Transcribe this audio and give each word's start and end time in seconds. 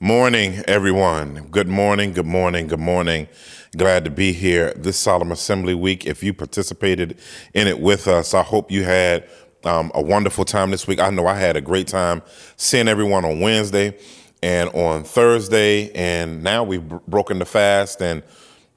morning, 0.00 0.62
everyone. 0.66 1.46
Good 1.50 1.68
morning. 1.68 2.14
Good 2.14 2.26
morning. 2.26 2.66
Good 2.68 2.80
morning. 2.80 3.28
Glad 3.76 4.04
to 4.06 4.10
be 4.10 4.32
here 4.32 4.72
this 4.72 4.98
Solemn 4.98 5.30
Assembly 5.30 5.74
Week. 5.74 6.06
If 6.06 6.22
you 6.22 6.32
participated 6.32 7.18
in 7.52 7.68
it 7.68 7.78
with 7.80 8.08
us, 8.08 8.32
I 8.32 8.42
hope 8.42 8.70
you 8.70 8.82
had 8.82 9.28
um, 9.64 9.92
a 9.94 10.00
wonderful 10.00 10.46
time 10.46 10.70
this 10.70 10.86
week. 10.86 11.00
I 11.00 11.10
know 11.10 11.26
I 11.26 11.34
had 11.34 11.54
a 11.54 11.60
great 11.60 11.86
time 11.86 12.22
seeing 12.56 12.88
everyone 12.88 13.26
on 13.26 13.40
Wednesday 13.40 13.94
and 14.42 14.70
on 14.70 15.04
Thursday, 15.04 15.92
and 15.92 16.42
now 16.42 16.64
we've 16.64 16.88
broken 17.06 17.38
the 17.38 17.44
fast 17.44 18.00
and 18.00 18.22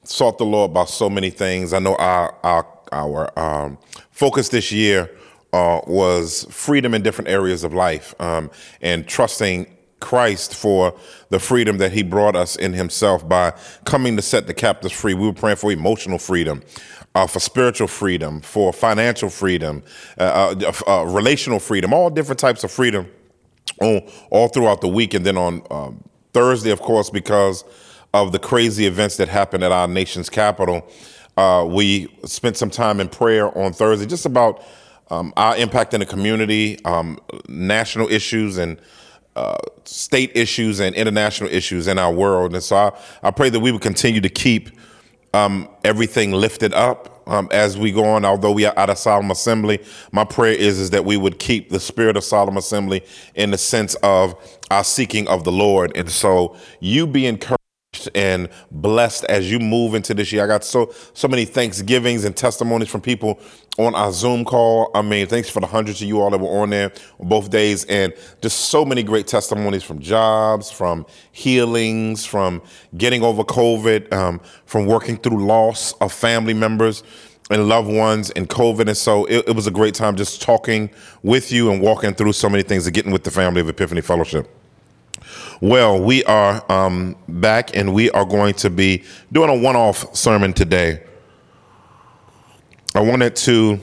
sought 0.02 0.36
the 0.36 0.44
Lord 0.44 0.72
about 0.72 0.90
so 0.90 1.08
many 1.08 1.30
things. 1.30 1.72
I 1.72 1.78
know 1.78 1.96
our 1.96 2.36
our 2.44 2.66
our 2.92 3.38
um, 3.38 3.78
focus 4.10 4.50
this 4.50 4.70
year 4.70 5.10
uh, 5.54 5.80
was 5.86 6.46
freedom 6.50 6.92
in 6.92 7.02
different 7.02 7.28
areas 7.30 7.64
of 7.64 7.72
life 7.72 8.14
um, 8.20 8.50
and 8.82 9.08
trusting 9.08 9.73
Christ 10.04 10.54
for 10.54 10.94
the 11.30 11.40
freedom 11.40 11.78
that 11.78 11.92
He 11.92 12.02
brought 12.02 12.36
us 12.36 12.56
in 12.56 12.74
Himself 12.74 13.26
by 13.26 13.54
coming 13.84 14.16
to 14.16 14.22
set 14.22 14.46
the 14.46 14.54
captives 14.54 14.92
free. 14.92 15.14
We 15.14 15.26
were 15.26 15.32
praying 15.32 15.56
for 15.56 15.72
emotional 15.72 16.18
freedom, 16.18 16.62
uh, 17.14 17.26
for 17.26 17.40
spiritual 17.40 17.88
freedom, 17.88 18.42
for 18.42 18.70
financial 18.72 19.30
freedom, 19.30 19.82
uh, 20.18 20.54
uh, 20.60 20.72
uh 20.86 21.04
relational 21.06 21.58
freedom, 21.58 21.94
all 21.94 22.10
different 22.10 22.38
types 22.38 22.64
of 22.64 22.70
freedom 22.70 23.08
all, 23.80 24.02
all 24.30 24.48
throughout 24.48 24.82
the 24.82 24.88
week. 24.88 25.14
And 25.14 25.24
then 25.24 25.38
on 25.38 25.62
um, 25.70 26.04
Thursday, 26.32 26.70
of 26.70 26.80
course, 26.80 27.10
because 27.10 27.64
of 28.12 28.32
the 28.32 28.38
crazy 28.38 28.86
events 28.86 29.16
that 29.16 29.28
happened 29.28 29.64
at 29.64 29.72
our 29.72 29.88
nation's 29.88 30.28
capital, 30.28 30.86
uh, 31.36 31.66
we 31.68 32.08
spent 32.24 32.56
some 32.56 32.70
time 32.70 33.00
in 33.00 33.08
prayer 33.08 33.56
on 33.56 33.72
Thursday 33.72 34.06
just 34.06 34.26
about 34.26 34.62
um, 35.10 35.32
our 35.36 35.56
impact 35.56 35.94
in 35.94 36.00
the 36.00 36.06
community, 36.06 36.82
um, 36.84 37.18
national 37.48 38.08
issues, 38.10 38.58
and 38.58 38.78
state 39.84 40.32
issues 40.34 40.80
and 40.80 40.94
international 40.94 41.50
issues 41.50 41.86
in 41.86 41.98
our 41.98 42.12
world. 42.12 42.54
And 42.54 42.62
so 42.62 42.76
I, 42.76 42.92
I 43.22 43.30
pray 43.30 43.50
that 43.50 43.60
we 43.60 43.72
would 43.72 43.82
continue 43.82 44.20
to 44.20 44.28
keep 44.28 44.70
um, 45.32 45.68
everything 45.82 46.32
lifted 46.32 46.72
up 46.72 47.22
um, 47.26 47.48
as 47.50 47.76
we 47.76 47.90
go 47.90 48.04
on. 48.04 48.24
Although 48.24 48.52
we 48.52 48.64
are 48.64 48.78
out 48.78 48.90
of 48.90 48.98
solemn 48.98 49.30
assembly, 49.30 49.80
my 50.12 50.24
prayer 50.24 50.54
is 50.54 50.78
is 50.78 50.90
that 50.90 51.04
we 51.04 51.16
would 51.16 51.38
keep 51.38 51.70
the 51.70 51.80
spirit 51.80 52.16
of 52.16 52.24
solemn 52.24 52.56
assembly 52.56 53.02
in 53.34 53.50
the 53.50 53.58
sense 53.58 53.94
of 53.96 54.34
our 54.70 54.84
seeking 54.84 55.26
of 55.28 55.44
the 55.44 55.52
Lord. 55.52 55.96
And 55.96 56.10
so 56.10 56.56
you 56.80 57.06
be 57.06 57.26
encouraged 57.26 57.63
and 58.14 58.48
blessed 58.70 59.24
as 59.24 59.50
you 59.50 59.58
move 59.58 59.94
into 59.94 60.14
this 60.14 60.32
year. 60.32 60.44
I 60.44 60.46
got 60.46 60.64
so 60.64 60.92
so 61.12 61.28
many 61.28 61.44
thanksgivings 61.44 62.24
and 62.24 62.36
testimonies 62.36 62.88
from 62.88 63.00
people 63.00 63.38
on 63.78 63.94
our 63.94 64.12
Zoom 64.12 64.44
call. 64.44 64.90
I 64.94 65.02
mean, 65.02 65.26
thanks 65.26 65.48
for 65.48 65.60
the 65.60 65.66
hundreds 65.66 66.00
of 66.00 66.08
you 66.08 66.20
all 66.20 66.30
that 66.30 66.38
were 66.38 66.60
on 66.62 66.70
there 66.70 66.92
on 67.18 67.28
both 67.28 67.50
days, 67.50 67.84
and 67.84 68.12
just 68.40 68.60
so 68.70 68.84
many 68.84 69.02
great 69.02 69.26
testimonies 69.26 69.82
from 69.82 69.98
jobs, 69.98 70.70
from 70.70 71.06
healings, 71.32 72.24
from 72.24 72.62
getting 72.96 73.22
over 73.22 73.42
COVID, 73.44 74.12
um, 74.12 74.40
from 74.66 74.86
working 74.86 75.16
through 75.16 75.44
loss 75.44 75.92
of 75.94 76.12
family 76.12 76.54
members 76.54 77.02
and 77.50 77.68
loved 77.68 77.88
ones 77.88 78.30
and 78.30 78.48
COVID. 78.48 78.88
And 78.88 78.96
so 78.96 79.24
it, 79.26 79.48
it 79.48 79.56
was 79.56 79.66
a 79.66 79.70
great 79.70 79.94
time 79.94 80.16
just 80.16 80.40
talking 80.40 80.90
with 81.22 81.52
you 81.52 81.70
and 81.70 81.80
walking 81.80 82.14
through 82.14 82.32
so 82.32 82.48
many 82.48 82.62
things 82.62 82.86
and 82.86 82.94
getting 82.94 83.12
with 83.12 83.24
the 83.24 83.30
family 83.30 83.60
of 83.60 83.68
Epiphany 83.68 84.00
Fellowship. 84.00 84.63
Well, 85.60 86.02
we 86.02 86.24
are 86.24 86.64
um, 86.70 87.16
back 87.28 87.76
and 87.76 87.94
we 87.94 88.10
are 88.10 88.24
going 88.24 88.54
to 88.54 88.70
be 88.70 89.04
doing 89.32 89.50
a 89.50 89.56
one 89.56 89.76
off 89.76 90.14
sermon 90.14 90.52
today. 90.52 91.02
I 92.94 93.00
wanted 93.00 93.36
to 93.36 93.80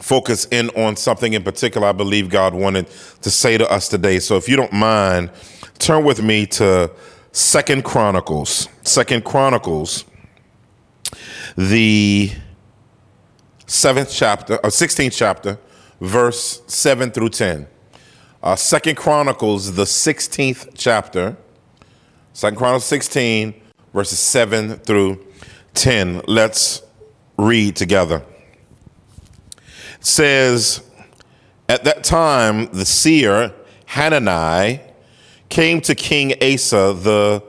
focus 0.00 0.46
in 0.50 0.68
on 0.70 0.96
something 0.96 1.32
in 1.32 1.42
particular 1.42 1.88
I 1.88 1.92
believe 1.92 2.28
God 2.28 2.54
wanted 2.54 2.88
to 3.22 3.30
say 3.30 3.56
to 3.58 3.70
us 3.70 3.88
today. 3.88 4.18
So 4.18 4.36
if 4.36 4.48
you 4.48 4.56
don't 4.56 4.72
mind, 4.72 5.30
turn 5.78 6.04
with 6.04 6.22
me 6.22 6.46
to 6.46 6.90
Second 7.32 7.84
Chronicles. 7.84 8.68
Second 8.82 9.24
Chronicles, 9.24 10.04
the 11.56 12.30
seventh 13.66 14.10
chapter, 14.12 14.56
or 14.56 14.70
16th 14.70 15.16
chapter, 15.16 15.58
verse 16.00 16.62
7 16.66 17.10
through 17.10 17.30
10. 17.30 17.66
Uh, 18.42 18.56
Second 18.56 18.96
Chronicles, 18.96 19.74
the 19.74 19.84
16th 19.84 20.70
chapter, 20.74 21.36
Second 22.32 22.56
Chronicles 22.56 22.86
16, 22.86 23.54
verses 23.94 24.18
7 24.18 24.78
through 24.78 25.24
10. 25.74 26.22
Let's 26.26 26.82
read 27.38 27.76
together. 27.76 28.24
It 29.56 30.04
says, 30.04 30.82
At 31.68 31.84
that 31.84 32.02
time, 32.02 32.66
the 32.72 32.84
seer 32.84 33.54
Hanani 33.86 34.80
came 35.48 35.80
to 35.82 35.94
King 35.94 36.34
Asa, 36.42 36.94
the 36.94 37.44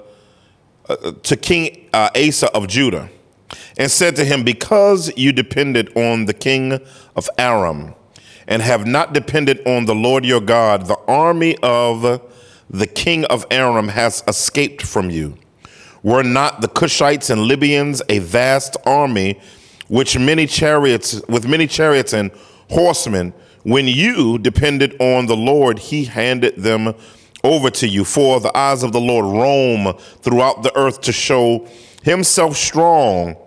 uh, 0.88 1.12
to 1.24 1.36
King 1.36 1.90
uh, 1.92 2.12
Asa 2.16 2.52
of 2.52 2.68
Judah, 2.68 3.10
and 3.80 3.90
said 3.90 4.16
to 4.18 4.26
him, 4.26 4.44
Because 4.44 5.12
you 5.18 5.32
depended 5.32 5.92
on 5.98 6.26
the 6.26 6.36
king 6.36 6.80
of 7.16 7.28
Aram 7.40 7.96
and 8.48 8.62
have 8.62 8.86
not 8.86 9.14
depended 9.14 9.66
on 9.68 9.86
the 9.86 9.96
Lord 9.96 10.26
your 10.26 10.42
God, 10.42 10.86
the 10.86 11.00
army 11.08 11.58
of 11.64 12.22
the 12.70 12.88
king 12.88 13.26
of 13.26 13.46
Aram 13.52 13.90
has 13.90 14.24
escaped 14.28 14.82
from 14.82 15.10
you. 15.10 15.38
Were 16.02 16.24
not 16.24 16.62
the 16.62 16.68
Cushites 16.68 17.30
and 17.30 17.44
Libyans 17.44 18.02
a 18.10 18.20
vast 18.20 18.76
army, 18.86 19.40
which 19.88 20.18
many 20.18 20.46
chariots, 20.46 21.22
with 21.30 21.48
many 21.48 21.68
chariots 21.68 22.14
and 22.14 22.32
horsemen, 22.70 23.34
when 23.64 23.88
you 23.88 24.38
depended 24.38 24.96
on 25.00 25.28
the 25.28 25.38
Lord, 25.38 25.80
he 25.80 26.04
handed 26.06 26.58
them 26.58 26.94
over 27.44 27.70
to 27.70 27.88
you. 27.88 28.04
For 28.04 28.40
the 28.40 28.56
eyes 28.58 28.84
of 28.84 28.92
the 28.92 29.00
Lord 29.00 29.26
roam 29.26 29.94
throughout 30.22 30.64
the 30.64 30.78
earth 30.78 31.02
to 31.02 31.14
show 31.14 31.68
himself 32.04 32.58
strong 32.58 33.38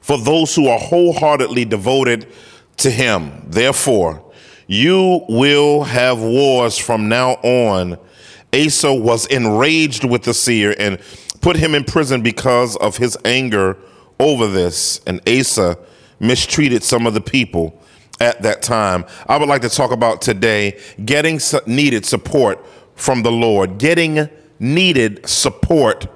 for 0.00 0.18
those 0.18 0.54
who 0.54 0.66
are 0.66 0.78
wholeheartedly 0.78 1.64
devoted 1.66 2.26
to 2.80 2.90
him. 2.90 3.42
Therefore, 3.46 4.24
you 4.66 5.24
will 5.28 5.84
have 5.84 6.20
wars 6.20 6.78
from 6.78 7.08
now 7.08 7.32
on. 7.42 7.98
Asa 8.52 8.92
was 8.92 9.26
enraged 9.26 10.04
with 10.04 10.24
the 10.24 10.34
seer 10.34 10.74
and 10.78 10.98
put 11.40 11.56
him 11.56 11.74
in 11.74 11.84
prison 11.84 12.22
because 12.22 12.76
of 12.76 12.96
his 12.96 13.16
anger 13.24 13.76
over 14.18 14.46
this. 14.46 15.00
And 15.06 15.20
Asa 15.28 15.78
mistreated 16.18 16.82
some 16.82 17.06
of 17.06 17.14
the 17.14 17.20
people 17.20 17.80
at 18.20 18.42
that 18.42 18.62
time. 18.62 19.04
I 19.26 19.38
would 19.38 19.48
like 19.48 19.62
to 19.62 19.68
talk 19.70 19.92
about 19.92 20.20
today 20.20 20.78
getting 21.04 21.40
needed 21.66 22.04
support 22.04 22.64
from 22.94 23.22
the 23.22 23.32
Lord, 23.32 23.78
getting 23.78 24.28
needed 24.58 25.26
support 25.28 26.06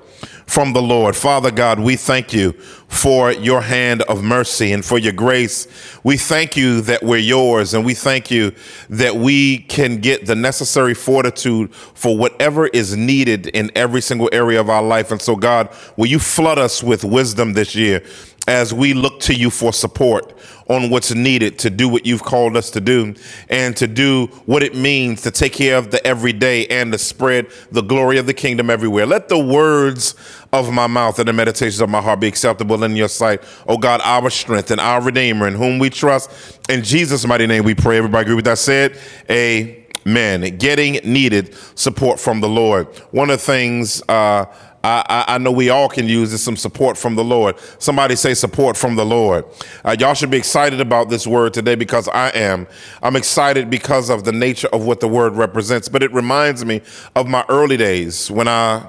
from 0.47 0.73
the 0.73 0.83
Lord. 0.83 1.17
Father 1.17 1.51
God, 1.51 1.79
we 1.79 1.97
thank 1.97 2.33
you 2.33 2.53
for 2.89 3.33
your 3.33 3.61
hand 3.61 4.03
of 4.03 4.23
mercy 4.23 4.73
and 4.73 4.85
for 4.85 4.99
your 4.99 5.13
grace. 5.13 5.67
We 6.05 6.17
thank 6.17 6.57
you 6.57 6.81
that 6.83 7.03
we're 7.03 7.19
yours 7.19 7.75
and 7.75 7.85
we 7.85 7.95
thank 7.95 8.31
you 8.31 8.55
that 8.91 9.17
we 9.17 9.59
can 9.59 9.99
get 9.99 10.27
the 10.27 10.35
necessary 10.35 10.95
fortitude 10.95 11.75
for 11.75 12.17
whatever 12.17 12.67
is 12.69 12.97
needed 12.97 13.49
in 13.49 13.71
every 13.75 14.01
single 14.01 14.29
area 14.33 14.61
of 14.61 14.71
our 14.71 14.83
life. 14.83 15.11
And 15.11 15.21
so, 15.21 15.35
God, 15.35 15.75
will 15.97 16.07
you 16.07 16.19
flood 16.19 16.59
us 16.59 16.83
with 16.83 17.05
wisdom 17.05 17.55
this 17.55 17.75
year? 17.75 18.05
As 18.47 18.75
we 18.75 18.93
look 18.93 19.21
to 19.21 19.35
you 19.35 19.51
for 19.51 19.73
support 19.73 20.35
on 20.69 20.91
what's 20.91 21.13
needed 21.15 21.59
to 21.59 21.71
do 21.71 21.89
what 21.89 22.07
you've 22.07 22.23
called 22.23 22.57
us 22.57 22.71
to 22.71 22.81
do 22.81 23.15
and 23.49 23.77
to 23.77 23.87
do 23.87 24.27
what 24.47 24.63
it 24.63 24.75
means 24.75 25.23
to 25.23 25.31
take 25.31 25.53
care 25.53 25.77
of 25.77 25.91
the 25.91 26.05
everyday 26.07 26.67
and 26.67 26.93
to 26.93 26.99
spread 26.99 27.47
the 27.71 27.83
glory 27.83 28.19
of 28.19 28.27
the 28.27 28.35
kingdom 28.35 28.71
everywhere. 28.71 29.07
Let 29.07 29.29
the 29.29 29.39
words 29.39 30.15
of 30.53 30.73
my 30.73 30.87
mouth 30.87 31.19
and 31.19 31.29
the 31.29 31.33
meditations 31.33 31.81
of 31.81 31.91
my 31.91 32.01
heart 32.01 32.21
be 32.21 32.29
acceptable 32.29 32.83
in 32.85 32.97
your 32.97 33.09
sight. 33.09 33.43
Oh 33.67 33.77
God, 33.77 34.01
our 34.05 34.31
strength 34.31 34.71
and 34.71 34.81
our 34.81 35.03
Redeemer 35.03 35.49
in 35.49 35.55
whom 35.55 35.79
we 35.79 35.91
trust. 35.91 36.31
In 36.69 36.83
Jesus' 36.83 37.27
mighty 37.27 37.47
name 37.47 37.65
we 37.65 37.75
pray. 37.75 37.99
Everybody 37.99 38.23
agree 38.23 38.37
with 38.37 38.47
that 38.47 38.59
said? 38.59 38.99
Amen. 39.31 40.57
Getting 40.57 40.95
needed 41.05 41.55
support 41.75 42.19
from 42.19 42.41
the 42.41 42.49
Lord. 42.49 42.87
One 43.11 43.31
of 43.31 43.39
the 43.39 43.45
things, 43.45 44.03
uh, 44.09 44.47
I, 44.85 45.25
I, 45.29 45.39
know 45.39 45.51
we 45.51 45.71
all 45.71 45.89
can 45.89 46.07
use 46.07 46.39
some 46.43 46.57
support 46.57 46.99
from 46.99 47.15
the 47.15 47.25
Lord. 47.25 47.57
Somebody 47.79 48.17
say 48.17 48.35
support 48.35 48.77
from 48.77 48.97
the 48.97 49.05
Lord. 49.05 49.47
Uh, 49.83 49.97
y'all 49.99 50.13
should 50.13 50.31
be 50.31 50.37
excited 50.37 50.79
about 50.79 51.09
this 51.09 51.27
word 51.27 51.55
today 51.55 51.75
because 51.75 52.07
I 52.09 52.29
am. 52.31 52.67
I'm 53.03 53.17
excited 53.17 53.71
because 53.71 54.11
of 54.11 54.25
the 54.25 54.33
nature 54.33 54.69
of 54.75 54.85
what 54.85 55.01
the 55.01 55.09
word 55.09 55.37
represents, 55.37 55.89
but 55.89 56.03
it 56.03 56.13
reminds 56.13 56.67
me 56.67 56.83
of 57.17 57.27
my 57.27 57.47
early 57.49 57.79
days 57.79 58.31
when 58.31 58.47
I 58.47 58.87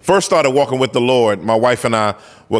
first 0.00 0.26
started 0.26 0.50
walking 0.50 0.78
with 0.78 0.92
the 0.92 1.00
Lord, 1.00 1.42
my 1.42 1.54
wife 1.54 1.86
and 1.86 1.96
I, 1.96 2.14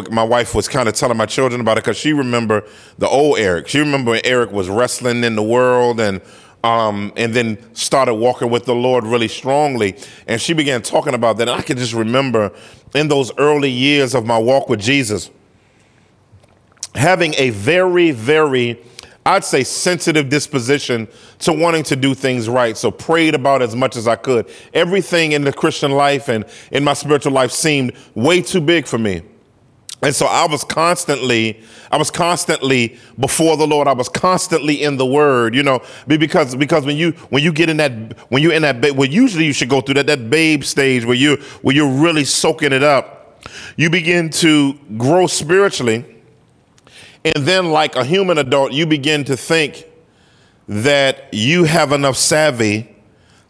my 0.09 0.23
wife 0.23 0.55
was 0.55 0.67
kind 0.67 0.89
of 0.89 0.95
telling 0.95 1.17
my 1.17 1.27
children 1.27 1.61
about 1.61 1.77
it 1.77 1.83
because 1.83 1.97
she 1.97 2.13
remember 2.13 2.63
the 2.97 3.07
old 3.07 3.37
Eric. 3.37 3.67
She 3.67 3.77
remember 3.77 4.11
when 4.11 4.21
Eric 4.23 4.51
was 4.51 4.69
wrestling 4.69 5.23
in 5.23 5.35
the 5.35 5.43
world 5.43 5.99
and 5.99 6.19
um, 6.63 7.11
and 7.17 7.33
then 7.33 7.57
started 7.75 8.13
walking 8.15 8.49
with 8.49 8.65
the 8.65 8.73
Lord 8.73 9.05
really 9.05 9.27
strongly. 9.27 9.97
And 10.27 10.41
she 10.41 10.53
began 10.53 10.81
talking 10.81 11.13
about 11.13 11.37
that. 11.37 11.49
And 11.49 11.59
I 11.59 11.61
can 11.61 11.77
just 11.77 11.93
remember 11.93 12.51
in 12.95 13.09
those 13.09 13.31
early 13.37 13.69
years 13.69 14.15
of 14.15 14.25
my 14.25 14.37
walk 14.37 14.69
with 14.69 14.79
Jesus, 14.79 15.29
having 16.95 17.33
a 17.35 17.49
very, 17.49 18.11
very, 18.11 18.81
I'd 19.25 19.43
say, 19.43 19.63
sensitive 19.63 20.29
disposition 20.29 21.07
to 21.39 21.51
wanting 21.51 21.83
to 21.83 21.97
do 21.97 22.13
things 22.13 22.47
right. 22.47 22.77
So 22.77 22.91
prayed 22.91 23.35
about 23.35 23.61
as 23.61 23.75
much 23.75 23.97
as 23.97 24.07
I 24.07 24.15
could. 24.15 24.49
Everything 24.73 25.33
in 25.33 25.43
the 25.43 25.51
Christian 25.51 25.91
life 25.91 26.29
and 26.29 26.45
in 26.71 26.83
my 26.83 26.93
spiritual 26.93 27.33
life 27.33 27.51
seemed 27.51 27.93
way 28.15 28.41
too 28.41 28.61
big 28.61 28.87
for 28.87 28.97
me. 28.97 29.23
And 30.03 30.13
so 30.13 30.25
I 30.25 30.45
was 30.45 30.65
constantly, 30.65 31.61
I 31.89 31.95
was 31.95 32.11
constantly 32.11 32.99
before 33.17 33.55
the 33.55 33.65
Lord. 33.65 33.87
I 33.87 33.93
was 33.93 34.09
constantly 34.09 34.83
in 34.83 34.97
the 34.97 35.05
Word, 35.05 35.55
you 35.55 35.63
know, 35.63 35.81
because 36.07 36.55
because 36.55 36.85
when 36.85 36.97
you 36.97 37.11
when 37.29 37.41
you 37.41 37.53
get 37.53 37.69
in 37.69 37.77
that 37.77 38.19
when 38.29 38.43
you're 38.43 38.51
in 38.51 38.63
that 38.63 38.81
well, 38.95 39.07
usually 39.07 39.45
you 39.45 39.53
should 39.53 39.69
go 39.69 39.79
through 39.79 39.95
that 39.95 40.07
that 40.07 40.29
babe 40.29 40.65
stage 40.65 41.05
where 41.05 41.15
you 41.15 41.37
where 41.61 41.73
you're 41.73 41.89
really 41.89 42.25
soaking 42.25 42.73
it 42.73 42.83
up. 42.83 43.41
You 43.77 43.89
begin 43.89 44.29
to 44.31 44.73
grow 44.97 45.25
spiritually, 45.25 46.05
and 47.23 47.45
then 47.45 47.71
like 47.71 47.95
a 47.95 48.03
human 48.03 48.37
adult, 48.37 48.73
you 48.73 48.85
begin 48.85 49.23
to 49.25 49.37
think 49.37 49.85
that 50.67 51.33
you 51.33 51.63
have 51.63 51.93
enough 51.93 52.17
savvy 52.17 52.93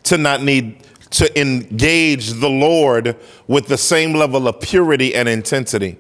to 0.03 0.19
not 0.19 0.43
need 0.43 0.83
to 1.11 1.39
engage 1.39 2.33
the 2.33 2.49
Lord 2.49 3.17
with 3.47 3.67
the 3.67 3.77
same 3.77 4.13
level 4.13 4.47
of 4.47 4.59
purity 4.59 5.15
and 5.15 5.27
intensity. 5.27 5.97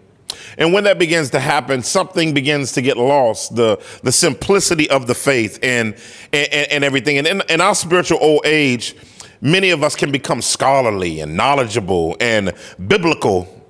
And 0.57 0.73
when 0.73 0.83
that 0.83 0.99
begins 0.99 1.29
to 1.31 1.39
happen, 1.39 1.81
something 1.83 2.33
begins 2.33 2.71
to 2.73 2.81
get 2.81 2.97
lost 2.97 3.55
the, 3.55 3.81
the 4.03 4.11
simplicity 4.11 4.89
of 4.89 5.07
the 5.07 5.15
faith 5.15 5.59
and, 5.63 5.95
and, 6.31 6.67
and 6.71 6.83
everything. 6.83 7.17
And 7.17 7.27
in, 7.27 7.41
in 7.49 7.61
our 7.61 7.75
spiritual 7.75 8.19
old 8.21 8.45
age, 8.45 8.95
many 9.41 9.71
of 9.71 9.83
us 9.83 9.95
can 9.95 10.11
become 10.11 10.41
scholarly 10.41 11.19
and 11.21 11.35
knowledgeable 11.35 12.17
and 12.19 12.53
biblical. 12.87 13.63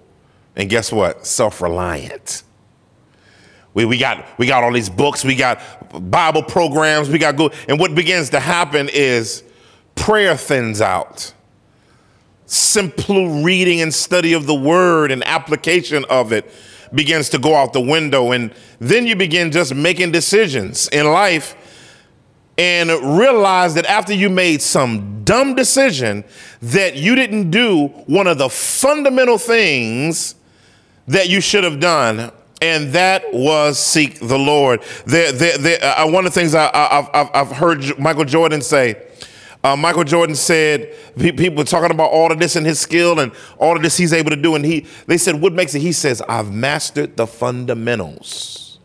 And 0.55 0.69
guess 0.69 0.91
what? 0.91 1.25
Self 1.25 1.61
reliant. 1.61 2.43
We, 3.73 3.85
we, 3.85 3.97
got, 3.97 4.25
we 4.37 4.45
got 4.45 4.63
all 4.63 4.71
these 4.71 4.89
books, 4.89 5.23
we 5.25 5.35
got 5.35 5.59
Bible 6.11 6.43
programs, 6.43 7.09
we 7.09 7.17
got 7.17 7.35
good. 7.35 7.53
And 7.67 7.79
what 7.79 7.95
begins 7.95 8.29
to 8.31 8.39
happen 8.39 8.87
is 8.93 9.43
prayer 9.95 10.37
thins 10.37 10.79
out 10.79 11.33
simple 12.45 13.41
reading 13.43 13.81
and 13.81 13.93
study 13.93 14.33
of 14.33 14.45
the 14.45 14.53
word 14.53 15.11
and 15.11 15.23
application 15.23 16.05
of 16.09 16.31
it 16.31 16.49
begins 16.93 17.29
to 17.29 17.39
go 17.39 17.55
out 17.55 17.73
the 17.73 17.81
window. 17.81 18.31
And 18.31 18.53
then 18.79 19.07
you 19.07 19.15
begin 19.15 19.51
just 19.51 19.73
making 19.73 20.11
decisions 20.11 20.87
in 20.89 21.05
life 21.05 21.55
and 22.57 22.89
realize 23.17 23.73
that 23.73 23.85
after 23.85 24.13
you 24.13 24.29
made 24.29 24.61
some 24.61 25.23
dumb 25.23 25.55
decision 25.55 26.23
that 26.61 26.95
you 26.95 27.15
didn't 27.15 27.49
do 27.49 27.87
one 28.05 28.27
of 28.27 28.37
the 28.37 28.49
fundamental 28.49 29.37
things 29.37 30.35
that 31.07 31.29
you 31.29 31.41
should 31.41 31.63
have 31.63 31.79
done 31.79 32.31
and 32.61 32.93
that 32.93 33.23
was 33.33 33.79
seek 33.79 34.19
the 34.19 34.37
lord 34.37 34.79
uh, 34.81 36.09
one 36.09 36.25
of 36.25 36.33
the 36.33 36.39
things 36.39 36.53
I, 36.53 37.29
have 37.33 37.51
heard 37.51 37.97
michael 37.99 38.23
jordan 38.23 38.61
say 38.61 39.01
uh, 39.63 39.75
Michael 39.77 40.03
Jordan 40.03 40.35
said 40.35 40.93
people 41.17 41.55
were 41.55 41.63
talking 41.63 41.91
about 41.91 42.11
all 42.11 42.31
of 42.31 42.39
this 42.39 42.55
and 42.55 42.65
his 42.65 42.79
skill 42.79 43.19
and 43.19 43.31
all 43.57 43.75
of 43.75 43.81
this 43.81 43.95
he's 43.95 44.11
able 44.11 44.29
to 44.29 44.35
do, 44.35 44.55
and 44.55 44.65
he 44.65 44.85
they 45.07 45.17
said 45.17 45.39
what 45.41 45.53
makes 45.53 45.73
it. 45.73 45.79
He 45.79 45.93
says 45.93 46.21
I've 46.27 46.51
mastered 46.51 47.15
the 47.15 47.25
fundamentals. 47.25 48.79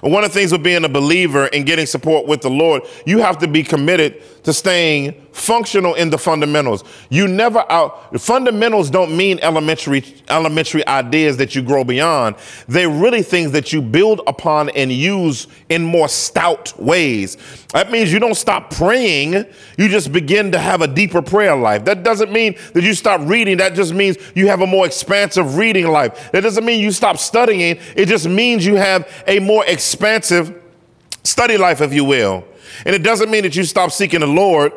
One 0.00 0.24
of 0.24 0.32
the 0.32 0.38
things 0.38 0.52
with 0.52 0.62
being 0.62 0.84
a 0.84 0.88
believer 0.88 1.48
and 1.52 1.64
getting 1.64 1.86
support 1.86 2.26
with 2.26 2.42
the 2.42 2.50
Lord, 2.50 2.82
you 3.06 3.18
have 3.20 3.38
to 3.38 3.48
be 3.48 3.62
committed 3.62 4.22
to 4.44 4.52
staying 4.52 5.23
functional 5.34 5.94
in 5.94 6.10
the 6.10 6.16
fundamentals. 6.16 6.84
You 7.10 7.26
never 7.26 7.70
out 7.70 8.20
fundamentals 8.20 8.88
don't 8.88 9.16
mean 9.16 9.40
elementary 9.40 10.04
elementary 10.28 10.86
ideas 10.86 11.36
that 11.38 11.56
you 11.56 11.62
grow 11.62 11.82
beyond. 11.82 12.36
They're 12.68 12.88
really 12.88 13.22
things 13.22 13.50
that 13.50 13.72
you 13.72 13.82
build 13.82 14.20
upon 14.28 14.70
and 14.70 14.92
use 14.92 15.48
in 15.68 15.82
more 15.82 16.08
stout 16.08 16.78
ways. 16.80 17.36
That 17.72 17.90
means 17.90 18.12
you 18.12 18.20
don't 18.20 18.36
stop 18.36 18.70
praying, 18.70 19.44
you 19.76 19.88
just 19.88 20.12
begin 20.12 20.52
to 20.52 20.58
have 20.58 20.82
a 20.82 20.86
deeper 20.86 21.20
prayer 21.20 21.56
life. 21.56 21.84
That 21.84 22.04
doesn't 22.04 22.30
mean 22.30 22.54
that 22.72 22.84
you 22.84 22.94
stop 22.94 23.20
reading, 23.24 23.56
that 23.56 23.74
just 23.74 23.92
means 23.92 24.16
you 24.36 24.46
have 24.46 24.60
a 24.60 24.66
more 24.66 24.86
expansive 24.86 25.56
reading 25.56 25.88
life. 25.88 26.30
That 26.30 26.42
doesn't 26.42 26.64
mean 26.64 26.80
you 26.80 26.92
stop 26.92 27.18
studying, 27.18 27.78
it 27.96 28.06
just 28.06 28.28
means 28.28 28.64
you 28.64 28.76
have 28.76 29.24
a 29.26 29.40
more 29.40 29.66
expansive 29.66 30.62
study 31.24 31.56
life 31.56 31.80
if 31.80 31.92
you 31.92 32.04
will. 32.04 32.44
And 32.86 32.94
it 32.94 33.02
doesn't 33.02 33.30
mean 33.30 33.42
that 33.42 33.56
you 33.56 33.64
stop 33.64 33.90
seeking 33.90 34.20
the 34.20 34.26
Lord. 34.26 34.72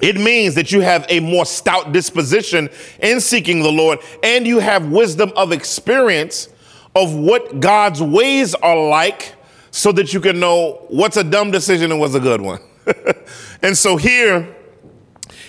It 0.00 0.16
means 0.16 0.54
that 0.54 0.70
you 0.70 0.80
have 0.80 1.04
a 1.08 1.20
more 1.20 1.44
stout 1.44 1.92
disposition 1.92 2.68
in 3.00 3.20
seeking 3.20 3.62
the 3.62 3.72
Lord 3.72 3.98
and 4.22 4.46
you 4.46 4.60
have 4.60 4.90
wisdom 4.90 5.32
of 5.36 5.52
experience 5.52 6.48
of 6.94 7.14
what 7.14 7.60
God's 7.60 8.02
ways 8.02 8.54
are 8.54 8.88
like 8.88 9.34
so 9.70 9.92
that 9.92 10.12
you 10.12 10.20
can 10.20 10.40
know 10.40 10.84
what's 10.88 11.16
a 11.16 11.24
dumb 11.24 11.50
decision 11.50 11.90
and 11.90 12.00
what's 12.00 12.14
a 12.14 12.20
good 12.20 12.40
one. 12.40 12.60
and 13.62 13.76
so 13.76 13.96
here 13.96 14.56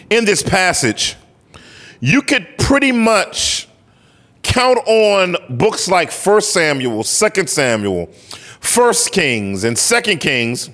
in 0.10 0.26
this 0.26 0.44
passage, 0.44 1.16
you 2.00 2.22
could 2.22 2.58
pretty 2.58 2.92
much 2.92 3.68
count 4.44 4.80
on 4.88 5.36
books 5.50 5.88
like 5.88 6.12
1 6.12 6.42
Samuel, 6.42 7.04
2 7.04 7.48
Samuel, 7.48 8.08
First 8.60 9.12
Kings 9.12 9.64
and 9.64 9.78
Second 9.78 10.20
Kings. 10.20 10.70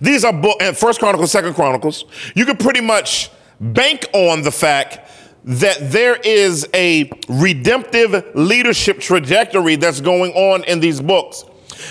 These 0.00 0.24
are 0.24 0.32
First 0.74 0.98
Chronicles, 0.98 1.32
Second 1.32 1.54
Chronicles. 1.54 2.04
You 2.34 2.44
can 2.44 2.56
pretty 2.56 2.80
much 2.80 3.30
bank 3.60 4.06
on 4.12 4.42
the 4.42 4.50
fact 4.50 5.10
that 5.44 5.92
there 5.92 6.16
is 6.16 6.68
a 6.74 7.10
redemptive 7.28 8.34
leadership 8.34 8.98
trajectory 8.98 9.76
that's 9.76 10.00
going 10.00 10.32
on 10.32 10.64
in 10.64 10.80
these 10.80 11.00
books. 11.00 11.44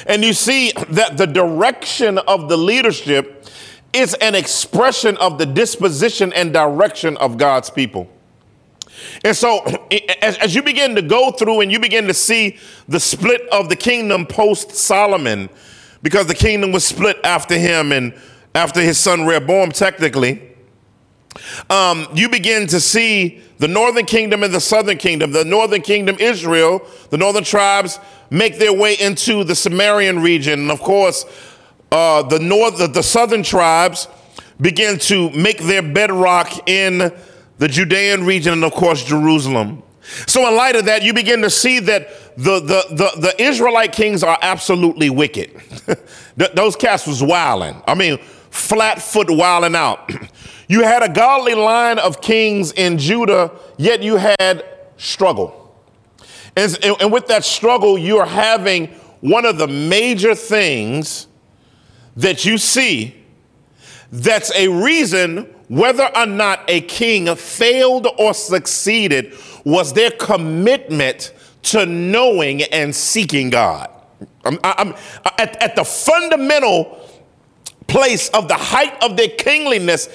And 0.08 0.24
you 0.24 0.34
see 0.34 0.74
that 0.90 1.18
the 1.18 1.26
direction 1.26 2.18
of 2.18 2.50
the 2.50 2.58
leadership 2.58 3.48
is 3.94 4.14
an 4.16 4.36
expression 4.36 5.16
of 5.18 5.38
the 5.38 5.46
disposition 5.46 6.34
and 6.34 6.52
direction 6.52 7.16
of 7.18 7.38
God's 7.38 7.70
people. 7.70 8.10
And 9.24 9.36
so, 9.36 9.64
as, 10.22 10.38
as, 10.38 10.56
you 10.56 10.62
begin 10.62 10.96
to 10.96 11.02
go 11.02 11.32
through 11.32 11.62
and 11.62 11.72
you 11.72 11.80
begin 11.80 12.08
to 12.08 12.14
see 12.14 12.58
the 12.88 13.00
split 13.00 13.48
of 13.50 13.70
the 13.70 13.76
kingdom 13.76 14.26
post 14.26 14.72
Solomon, 14.72 15.50
because 16.06 16.28
the 16.28 16.36
kingdom 16.36 16.72
was 16.72 16.86
split 16.86 17.18
after 17.24 17.58
him 17.58 17.92
and 17.92 18.14
after 18.54 18.80
his 18.80 19.00
son 19.00 19.26
Rehoboam, 19.26 19.72
technically, 19.72 20.40
um, 21.68 22.08
you 22.14 22.30
begin 22.30 22.68
to 22.68 22.80
see 22.80 23.42
the 23.58 23.68
northern 23.68 24.06
kingdom 24.06 24.44
and 24.44 24.54
the 24.54 24.60
southern 24.60 25.00
kingdom. 25.00 25.32
The 25.32 25.44
northern 25.44 25.82
kingdom, 25.82 26.18
Israel, 26.20 26.86
the 27.10 27.18
northern 27.18 27.44
tribes 27.44 28.00
make 28.30 28.60
their 28.60 28.72
way 28.72 28.94
into 29.00 29.44
the 29.44 29.54
Samarian 29.54 30.22
region. 30.22 30.60
And 30.60 30.72
of 30.72 30.80
course, 30.80 31.26
uh, 31.92 32.22
the 32.22 32.38
north, 32.38 32.78
the, 32.78 32.86
the 32.86 33.02
southern 33.02 33.42
tribes 33.42 34.08
begin 34.62 35.00
to 35.00 35.32
make 35.32 35.58
their 35.58 35.82
bedrock 35.82 36.70
in 36.70 37.12
the 37.58 37.68
Judean 37.68 38.26
region, 38.26 38.54
and 38.54 38.64
of 38.64 38.74
course, 38.74 39.04
Jerusalem. 39.04 39.82
So, 40.28 40.48
in 40.48 40.56
light 40.56 40.76
of 40.76 40.86
that, 40.86 41.02
you 41.02 41.14
begin 41.14 41.42
to 41.42 41.50
see 41.50 41.80
that 41.80 42.10
the, 42.38 42.60
the, 42.60 42.86
the, 42.90 43.20
the 43.20 43.42
Israelite 43.42 43.94
kings 43.94 44.24
are 44.24 44.38
absolutely 44.42 45.10
wicked. 45.10 45.52
Those 46.56 46.76
cats 46.76 47.08
was 47.08 47.24
wilding. 47.24 47.82
I 47.88 47.96
mean, 47.96 48.18
flat 48.50 49.02
foot 49.02 49.28
wilding 49.30 49.76
out. 49.76 50.12
you 50.68 50.84
had 50.84 51.04
a 51.04 51.10
godly 51.10 51.56
line 51.56 52.00
of 52.00 52.22
kings 52.22 52.72
in 52.74 52.98
Judah, 52.98 53.52
yet 53.78 54.04
you 54.04 54.18
had 54.18 54.66
struggle. 54.98 55.62
And, 56.56 56.78
and 56.84 57.12
with 57.12 57.28
that 57.28 57.44
struggle, 57.44 57.98
you're 57.98 58.26
having 58.26 58.88
one 59.22 59.46
of 59.46 59.58
the 59.58 59.68
major 59.68 60.36
things 60.36 61.28
that 62.16 62.46
you 62.46 62.58
see 62.58 63.16
that's 64.12 64.54
a 64.56 64.68
reason 64.68 65.54
whether 65.68 66.10
or 66.16 66.26
not 66.26 66.62
a 66.70 66.82
king 66.82 67.34
failed 67.36 68.08
or 68.18 68.34
succeeded 68.34 69.34
was 69.64 69.94
their 69.94 70.12
commitment 70.12 71.34
to 71.66 71.86
knowing 71.86 72.64
and 72.64 72.96
seeking 72.96 73.50
God. 73.50 73.90
I'm, 74.44 74.60
I'm, 74.64 74.94
at, 75.38 75.62
at 75.62 75.76
the 75.76 75.84
fundamental 75.84 77.00
place 77.88 78.30
of 78.30 78.48
the 78.48 78.56
height 78.56 79.04
of 79.04 79.18
their 79.18 79.30
kingliness, 79.30 80.10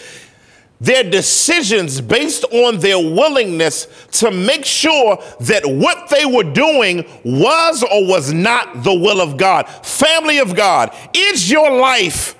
their 0.80 1.02
decisions 1.02 2.00
based 2.00 2.44
on 2.44 2.78
their 2.78 2.98
willingness 2.98 3.86
to 4.12 4.30
make 4.30 4.64
sure 4.64 5.22
that 5.40 5.66
what 5.66 6.08
they 6.08 6.24
were 6.24 6.44
doing 6.44 7.04
was 7.24 7.82
or 7.82 8.06
was 8.06 8.32
not 8.32 8.82
the 8.82 8.94
will 8.94 9.20
of 9.20 9.36
God. 9.36 9.68
Family 9.68 10.38
of 10.38 10.54
God, 10.54 10.94
is 11.14 11.50
your 11.50 11.70
life 11.80 12.36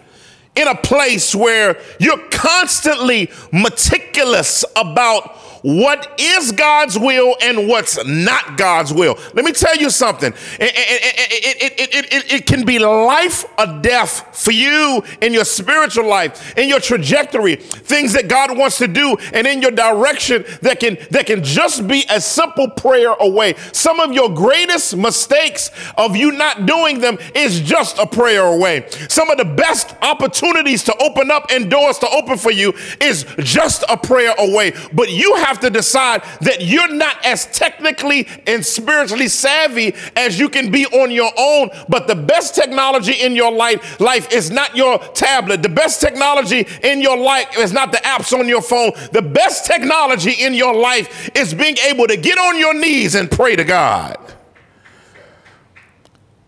in 0.57 0.69
a 0.69 0.75
place 0.75 1.35
where 1.35 1.81
you're 1.99 2.29
constantly 2.31 3.31
meticulous 3.53 4.65
about 4.77 5.37
what 5.63 6.15
is 6.19 6.53
God's 6.53 6.99
will 6.99 7.37
and 7.43 7.69
what's 7.69 8.05
not 8.05 8.57
God's 8.57 8.93
will. 8.93 9.19
Let 9.35 9.45
me 9.45 9.53
tell 9.53 9.77
you 9.77 9.91
something. 9.91 10.33
It, 10.33 10.73
it, 10.75 12.13
it, 12.13 12.33
it, 12.33 12.47
can 12.47 12.65
be 12.65 12.79
life 12.79 13.45
or 13.59 13.81
death 13.81 14.37
for 14.37 14.53
you 14.53 15.03
in 15.21 15.33
your 15.33 15.45
spiritual 15.45 16.07
life, 16.07 16.57
in 16.57 16.69
your 16.69 16.81
trajectory, 16.81 17.57
things 17.57 18.13
that 18.15 18.29
God 18.29 18.57
wants 18.57 18.79
to 18.79 18.89
do, 18.89 19.17
and 19.33 19.47
in 19.47 19.63
your 19.63 19.71
direction 19.71 20.45
that 20.63 20.81
can 20.81 20.97
that 21.11 21.27
can 21.27 21.45
just 21.45 21.87
be 21.87 22.05
a 22.11 22.21
simple 22.21 22.69
prayer 22.71 23.13
away. 23.21 23.55
Some 23.73 24.01
of 24.01 24.13
your 24.13 24.31
greatest 24.35 24.97
mistakes 24.97 25.71
of 25.97 26.17
you 26.17 26.33
not 26.33 26.67
doing 26.67 27.01
them 27.01 27.19
is 27.35 27.61
just 27.61 27.99
a 27.99 28.07
prayer 28.07 28.45
away. 28.45 28.87
Some 29.09 29.31
of 29.31 29.39
the 29.39 29.45
best 29.45 29.95
opportunities 30.03 30.83
to 30.85 30.97
open 31.03 31.31
up 31.31 31.47
and 31.51 31.71
doors 31.71 31.99
to 31.99 32.09
open 32.09 32.39
for 32.39 32.51
you 32.51 32.73
is 33.01 33.25
just 33.39 33.85
a 33.89 33.97
prayer 33.97 34.35
away. 34.39 34.73
But 34.93 35.11
you 35.11 35.37
have 35.37 35.50
to 35.59 35.71
decide 35.71 36.23
that 36.43 36.61
you're 36.61 36.95
not 36.95 37.27
as 37.27 37.47
technically 37.47 38.29
and 38.47 38.65
spiritually 38.65 39.27
savvy 39.27 39.97
as 40.15 40.39
you 40.39 40.49
can 40.49 40.71
be 40.71 40.87
on 40.87 41.11
your 41.11 41.33
own. 41.37 41.71
But 41.89 42.07
the 42.07 42.15
best 42.15 42.55
technology 42.55 43.15
in 43.15 43.35
your 43.35 43.51
life, 43.51 43.99
life 43.99 44.33
is 44.33 44.53
not 44.53 44.77
your 44.77 44.99
tablet. 44.99 45.63
The 45.63 45.69
best 45.69 46.01
technology 46.01 46.65
in 46.85 47.01
your 47.01 47.17
life 47.17 47.59
is 47.59 47.73
not 47.73 47.91
the 47.91 47.99
apps 47.99 48.33
on 48.39 48.47
your 48.47 48.63
phone. 48.63 48.93
The 49.13 49.23
best 49.23 49.67
technology 49.67 50.33
in 50.33 50.55
your 50.55 50.75
life 50.75 51.29
is 51.35 51.53
being 51.53 51.77
able 51.89 52.07
to 52.07 52.17
get 52.17 52.39
on 52.39 52.59
your 52.59 52.75
knees 52.75 53.17
and 53.17 53.29
pray 53.29 53.57
to 53.57 53.65
God. 53.65 54.17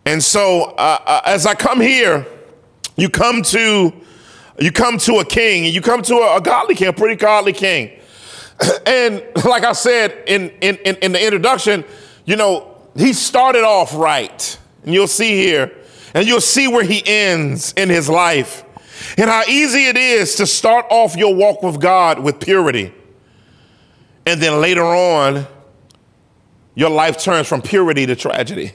And 0.05 0.23
so, 0.23 0.63
uh, 0.77 0.99
uh, 1.05 1.21
as 1.25 1.47
I 1.47 1.55
come 1.55 1.81
here, 1.81 2.27
you 2.97 3.09
come 3.09 3.43
to 3.43 3.93
you 4.61 4.71
come 4.71 4.99
to 4.99 5.15
a 5.17 5.25
king, 5.25 5.65
and 5.65 5.75
you 5.75 5.81
come 5.81 6.03
to 6.03 6.15
a, 6.15 6.37
a 6.37 6.41
godly 6.41 6.75
king, 6.75 6.89
a 6.89 6.93
pretty 6.93 7.17
godly 7.17 7.53
king. 7.53 7.99
And 8.87 9.23
like 9.45 9.65
I 9.65 9.73
said 9.73 10.25
in, 10.27 10.51
in, 10.61 10.77
in, 10.85 10.97
in 10.97 11.13
the 11.13 11.25
introduction, 11.25 11.85
you 12.25 12.37
know, 12.37 12.77
he 12.97 13.13
started 13.13 13.65
off 13.65 13.95
right. 13.95 14.59
And 14.85 14.93
you'll 14.93 15.07
see 15.09 15.37
here, 15.37 15.73
and 16.15 16.27
you'll 16.27 16.41
see 16.41 16.69
where 16.69 16.85
he 16.85 17.03
ends 17.07 17.73
in 17.77 17.89
his 17.89 18.09
life. 18.09 18.65
And 19.17 19.29
how 19.29 19.43
easy 19.49 19.87
it 19.87 19.97
is 19.97 20.37
to 20.37 20.47
start 20.47 20.87
off 20.91 21.17
your 21.17 21.35
walk 21.35 21.63
with 21.63 21.81
God 21.81 22.19
with 22.19 22.41
purity. 22.41 22.93
And 24.27 24.41
then 24.41 24.61
later 24.61 24.85
on, 24.85 25.47
your 26.75 26.91
life 26.91 27.19
turns 27.19 27.47
from 27.47 27.63
purity 27.63 28.07
to 28.07 28.17
tragedy. 28.17 28.73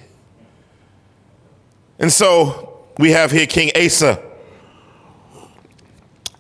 And 2.00 2.12
so 2.12 2.86
we 2.98 3.12
have 3.12 3.32
here 3.32 3.48
King 3.48 3.72
Asa, 3.76 4.22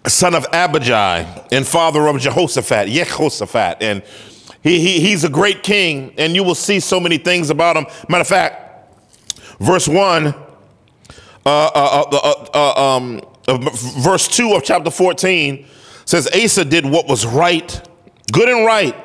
son 0.09 0.35
of 0.35 0.45
Abijah 0.53 1.45
and 1.51 1.65
father 1.65 2.07
of 2.07 2.19
Jehoshaphat, 2.19 2.87
Jehoshaphat. 2.87 3.81
And 3.81 4.03
he, 4.61 4.79
he, 4.79 4.99
he's 4.99 5.23
a 5.23 5.29
great 5.29 5.63
king, 5.63 6.13
and 6.17 6.35
you 6.35 6.43
will 6.43 6.55
see 6.55 6.79
so 6.79 6.99
many 6.99 7.17
things 7.17 7.49
about 7.49 7.77
him. 7.77 7.85
Matter 8.09 8.21
of 8.21 8.27
fact, 8.27 8.97
verse 9.59 9.87
1, 9.87 10.27
uh, 10.27 10.33
uh, 11.45 12.05
uh, 12.11 12.47
uh 12.53 12.97
um, 12.97 13.21
verse 14.01 14.27
2 14.27 14.53
of 14.53 14.63
chapter 14.63 14.91
14 14.91 15.65
says, 16.05 16.27
Asa 16.33 16.65
did 16.65 16.85
what 16.85 17.07
was 17.07 17.25
right, 17.25 17.87
good 18.31 18.49
and 18.49 18.65
right 18.65 18.95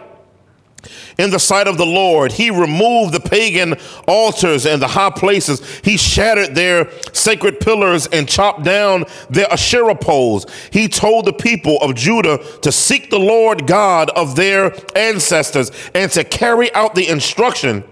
in 1.18 1.30
the 1.30 1.38
sight 1.38 1.66
of 1.66 1.78
the 1.78 1.86
Lord. 1.86 2.32
He 2.32 2.50
removed 2.50 3.12
the 3.12 3.20
pagan 3.20 3.74
altars 4.06 4.66
and 4.66 4.80
the 4.80 4.88
high 4.88 5.10
places. 5.10 5.80
He 5.82 5.96
shattered 5.96 6.54
their 6.54 6.90
sacred 7.12 7.60
pillars 7.60 8.06
and 8.06 8.28
chopped 8.28 8.64
down 8.64 9.04
their 9.30 9.50
Asherah 9.52 9.94
poles. 9.94 10.46
He 10.70 10.88
told 10.88 11.24
the 11.24 11.32
people 11.32 11.78
of 11.80 11.94
Judah 11.94 12.38
to 12.62 12.72
seek 12.72 13.10
the 13.10 13.18
Lord 13.18 13.66
God 13.66 14.10
of 14.10 14.36
their 14.36 14.74
ancestors 14.96 15.70
and 15.94 16.10
to 16.12 16.24
carry 16.24 16.72
out 16.74 16.94
the 16.94 17.08
instruction 17.08 17.84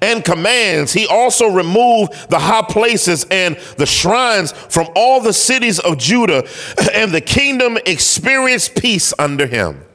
and 0.00 0.24
commands. 0.24 0.92
He 0.92 1.06
also 1.06 1.48
removed 1.48 2.30
the 2.30 2.38
high 2.38 2.62
places 2.62 3.26
and 3.30 3.56
the 3.76 3.86
shrines 3.86 4.52
from 4.52 4.88
all 4.96 5.20
the 5.20 5.32
cities 5.32 5.78
of 5.78 5.98
Judah, 5.98 6.46
and 6.94 7.12
the 7.12 7.20
kingdom 7.20 7.78
experienced 7.86 8.74
peace 8.74 9.12
under 9.18 9.46
him 9.46 9.85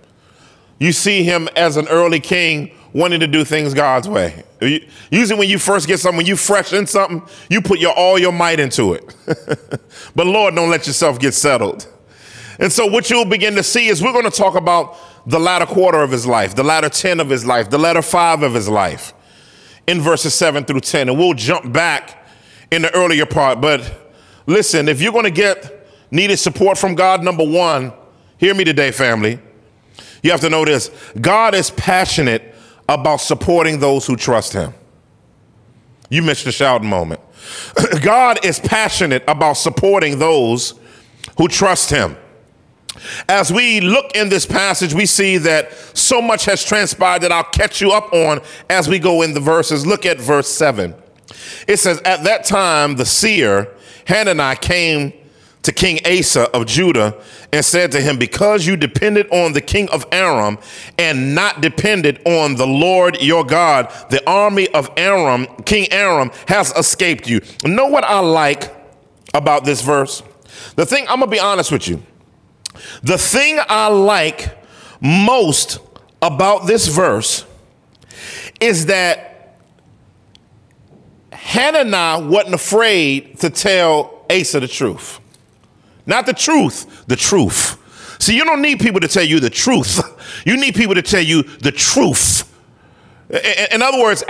you 0.81 0.91
see 0.91 1.21
him 1.21 1.47
as 1.55 1.77
an 1.77 1.87
early 1.89 2.19
king 2.19 2.71
wanting 2.91 3.19
to 3.19 3.27
do 3.27 3.45
things 3.45 3.75
God's 3.75 4.09
way. 4.09 4.43
Usually, 5.11 5.37
when 5.37 5.47
you 5.47 5.59
first 5.59 5.87
get 5.87 5.99
something, 5.99 6.17
when 6.17 6.25
you 6.25 6.35
fresh 6.35 6.73
in 6.73 6.87
something, 6.87 7.21
you 7.51 7.61
put 7.61 7.77
your 7.77 7.93
all 7.93 8.17
your 8.17 8.31
might 8.31 8.59
into 8.59 8.93
it. 8.93 9.15
but 10.15 10.25
Lord, 10.25 10.55
don't 10.55 10.71
let 10.71 10.87
yourself 10.87 11.19
get 11.19 11.35
settled. 11.35 11.87
And 12.57 12.71
so, 12.71 12.87
what 12.87 13.11
you'll 13.11 13.25
begin 13.25 13.53
to 13.57 13.63
see 13.63 13.89
is 13.89 14.01
we're 14.01 14.11
going 14.11 14.25
to 14.25 14.35
talk 14.35 14.55
about 14.55 14.97
the 15.27 15.39
latter 15.39 15.67
quarter 15.67 16.01
of 16.01 16.09
his 16.09 16.25
life, 16.25 16.55
the 16.55 16.63
latter 16.63 16.89
10 16.89 17.19
of 17.19 17.29
his 17.29 17.45
life, 17.45 17.69
the 17.69 17.77
latter 17.77 18.01
five 18.01 18.41
of 18.41 18.55
his 18.55 18.67
life 18.67 19.13
in 19.85 20.01
verses 20.01 20.33
7 20.33 20.65
through 20.65 20.79
10. 20.79 21.09
And 21.09 21.17
we'll 21.19 21.35
jump 21.35 21.71
back 21.71 22.25
in 22.71 22.81
the 22.81 22.93
earlier 22.95 23.27
part. 23.27 23.61
But 23.61 24.15
listen, 24.47 24.89
if 24.89 24.99
you're 24.99 25.13
going 25.13 25.25
to 25.25 25.31
get 25.31 25.87
needed 26.09 26.37
support 26.37 26.79
from 26.79 26.95
God, 26.95 27.23
number 27.23 27.47
one, 27.47 27.93
hear 28.39 28.55
me 28.55 28.63
today, 28.63 28.89
family 28.89 29.37
you 30.21 30.31
have 30.31 30.41
to 30.41 30.49
know 30.49 30.65
this 30.65 30.89
God 31.19 31.55
is 31.55 31.71
passionate 31.71 32.55
about 32.87 33.17
supporting 33.17 33.79
those 33.79 34.05
who 34.05 34.15
trust 34.15 34.53
Him. 34.53 34.73
You 36.09 36.21
missed 36.21 36.45
the 36.45 36.51
shouting 36.51 36.89
moment. 36.89 37.21
God 38.01 38.43
is 38.45 38.59
passionate 38.59 39.23
about 39.27 39.53
supporting 39.53 40.19
those 40.19 40.75
who 41.37 41.47
trust 41.47 41.89
Him. 41.89 42.17
As 43.29 43.51
we 43.51 43.79
look 43.79 44.15
in 44.15 44.29
this 44.29 44.45
passage, 44.45 44.93
we 44.93 45.05
see 45.05 45.37
that 45.37 45.71
so 45.97 46.21
much 46.21 46.45
has 46.45 46.63
transpired 46.63 47.21
that 47.21 47.31
I'll 47.31 47.43
catch 47.45 47.79
you 47.79 47.91
up 47.91 48.11
on 48.13 48.41
as 48.69 48.89
we 48.89 48.99
go 48.99 49.21
in 49.21 49.33
the 49.33 49.39
verses. 49.39 49.85
Look 49.85 50.05
at 50.05 50.19
verse 50.19 50.49
7. 50.49 50.93
It 51.67 51.77
says, 51.77 52.01
At 52.03 52.25
that 52.25 52.43
time, 52.43 52.97
the 52.97 53.05
seer 53.05 53.69
Hananiah 54.05 54.57
came 54.57 55.13
to 55.63 55.71
King 55.71 55.99
Asa 56.05 56.49
of 56.51 56.65
Judah 56.65 57.15
and 57.53 57.63
said 57.63 57.91
to 57.91 58.01
him, 58.01 58.17
Because 58.17 58.65
you 58.65 58.75
depended 58.75 59.27
on 59.31 59.53
the 59.53 59.61
king 59.61 59.89
of 59.89 60.05
Aram 60.11 60.57
and 60.97 61.35
not 61.35 61.61
depended 61.61 62.21
on 62.25 62.55
the 62.55 62.65
Lord 62.65 63.21
your 63.21 63.43
God, 63.43 63.91
the 64.09 64.27
army 64.27 64.67
of 64.69 64.89
Aram, 64.97 65.45
King 65.65 65.91
Aram, 65.91 66.31
has 66.47 66.71
escaped 66.71 67.27
you. 67.29 67.41
Know 67.63 67.87
what 67.87 68.03
I 68.03 68.19
like 68.19 68.73
about 69.33 69.65
this 69.65 69.81
verse? 69.81 70.23
The 70.75 70.85
thing, 70.85 71.05
I'm 71.07 71.19
gonna 71.19 71.31
be 71.31 71.39
honest 71.39 71.71
with 71.71 71.87
you. 71.87 72.01
The 73.03 73.17
thing 73.17 73.59
I 73.69 73.87
like 73.87 74.57
most 74.99 75.79
about 76.21 76.67
this 76.67 76.87
verse 76.87 77.45
is 78.59 78.87
that 78.87 79.57
Hananiah 81.31 82.21
wasn't 82.25 82.55
afraid 82.55 83.39
to 83.39 83.49
tell 83.49 84.25
Asa 84.29 84.59
the 84.59 84.67
truth. 84.67 85.20
Not 86.05 86.25
the 86.25 86.33
truth, 86.33 87.05
the 87.07 87.15
truth. 87.15 87.77
See, 88.21 88.35
you 88.35 88.45
don't 88.45 88.61
need 88.61 88.79
people 88.79 88.99
to 88.99 89.07
tell 89.07 89.23
you 89.23 89.39
the 89.39 89.49
truth. 89.49 90.01
You 90.43 90.57
need 90.57 90.73
people 90.73 90.95
to 90.95 91.03
tell 91.03 91.21
you 91.21 91.43
the 91.43 91.71
truth. 91.71 92.51
In 93.71 93.81
other 93.81 93.99
words, 93.99 94.23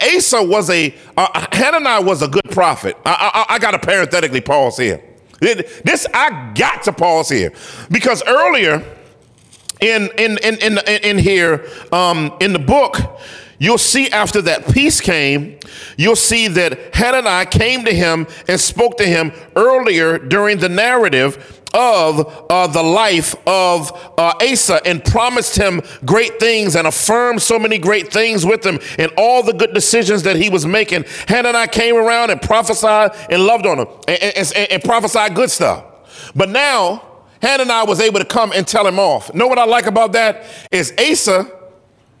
Asa 0.00 0.42
was 0.42 0.70
a, 0.70 0.94
uh, 1.16 1.46
Hananiah 1.50 2.02
was 2.02 2.22
a 2.22 2.28
good 2.28 2.48
prophet. 2.50 2.96
I, 3.04 3.46
I, 3.48 3.54
I 3.54 3.58
got 3.58 3.72
to 3.72 3.78
parenthetically 3.78 4.40
pause 4.40 4.76
here. 4.76 5.02
This, 5.40 6.06
I 6.14 6.52
got 6.54 6.82
to 6.84 6.92
pause 6.92 7.28
here 7.28 7.52
because 7.90 8.22
earlier 8.26 8.84
in, 9.80 10.10
in, 10.18 10.38
in, 10.42 10.58
in, 10.58 10.78
in 10.78 11.18
here, 11.18 11.68
um, 11.92 12.36
in 12.40 12.52
the 12.52 12.58
book, 12.58 12.96
You'll 13.58 13.78
see 13.78 14.08
after 14.10 14.40
that 14.42 14.72
peace 14.72 15.00
came, 15.00 15.58
you'll 15.96 16.16
see 16.16 16.46
that 16.48 16.94
Hananiah 16.94 17.46
came 17.46 17.84
to 17.84 17.92
him 17.92 18.26
and 18.46 18.60
spoke 18.60 18.98
to 18.98 19.04
him 19.04 19.32
earlier 19.56 20.18
during 20.18 20.58
the 20.58 20.68
narrative 20.68 21.58
of 21.74 22.46
uh, 22.50 22.66
the 22.68 22.82
life 22.82 23.34
of 23.46 23.92
uh, 24.16 24.32
Asa 24.40 24.80
and 24.86 25.04
promised 25.04 25.56
him 25.56 25.82
great 26.04 26.38
things 26.38 26.76
and 26.76 26.86
affirmed 26.86 27.42
so 27.42 27.58
many 27.58 27.78
great 27.78 28.12
things 28.12 28.46
with 28.46 28.64
him 28.64 28.78
and 28.98 29.12
all 29.18 29.42
the 29.42 29.52
good 29.52 29.74
decisions 29.74 30.22
that 30.22 30.36
he 30.36 30.48
was 30.48 30.64
making. 30.64 31.04
Hananiah 31.26 31.68
came 31.68 31.96
around 31.96 32.30
and 32.30 32.40
prophesied 32.40 33.10
and 33.28 33.44
loved 33.44 33.66
on 33.66 33.80
him 33.80 33.88
and, 34.06 34.22
and, 34.22 34.52
and, 34.56 34.72
and 34.72 34.84
prophesied 34.84 35.34
good 35.34 35.50
stuff. 35.50 35.84
But 36.34 36.48
now, 36.48 37.04
Hananiah 37.42 37.84
was 37.84 38.00
able 38.00 38.18
to 38.18 38.24
come 38.24 38.52
and 38.52 38.66
tell 38.66 38.86
him 38.86 38.98
off. 38.98 39.32
Know 39.34 39.46
what 39.46 39.58
I 39.58 39.64
like 39.64 39.86
about 39.86 40.12
that? 40.12 40.44
Is 40.72 40.92
Asa 40.98 41.57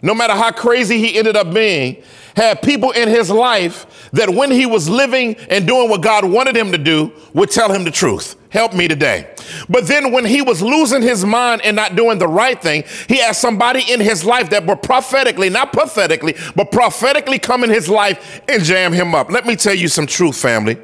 no 0.00 0.14
matter 0.14 0.34
how 0.34 0.52
crazy 0.52 0.98
he 0.98 1.18
ended 1.18 1.36
up 1.36 1.52
being, 1.52 2.02
had 2.36 2.62
people 2.62 2.92
in 2.92 3.08
his 3.08 3.30
life 3.30 4.10
that 4.12 4.30
when 4.30 4.50
he 4.50 4.64
was 4.64 4.88
living 4.88 5.34
and 5.50 5.66
doing 5.66 5.90
what 5.90 6.02
God 6.02 6.24
wanted 6.24 6.56
him 6.56 6.70
to 6.70 6.78
do, 6.78 7.12
would 7.34 7.50
tell 7.50 7.72
him 7.72 7.84
the 7.84 7.90
truth. 7.90 8.36
Help 8.50 8.72
me 8.72 8.86
today. 8.86 9.28
But 9.68 9.88
then 9.88 10.12
when 10.12 10.24
he 10.24 10.40
was 10.40 10.62
losing 10.62 11.02
his 11.02 11.24
mind 11.24 11.62
and 11.64 11.74
not 11.74 11.96
doing 11.96 12.18
the 12.18 12.28
right 12.28 12.60
thing, 12.60 12.84
he 13.08 13.18
had 13.18 13.32
somebody 13.32 13.82
in 13.92 14.00
his 14.00 14.24
life 14.24 14.50
that 14.50 14.66
were 14.66 14.76
prophetically, 14.76 15.50
not 15.50 15.72
pathetically, 15.72 16.36
but 16.54 16.70
prophetically 16.70 17.38
come 17.38 17.64
in 17.64 17.70
his 17.70 17.88
life 17.88 18.40
and 18.48 18.62
jam 18.62 18.92
him 18.92 19.14
up. 19.14 19.30
Let 19.30 19.44
me 19.44 19.56
tell 19.56 19.74
you 19.74 19.88
some 19.88 20.06
truth, 20.06 20.40
family. 20.40 20.78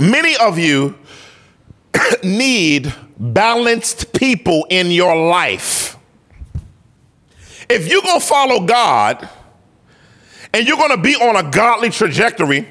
Many 0.00 0.36
of 0.36 0.58
you 0.58 0.98
need 2.24 2.92
balanced 3.18 4.12
people 4.12 4.66
in 4.68 4.90
your 4.90 5.16
life 5.28 5.83
if 7.68 7.88
you're 7.88 8.02
going 8.02 8.20
to 8.20 8.26
follow 8.26 8.66
God 8.66 9.28
and 10.52 10.66
you're 10.66 10.76
going 10.76 10.90
to 10.90 11.02
be 11.02 11.14
on 11.16 11.36
a 11.36 11.50
godly 11.50 11.90
trajectory, 11.90 12.68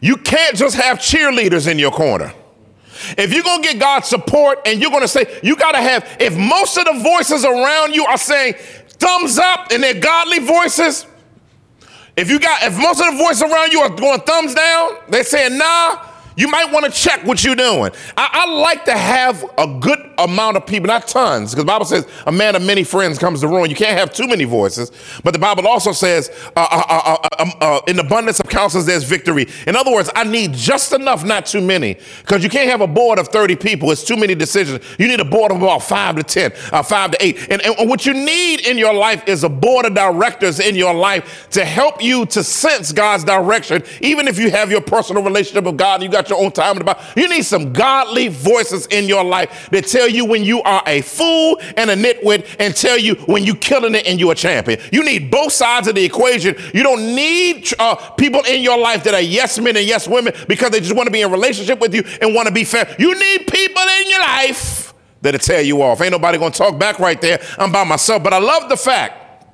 you 0.00 0.16
can't 0.16 0.56
just 0.56 0.76
have 0.76 0.98
cheerleaders 0.98 1.70
in 1.70 1.78
your 1.78 1.90
corner. 1.90 2.32
If 3.16 3.32
you're 3.32 3.42
going 3.42 3.62
to 3.62 3.68
get 3.68 3.78
God's 3.78 4.08
support 4.08 4.60
and 4.66 4.80
you're 4.80 4.90
going 4.90 5.02
to 5.02 5.08
say, 5.08 5.40
you 5.42 5.56
got 5.56 5.72
to 5.72 5.80
have, 5.80 6.16
if 6.20 6.36
most 6.36 6.76
of 6.76 6.84
the 6.84 7.00
voices 7.02 7.44
around 7.44 7.94
you 7.94 8.04
are 8.04 8.18
saying 8.18 8.54
thumbs 8.88 9.38
up 9.38 9.68
and 9.70 9.82
they're 9.82 10.00
godly 10.00 10.38
voices, 10.40 11.06
if 12.16 12.28
you 12.28 12.38
got, 12.38 12.62
if 12.62 12.76
most 12.76 13.00
of 13.00 13.12
the 13.12 13.18
voices 13.18 13.42
around 13.42 13.72
you 13.72 13.80
are 13.80 13.90
going 13.90 14.20
thumbs 14.20 14.54
down, 14.54 14.92
they're 15.08 15.24
saying 15.24 15.56
nah, 15.56 16.04
you 16.36 16.48
might 16.48 16.72
want 16.72 16.86
to 16.86 16.90
check 16.90 17.24
what 17.24 17.44
you're 17.44 17.54
doing. 17.54 17.90
I, 18.16 18.28
I, 18.32 18.50
like 18.60 18.84
to 18.86 18.96
have 18.96 19.44
a 19.58 19.78
good 19.80 19.98
amount 20.18 20.56
of 20.56 20.66
people, 20.66 20.86
not 20.86 21.08
tons, 21.08 21.50
because 21.50 21.64
the 21.64 21.66
Bible 21.66 21.84
says 21.84 22.06
a 22.26 22.32
man 22.32 22.56
of 22.56 22.62
many 22.62 22.84
friends 22.84 23.18
comes 23.18 23.40
to 23.40 23.48
ruin. 23.48 23.70
You 23.70 23.76
can't 23.76 23.98
have 23.98 24.12
too 24.12 24.26
many 24.26 24.44
voices. 24.44 24.92
But 25.24 25.32
the 25.32 25.38
Bible 25.38 25.66
also 25.66 25.92
says, 25.92 26.30
uh, 26.56 26.66
uh, 26.70 26.84
uh, 26.88 27.16
uh 27.22 27.42
um, 27.42 27.52
uh 27.60 27.80
in 27.86 27.98
abundance 27.98 28.40
of 28.40 28.48
counsels, 28.48 28.86
there's 28.86 29.04
victory. 29.04 29.46
In 29.66 29.76
other 29.76 29.92
words, 29.92 30.10
I 30.14 30.24
need 30.24 30.52
just 30.52 30.92
enough, 30.92 31.24
not 31.24 31.46
too 31.46 31.60
many, 31.60 31.96
because 32.20 32.42
you 32.42 32.50
can't 32.50 32.70
have 32.70 32.80
a 32.80 32.86
board 32.86 33.18
of 33.18 33.28
30 33.28 33.56
people. 33.56 33.90
It's 33.90 34.04
too 34.04 34.16
many 34.16 34.34
decisions. 34.34 34.84
You 34.98 35.08
need 35.08 35.20
a 35.20 35.24
board 35.24 35.52
of 35.52 35.58
about 35.58 35.82
five 35.82 36.16
to 36.16 36.22
10, 36.22 36.52
uh, 36.72 36.82
five 36.82 37.12
to 37.12 37.24
eight. 37.24 37.50
And, 37.50 37.62
and 37.62 37.88
what 37.88 38.06
you 38.06 38.14
need 38.14 38.66
in 38.66 38.78
your 38.78 38.94
life 38.94 39.26
is 39.26 39.44
a 39.44 39.48
board 39.48 39.86
of 39.86 39.94
directors 39.94 40.60
in 40.60 40.74
your 40.74 40.94
life 40.94 41.48
to 41.50 41.64
help 41.64 42.02
you 42.02 42.26
to 42.26 42.44
sense 42.44 42.92
God's 42.92 43.24
direction, 43.24 43.82
even 44.00 44.28
if 44.28 44.38
you 44.38 44.50
have 44.50 44.70
your 44.70 44.80
personal 44.80 45.22
relationship 45.22 45.64
with 45.64 45.76
God, 45.76 46.02
you 46.02 46.08
got 46.08 46.19
your 46.28 46.42
own 46.42 46.52
time 46.52 46.72
in 46.72 46.78
the 46.78 46.84
Bible. 46.84 47.00
You 47.16 47.28
need 47.28 47.44
some 47.44 47.72
godly 47.72 48.28
voices 48.28 48.86
in 48.86 49.08
your 49.08 49.24
life 49.24 49.70
that 49.70 49.86
tell 49.86 50.08
you 50.08 50.24
when 50.24 50.44
you 50.44 50.62
are 50.62 50.82
a 50.86 51.00
fool 51.00 51.60
and 51.76 51.90
a 51.90 51.96
nitwit 51.96 52.56
and 52.58 52.74
tell 52.74 52.98
you 52.98 53.14
when 53.26 53.44
you're 53.44 53.56
killing 53.56 53.94
it 53.94 54.06
and 54.06 54.20
you're 54.20 54.32
a 54.32 54.36
champion. 54.36 54.80
You 54.92 55.04
need 55.04 55.30
both 55.30 55.52
sides 55.52 55.88
of 55.88 55.94
the 55.94 56.04
equation. 56.04 56.56
You 56.74 56.82
don't 56.82 57.14
need 57.14 57.68
uh, 57.78 57.94
people 58.12 58.42
in 58.42 58.62
your 58.62 58.78
life 58.78 59.04
that 59.04 59.14
are 59.14 59.20
yes 59.20 59.58
men 59.58 59.76
and 59.76 59.86
yes 59.86 60.08
women 60.08 60.34
because 60.48 60.70
they 60.70 60.80
just 60.80 60.94
want 60.94 61.06
to 61.06 61.12
be 61.12 61.22
in 61.22 61.30
relationship 61.30 61.80
with 61.80 61.94
you 61.94 62.02
and 62.20 62.34
want 62.34 62.48
to 62.48 62.54
be 62.54 62.64
fair. 62.64 62.94
You 62.98 63.14
need 63.14 63.46
people 63.46 63.82
in 64.00 64.10
your 64.10 64.20
life 64.20 64.92
that'll 65.22 65.40
tear 65.40 65.60
you 65.60 65.82
off. 65.82 66.00
Ain't 66.00 66.12
nobody 66.12 66.38
gonna 66.38 66.50
talk 66.50 66.78
back 66.78 66.98
right 66.98 67.20
there. 67.20 67.40
I'm 67.58 67.72
by 67.72 67.84
myself. 67.84 68.22
But 68.22 68.32
I 68.32 68.38
love 68.38 68.68
the 68.68 68.76
fact 68.76 69.46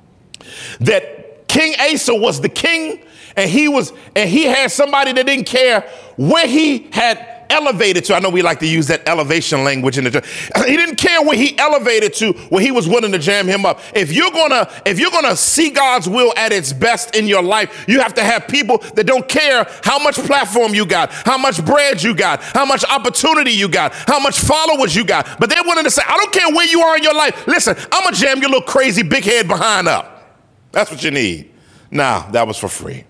that 0.81 1.47
King 1.47 1.75
Asa 1.79 2.13
was 2.13 2.41
the 2.41 2.49
king 2.49 3.03
and 3.37 3.49
he 3.49 3.67
was 3.67 3.93
and 4.15 4.29
he 4.29 4.43
had 4.43 4.71
somebody 4.71 5.13
that 5.13 5.25
didn't 5.25 5.45
care 5.45 5.81
where 6.17 6.47
he 6.47 6.89
had 6.91 7.35
elevated 7.49 8.03
to. 8.05 8.15
I 8.15 8.19
know 8.19 8.29
we 8.29 8.41
like 8.41 8.59
to 8.59 8.67
use 8.67 8.87
that 8.87 9.07
elevation 9.07 9.63
language 9.63 9.97
in 9.97 10.03
the 10.03 10.11
church. 10.11 10.51
He 10.67 10.75
didn't 10.75 10.97
care 10.97 11.21
where 11.21 11.37
he 11.37 11.57
elevated 11.57 12.13
to, 12.15 12.33
where 12.49 12.61
he 12.61 12.71
was 12.71 12.89
willing 12.89 13.11
to 13.13 13.19
jam 13.19 13.47
him 13.47 13.65
up. 13.65 13.79
If 13.95 14.11
you're 14.11 14.31
gonna, 14.31 14.69
if 14.85 14.99
you're 14.99 15.11
gonna 15.11 15.35
see 15.35 15.69
God's 15.69 16.09
will 16.09 16.33
at 16.35 16.51
its 16.51 16.73
best 16.73 17.15
in 17.15 17.25
your 17.25 17.41
life, 17.41 17.85
you 17.87 18.01
have 18.01 18.13
to 18.15 18.23
have 18.23 18.47
people 18.47 18.79
that 18.95 19.05
don't 19.05 19.27
care 19.29 19.65
how 19.83 19.97
much 19.99 20.15
platform 20.15 20.73
you 20.73 20.85
got, 20.85 21.11
how 21.11 21.37
much 21.37 21.63
bread 21.65 22.03
you 22.03 22.13
got, 22.13 22.41
how 22.41 22.65
much 22.65 22.83
opportunity 22.83 23.51
you 23.51 23.69
got, 23.69 23.93
how 23.93 24.19
much 24.19 24.39
followers 24.39 24.93
you 24.93 25.05
got. 25.05 25.39
But 25.39 25.49
they're 25.49 25.63
willing 25.63 25.85
to 25.85 25.91
say, 25.91 26.01
I 26.05 26.17
don't 26.17 26.33
care 26.33 26.53
where 26.53 26.67
you 26.67 26.81
are 26.81 26.97
in 26.97 27.03
your 27.03 27.15
life. 27.15 27.47
Listen, 27.47 27.77
I'm 27.91 28.03
gonna 28.03 28.15
jam 28.15 28.39
your 28.41 28.49
little 28.49 28.67
crazy 28.67 29.03
big 29.03 29.23
head 29.23 29.47
behind 29.47 29.87
up. 29.87 30.35
That's 30.73 30.91
what 30.91 31.01
you 31.03 31.11
need. 31.11 31.53
Now, 31.89 32.29
that 32.31 32.45
was 32.45 32.57
for 32.57 32.67
free. 32.67 33.05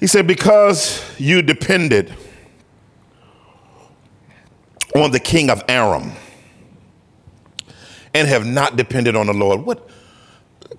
He 0.00 0.06
said, 0.06 0.26
Because 0.26 1.02
you 1.18 1.42
depended 1.42 2.14
on 4.94 5.10
the 5.10 5.20
king 5.20 5.50
of 5.50 5.62
Aram 5.68 6.12
and 8.14 8.28
have 8.28 8.46
not 8.46 8.76
depended 8.76 9.16
on 9.16 9.26
the 9.26 9.34
Lord. 9.34 9.62
What 9.62 9.88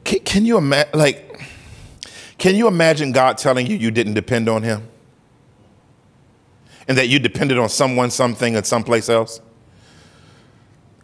can, 0.04 0.20
can 0.20 0.46
you 0.46 0.58
imagine? 0.58 0.98
Like, 0.98 1.42
can 2.38 2.56
you 2.56 2.68
imagine 2.68 3.12
God 3.12 3.38
telling 3.38 3.68
you 3.68 3.76
you 3.76 3.92
didn't 3.92 4.14
depend 4.14 4.48
on 4.50 4.64
Him? 4.64 4.88
And 6.88 6.98
that 6.98 7.08
you 7.08 7.20
depended 7.20 7.58
on 7.58 7.70
someone, 7.70 8.12
something, 8.12 8.56
and 8.56 8.66
someplace 8.66 9.10
else? 9.10 9.42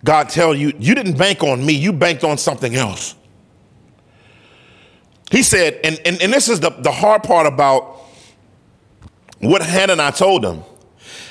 God 0.03 0.29
tell 0.29 0.53
you, 0.53 0.73
you 0.79 0.95
didn't 0.95 1.17
bank 1.17 1.43
on 1.43 1.65
me, 1.65 1.73
you 1.73 1.93
banked 1.93 2.23
on 2.23 2.37
something 2.37 2.75
else. 2.75 3.15
He 5.29 5.43
said, 5.43 5.79
and, 5.83 5.99
and, 6.05 6.21
and 6.21 6.33
this 6.33 6.49
is 6.49 6.59
the, 6.59 6.69
the 6.69 6.91
hard 6.91 7.23
part 7.23 7.47
about 7.47 8.00
what 9.41 9.61
Hanani 9.61 10.11
told 10.11 10.45
him. 10.45 10.63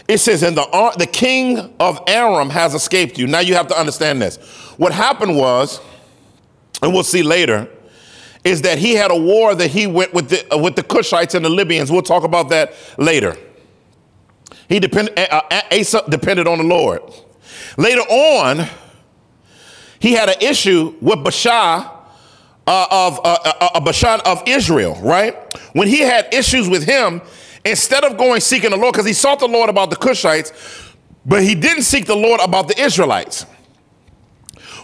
It 0.09 0.19
says, 0.19 0.43
and 0.43 0.57
the, 0.57 0.95
the 0.99 1.07
king 1.07 1.75
of 1.79 2.03
Aram 2.09 2.51
has 2.51 2.75
escaped 2.75 3.17
you. 3.17 3.27
Now 3.27 3.41
you 3.41 3.55
have 3.55 3.69
to 3.69 3.79
understand 3.79 4.21
this. 4.21 4.37
What 4.77 4.93
happened 4.93 5.37
was, 5.37 5.81
and 6.83 6.93
we'll 6.93 7.05
see 7.05 7.23
later, 7.23 7.69
is 8.43 8.63
that 8.63 8.79
he 8.79 8.95
had 8.95 9.11
a 9.11 9.17
war 9.17 9.55
that 9.55 9.69
he 9.69 9.87
went 9.87 10.13
with 10.13 10.31
the, 10.31 10.55
uh, 10.55 10.59
with 10.59 10.75
the 10.75 10.83
Cushites 10.83 11.35
and 11.35 11.45
the 11.45 11.49
Libyans. 11.49 11.93
We'll 11.93 12.03
talk 12.03 12.25
about 12.25 12.49
that 12.49 12.75
later. 12.99 13.37
He 14.69 14.81
depended, 14.81 15.19
uh, 15.19 15.43
uh 15.51 15.63
Asa 15.73 16.03
depended 16.09 16.49
on 16.49 16.59
the 16.59 16.65
Lord. 16.65 17.03
Later 17.77 18.01
on, 18.01 18.67
he 19.99 20.13
had 20.13 20.29
an 20.29 20.41
issue 20.41 20.95
with 21.01 21.19
Baasha 21.19 21.89
uh, 22.67 22.87
of 22.91 23.19
uh, 23.19 23.39
uh, 23.45 23.71
uh 23.75 23.81
Bashan 23.81 24.21
of 24.25 24.43
Israel, 24.47 24.99
right? 25.03 25.37
When 25.73 25.89
he 25.89 26.01
had 26.01 26.33
issues 26.33 26.69
with 26.69 26.85
him, 26.85 27.21
Instead 27.65 28.05
of 28.05 28.17
going 28.17 28.41
seeking 28.41 28.71
the 28.71 28.77
Lord, 28.77 28.93
because 28.93 29.07
he 29.07 29.13
sought 29.13 29.39
the 29.39 29.49
Lord 29.49 29.69
about 29.69 29.91
the 29.91 29.97
Cushites, 29.97 30.53
but 31.27 31.43
he 31.43 31.55
didn't 31.55 31.83
seek 31.83 32.07
the 32.07 32.17
Lord 32.17 32.41
about 32.41 32.69
the 32.69 32.81
Israelites. 32.81 33.45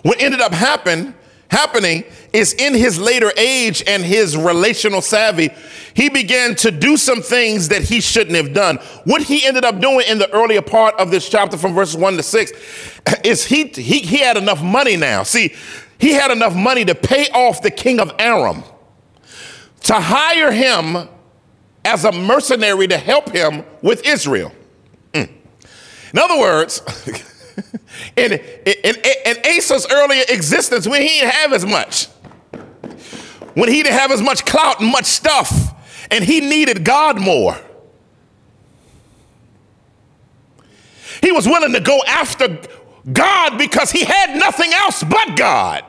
What 0.02 0.20
ended 0.20 0.40
up 0.40 0.52
happen, 0.52 1.14
happening 1.50 2.04
is 2.32 2.52
in 2.54 2.74
his 2.74 2.98
later 2.98 3.32
age 3.36 3.82
and 3.86 4.04
his 4.04 4.36
relational 4.36 5.00
savvy, 5.00 5.50
he 5.94 6.08
began 6.08 6.54
to 6.56 6.70
do 6.70 6.96
some 6.96 7.22
things 7.22 7.68
that 7.68 7.82
he 7.82 8.00
shouldn't 8.00 8.36
have 8.36 8.52
done. 8.52 8.76
What 9.04 9.22
he 9.22 9.46
ended 9.46 9.64
up 9.64 9.80
doing 9.80 10.04
in 10.06 10.18
the 10.18 10.30
earlier 10.32 10.62
part 10.62 10.94
of 10.96 11.10
this 11.10 11.28
chapter 11.28 11.56
from 11.56 11.74
verses 11.74 11.96
1 11.96 12.16
to 12.16 12.22
6 12.22 12.52
is 13.24 13.46
he, 13.46 13.68
he, 13.68 14.00
he 14.00 14.18
had 14.18 14.36
enough 14.36 14.62
money 14.62 14.96
now. 14.96 15.22
See, 15.22 15.54
he 15.98 16.12
had 16.12 16.30
enough 16.30 16.54
money 16.54 16.84
to 16.84 16.94
pay 16.94 17.28
off 17.30 17.62
the 17.62 17.70
king 17.70 18.00
of 18.00 18.12
Aram, 18.18 18.62
to 19.84 19.94
hire 19.94 20.52
him 20.52 21.08
as 21.86 22.04
a 22.04 22.12
mercenary 22.12 22.88
to 22.88 22.98
help 22.98 23.30
him 23.30 23.64
with 23.80 24.04
Israel. 24.06 24.52
Mm. 25.12 25.30
In 26.12 26.18
other 26.18 26.38
words, 26.38 26.82
in, 28.16 28.32
in, 28.32 28.94
in, 29.24 29.36
Asa's 29.46 29.86
earlier 29.90 30.24
existence, 30.28 30.86
when 30.86 31.00
he 31.00 31.08
didn't 31.08 31.32
have 31.32 31.52
as 31.52 31.64
much, 31.64 32.06
when 33.54 33.68
he 33.68 33.82
didn't 33.82 33.98
have 33.98 34.10
as 34.10 34.20
much 34.20 34.44
clout 34.44 34.80
and 34.80 34.90
much 34.90 35.06
stuff, 35.06 35.74
and 36.10 36.24
he 36.24 36.40
needed 36.40 36.84
God 36.84 37.20
more, 37.20 37.56
he 41.22 41.32
was 41.32 41.46
willing 41.46 41.72
to 41.72 41.80
go 41.80 42.00
after 42.06 42.58
God 43.10 43.58
because 43.58 43.90
he 43.92 44.04
had 44.04 44.36
nothing 44.36 44.72
else 44.72 45.02
but 45.02 45.36
God. 45.36 45.84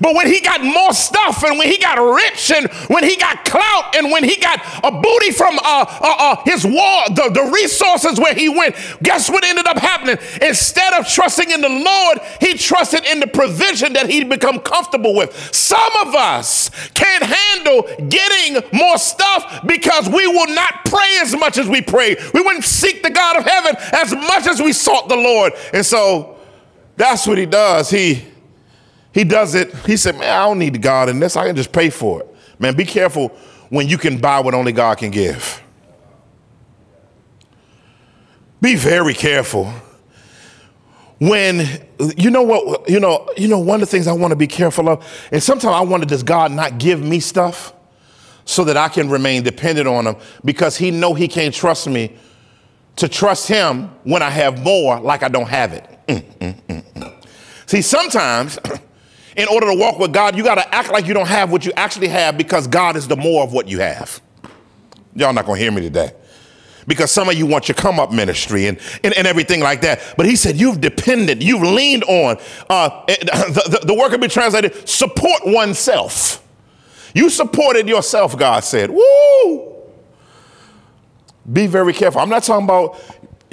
But 0.00 0.14
when 0.14 0.26
he 0.26 0.40
got 0.40 0.62
more 0.62 0.92
stuff 0.92 1.42
and 1.44 1.58
when 1.58 1.68
he 1.68 1.78
got 1.78 1.94
rich 1.94 2.50
and 2.50 2.70
when 2.88 3.04
he 3.04 3.16
got 3.16 3.44
clout 3.44 3.96
and 3.96 4.10
when 4.10 4.24
he 4.24 4.36
got 4.36 4.60
a 4.82 4.90
booty 4.90 5.30
from 5.30 5.58
uh, 5.58 5.84
uh, 5.88 6.16
uh, 6.18 6.42
his 6.44 6.64
war, 6.64 7.04
the, 7.08 7.30
the 7.32 7.50
resources 7.52 8.18
where 8.18 8.34
he 8.34 8.48
went, 8.48 8.74
guess 9.02 9.30
what 9.30 9.44
ended 9.44 9.66
up 9.66 9.78
happening? 9.78 10.16
Instead 10.42 10.94
of 10.94 11.06
trusting 11.06 11.50
in 11.50 11.60
the 11.60 11.68
Lord, 11.68 12.18
he 12.40 12.54
trusted 12.54 13.04
in 13.06 13.20
the 13.20 13.26
provision 13.26 13.92
that 13.94 14.08
he'd 14.08 14.28
become 14.28 14.60
comfortable 14.60 15.14
with. 15.14 15.34
Some 15.54 15.96
of 16.02 16.14
us 16.14 16.70
can't 16.94 17.22
handle 17.22 17.82
getting 18.08 18.62
more 18.72 18.98
stuff 18.98 19.64
because 19.66 20.08
we 20.08 20.26
will 20.26 20.54
not 20.54 20.84
pray 20.84 21.18
as 21.20 21.34
much 21.36 21.58
as 21.58 21.68
we 21.68 21.82
pray. 21.82 22.16
We 22.32 22.40
wouldn't 22.40 22.64
seek 22.64 23.02
the 23.02 23.10
God 23.10 23.36
of 23.36 23.44
heaven 23.44 23.76
as 23.92 24.12
much 24.12 24.46
as 24.46 24.60
we 24.60 24.72
sought 24.72 25.08
the 25.08 25.16
Lord. 25.16 25.52
And 25.72 25.84
so 25.84 26.38
that's 26.96 27.26
what 27.26 27.38
he 27.38 27.46
does. 27.46 27.90
He 27.90 28.24
he 29.14 29.22
does 29.22 29.54
it. 29.54 29.72
He 29.86 29.96
said, 29.96 30.16
Man, 30.16 30.28
I 30.28 30.44
don't 30.44 30.58
need 30.58 30.82
God 30.82 31.08
in 31.08 31.20
this. 31.20 31.36
I 31.36 31.46
can 31.46 31.54
just 31.54 31.72
pay 31.72 31.88
for 31.88 32.20
it. 32.20 32.34
Man, 32.58 32.76
be 32.76 32.84
careful 32.84 33.28
when 33.70 33.88
you 33.88 33.96
can 33.96 34.18
buy 34.18 34.40
what 34.40 34.54
only 34.54 34.72
God 34.72 34.98
can 34.98 35.10
give. 35.10 35.62
Be 38.60 38.74
very 38.74 39.14
careful. 39.14 39.72
When 41.18 41.66
you 42.16 42.30
know 42.30 42.42
what, 42.42 42.88
you 42.90 42.98
know, 42.98 43.28
you 43.36 43.46
know, 43.46 43.60
one 43.60 43.76
of 43.76 43.88
the 43.88 43.90
things 43.90 44.08
I 44.08 44.12
want 44.12 44.32
to 44.32 44.36
be 44.36 44.48
careful 44.48 44.88
of, 44.88 45.28
and 45.30 45.42
sometimes 45.42 45.74
I 45.74 45.80
wonder, 45.80 46.06
does 46.06 46.24
God 46.24 46.50
not 46.50 46.78
give 46.78 47.00
me 47.00 47.20
stuff 47.20 47.72
so 48.44 48.64
that 48.64 48.76
I 48.76 48.88
can 48.88 49.08
remain 49.08 49.42
dependent 49.42 49.86
on 49.86 50.06
him 50.06 50.16
because 50.44 50.76
he 50.76 50.90
know 50.90 51.14
he 51.14 51.28
can't 51.28 51.54
trust 51.54 51.86
me 51.86 52.16
to 52.96 53.08
trust 53.08 53.48
him 53.48 53.90
when 54.02 54.22
I 54.22 54.30
have 54.30 54.62
more 54.62 55.00
like 55.00 55.22
I 55.22 55.28
don't 55.28 55.48
have 55.48 55.72
it. 55.72 55.84
Mm, 56.08 56.22
mm, 56.38 56.62
mm, 56.62 56.92
mm. 56.94 57.26
See, 57.66 57.80
sometimes 57.80 58.58
in 59.36 59.48
order 59.48 59.66
to 59.66 59.76
walk 59.76 59.98
with 59.98 60.12
God, 60.12 60.36
you 60.36 60.44
got 60.44 60.56
to 60.56 60.74
act 60.74 60.90
like 60.90 61.06
you 61.06 61.14
don't 61.14 61.28
have 61.28 61.50
what 61.50 61.64
you 61.64 61.72
actually 61.76 62.08
have 62.08 62.36
because 62.36 62.66
God 62.66 62.96
is 62.96 63.08
the 63.08 63.16
more 63.16 63.42
of 63.42 63.52
what 63.52 63.68
you 63.68 63.80
have. 63.80 64.20
Y'all 65.14 65.32
not 65.32 65.46
going 65.46 65.58
to 65.58 65.62
hear 65.62 65.72
me 65.72 65.80
today. 65.80 66.12
because 66.86 67.10
some 67.10 67.28
of 67.28 67.34
you 67.34 67.46
want 67.46 67.68
your 67.68 67.74
come 67.74 67.98
up 67.98 68.12
ministry 68.12 68.66
and, 68.66 68.78
and, 69.02 69.14
and 69.14 69.26
everything 69.26 69.60
like 69.60 69.80
that. 69.82 70.14
But 70.16 70.26
he 70.26 70.36
said, 70.36 70.56
You've 70.56 70.80
depended, 70.80 71.42
you've 71.42 71.62
leaned 71.62 72.04
on. 72.04 72.36
Uh, 72.68 73.04
the, 73.06 73.78
the, 73.80 73.86
the 73.86 73.94
word 73.94 74.10
can 74.10 74.20
be 74.20 74.28
translated 74.28 74.88
support 74.88 75.42
oneself. 75.44 76.42
You 77.14 77.30
supported 77.30 77.88
yourself, 77.88 78.36
God 78.36 78.64
said. 78.64 78.90
Woo! 78.90 79.72
Be 81.50 81.66
very 81.66 81.92
careful. 81.92 82.20
I'm 82.20 82.28
not 82.28 82.42
talking 82.42 82.64
about, 82.64 83.00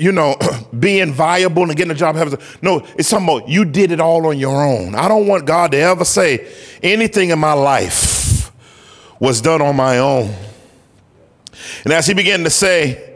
you 0.01 0.11
know, 0.11 0.35
being 0.79 1.13
viable 1.13 1.63
and 1.63 1.75
getting 1.75 1.91
a 1.91 1.95
job. 1.95 2.15
No, 2.61 2.85
it's 2.97 3.07
something 3.07 3.37
about 3.37 3.49
you 3.49 3.65
did 3.65 3.91
it 3.91 3.99
all 3.99 4.25
on 4.27 4.37
your 4.39 4.65
own. 4.65 4.95
I 4.95 5.07
don't 5.07 5.27
want 5.27 5.45
God 5.45 5.71
to 5.71 5.77
ever 5.77 6.03
say 6.03 6.51
anything 6.81 7.29
in 7.29 7.39
my 7.39 7.53
life 7.53 8.51
was 9.19 9.41
done 9.41 9.61
on 9.61 9.75
my 9.75 9.99
own. 9.99 10.33
And 11.83 11.93
as 11.93 12.07
he 12.07 12.15
began 12.15 12.43
to 12.43 12.49
say, 12.49 13.09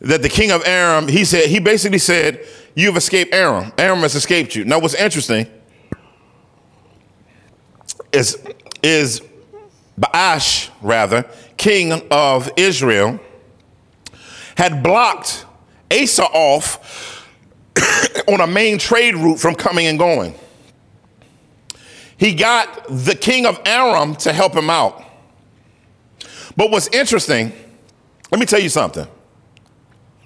that 0.00 0.22
the 0.22 0.28
king 0.28 0.50
of 0.50 0.62
Aram, 0.66 1.08
he 1.08 1.24
said, 1.24 1.48
he 1.48 1.58
basically 1.58 1.98
said, 1.98 2.46
You've 2.74 2.98
escaped 2.98 3.34
Aram. 3.34 3.72
Aram 3.78 4.00
has 4.00 4.14
escaped 4.14 4.54
you. 4.54 4.66
Now, 4.66 4.78
what's 4.78 4.94
interesting 4.94 5.46
is, 8.12 8.36
is 8.82 9.22
Baash, 9.98 10.68
rather, 10.82 11.24
king 11.56 12.02
of 12.10 12.50
Israel, 12.58 13.18
had 14.58 14.82
blocked 14.82 15.45
Asa 15.90 16.24
off 16.24 17.26
on 18.28 18.40
a 18.40 18.46
main 18.46 18.78
trade 18.78 19.14
route 19.14 19.38
from 19.38 19.54
coming 19.54 19.86
and 19.86 19.98
going. 19.98 20.34
He 22.16 22.34
got 22.34 22.86
the 22.88 23.14
king 23.14 23.46
of 23.46 23.60
Aram 23.66 24.14
to 24.16 24.32
help 24.32 24.54
him 24.54 24.70
out. 24.70 25.04
But 26.56 26.70
what's 26.70 26.88
interesting, 26.88 27.52
let 28.30 28.40
me 28.40 28.46
tell 28.46 28.60
you 28.60 28.68
something. 28.68 29.06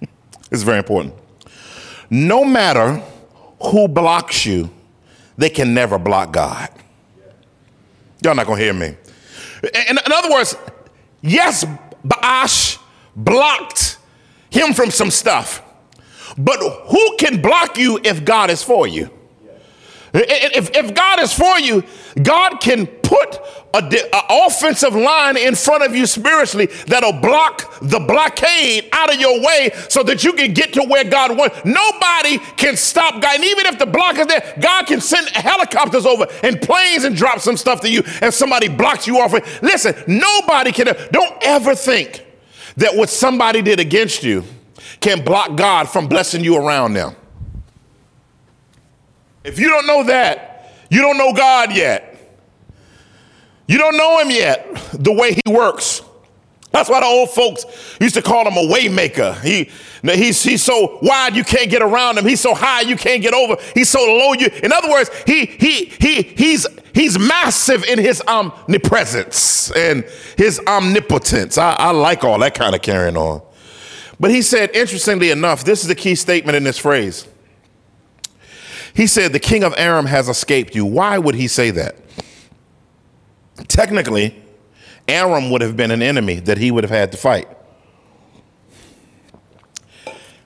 It's 0.53 0.64
very 0.64 0.79
important. 0.79 1.14
No 2.11 2.44
matter 2.44 3.01
who 3.62 3.87
blocks 3.87 4.44
you, 4.44 4.68
they 5.38 5.49
can 5.49 5.73
never 5.75 5.96
block 5.96 6.33
God. 6.33 6.68
Y'all 8.20 8.35
not 8.35 8.49
gonna 8.49 8.61
hear 8.61 8.73
me. 8.73 8.96
In, 9.62 9.96
in 10.05 10.12
other 10.12 10.29
words, 10.29 10.57
yes, 11.23 11.64
Baash 12.05 12.79
blocked 13.14 13.99
him 14.50 14.72
from 14.72 14.90
some 14.90 15.10
stuff, 15.10 15.62
but 16.36 16.58
who 16.88 17.16
can 17.18 17.40
block 17.40 17.78
you 17.78 18.00
if 18.04 18.24
God 18.24 18.50
is 18.50 18.62
for 18.62 18.86
you? 18.86 19.10
If, 20.12 20.70
if 20.74 20.94
God 20.94 21.20
is 21.20 21.32
for 21.32 21.58
you, 21.60 21.84
God 22.20 22.56
can 22.60 22.86
put 22.86 23.40
an 23.72 23.92
offensive 24.28 24.94
line 24.94 25.36
in 25.36 25.54
front 25.54 25.84
of 25.84 25.94
you 25.94 26.06
spiritually 26.06 26.66
that'll 26.86 27.20
block 27.20 27.78
the 27.80 28.00
blockade 28.00 28.88
out 28.92 29.12
of 29.12 29.20
your 29.20 29.40
way 29.40 29.70
so 29.88 30.02
that 30.02 30.24
you 30.24 30.32
can 30.32 30.52
get 30.52 30.72
to 30.72 30.82
where 30.82 31.04
God 31.04 31.36
wants. 31.36 31.64
Nobody 31.64 32.38
can 32.56 32.76
stop 32.76 33.22
God. 33.22 33.36
And 33.36 33.44
even 33.44 33.66
if 33.66 33.78
the 33.78 33.86
block 33.86 34.18
is 34.18 34.26
there, 34.26 34.56
God 34.60 34.86
can 34.86 35.00
send 35.00 35.28
helicopters 35.28 36.04
over 36.04 36.26
and 36.42 36.60
planes 36.60 37.04
and 37.04 37.14
drop 37.14 37.38
some 37.38 37.56
stuff 37.56 37.80
to 37.82 37.90
you 37.90 38.02
and 38.20 38.34
somebody 38.34 38.68
blocks 38.68 39.06
you 39.06 39.18
off. 39.18 39.32
Listen, 39.62 39.94
nobody 40.08 40.72
can. 40.72 40.86
Don't 41.12 41.36
ever 41.42 41.76
think 41.76 42.26
that 42.76 42.94
what 42.96 43.11
somebody 43.11 43.62
did 43.62 43.80
against 43.80 44.22
you 44.22 44.44
can 45.00 45.24
block 45.24 45.56
God 45.56 45.88
from 45.88 46.09
blessing 46.09 46.44
you 46.44 46.56
around 46.56 46.94
them. 46.94 47.14
If 49.44 49.59
you 49.59 49.68
don't 49.68 49.87
know 49.87 50.04
that, 50.04 50.72
you 50.90 51.00
don't 51.00 51.16
know 51.16 51.33
God 51.33 51.74
yet. 51.74 52.06
You 53.66 53.78
don't 53.78 53.96
know 53.96 54.18
him 54.18 54.30
yet, 54.30 54.74
the 54.92 55.12
way 55.12 55.33
he 55.33 55.52
works. 55.52 56.02
That's 56.72 56.90
why 56.90 57.00
the 57.00 57.06
old 57.06 57.30
folks 57.30 57.64
used 58.00 58.14
to 58.14 58.22
call 58.22 58.46
him 58.46 58.54
a 58.54 58.72
waymaker. 58.72 59.40
He, 59.40 59.70
he's, 60.02 60.42
he's 60.42 60.62
so 60.62 60.98
wide 61.02 61.36
you 61.36 61.44
can't 61.44 61.70
get 61.70 61.82
around 61.82 62.18
him. 62.18 62.24
He's 62.24 62.40
so 62.40 62.54
high 62.54 62.82
you 62.82 62.96
can't 62.96 63.22
get 63.22 63.34
over. 63.34 63.56
He's 63.74 63.88
so 63.88 64.00
low 64.00 64.32
you. 64.32 64.48
In 64.62 64.72
other 64.72 64.90
words, 64.90 65.10
he 65.26 65.46
he 65.46 65.86
he 65.86 66.22
he's 66.22 66.66
he's 66.94 67.18
massive 67.18 67.84
in 67.84 67.98
his 67.98 68.22
omnipresence 68.26 69.70
and 69.72 70.04
his 70.36 70.60
omnipotence. 70.66 71.58
I, 71.58 71.72
I 71.72 71.90
like 71.90 72.24
all 72.24 72.38
that 72.38 72.54
kind 72.54 72.74
of 72.74 72.82
carrying 72.82 73.16
on. 73.16 73.42
But 74.18 74.30
he 74.30 74.42
said, 74.42 74.70
interestingly 74.76 75.30
enough, 75.30 75.64
this 75.64 75.80
is 75.80 75.88
the 75.88 75.94
key 75.94 76.14
statement 76.14 76.54
in 76.56 76.62
this 76.62 76.76
phrase. 76.76 77.26
He 78.94 79.06
said, 79.06 79.32
The 79.32 79.40
king 79.40 79.64
of 79.64 79.74
Aram 79.78 80.06
has 80.06 80.28
escaped 80.28 80.74
you. 80.74 80.84
Why 80.84 81.18
would 81.18 81.34
he 81.34 81.48
say 81.48 81.70
that? 81.70 81.96
Technically, 83.68 84.42
Aram 85.08 85.50
would 85.50 85.62
have 85.62 85.76
been 85.76 85.90
an 85.90 86.02
enemy 86.02 86.40
that 86.40 86.58
he 86.58 86.70
would 86.70 86.84
have 86.84 86.90
had 86.90 87.12
to 87.12 87.18
fight. 87.18 87.48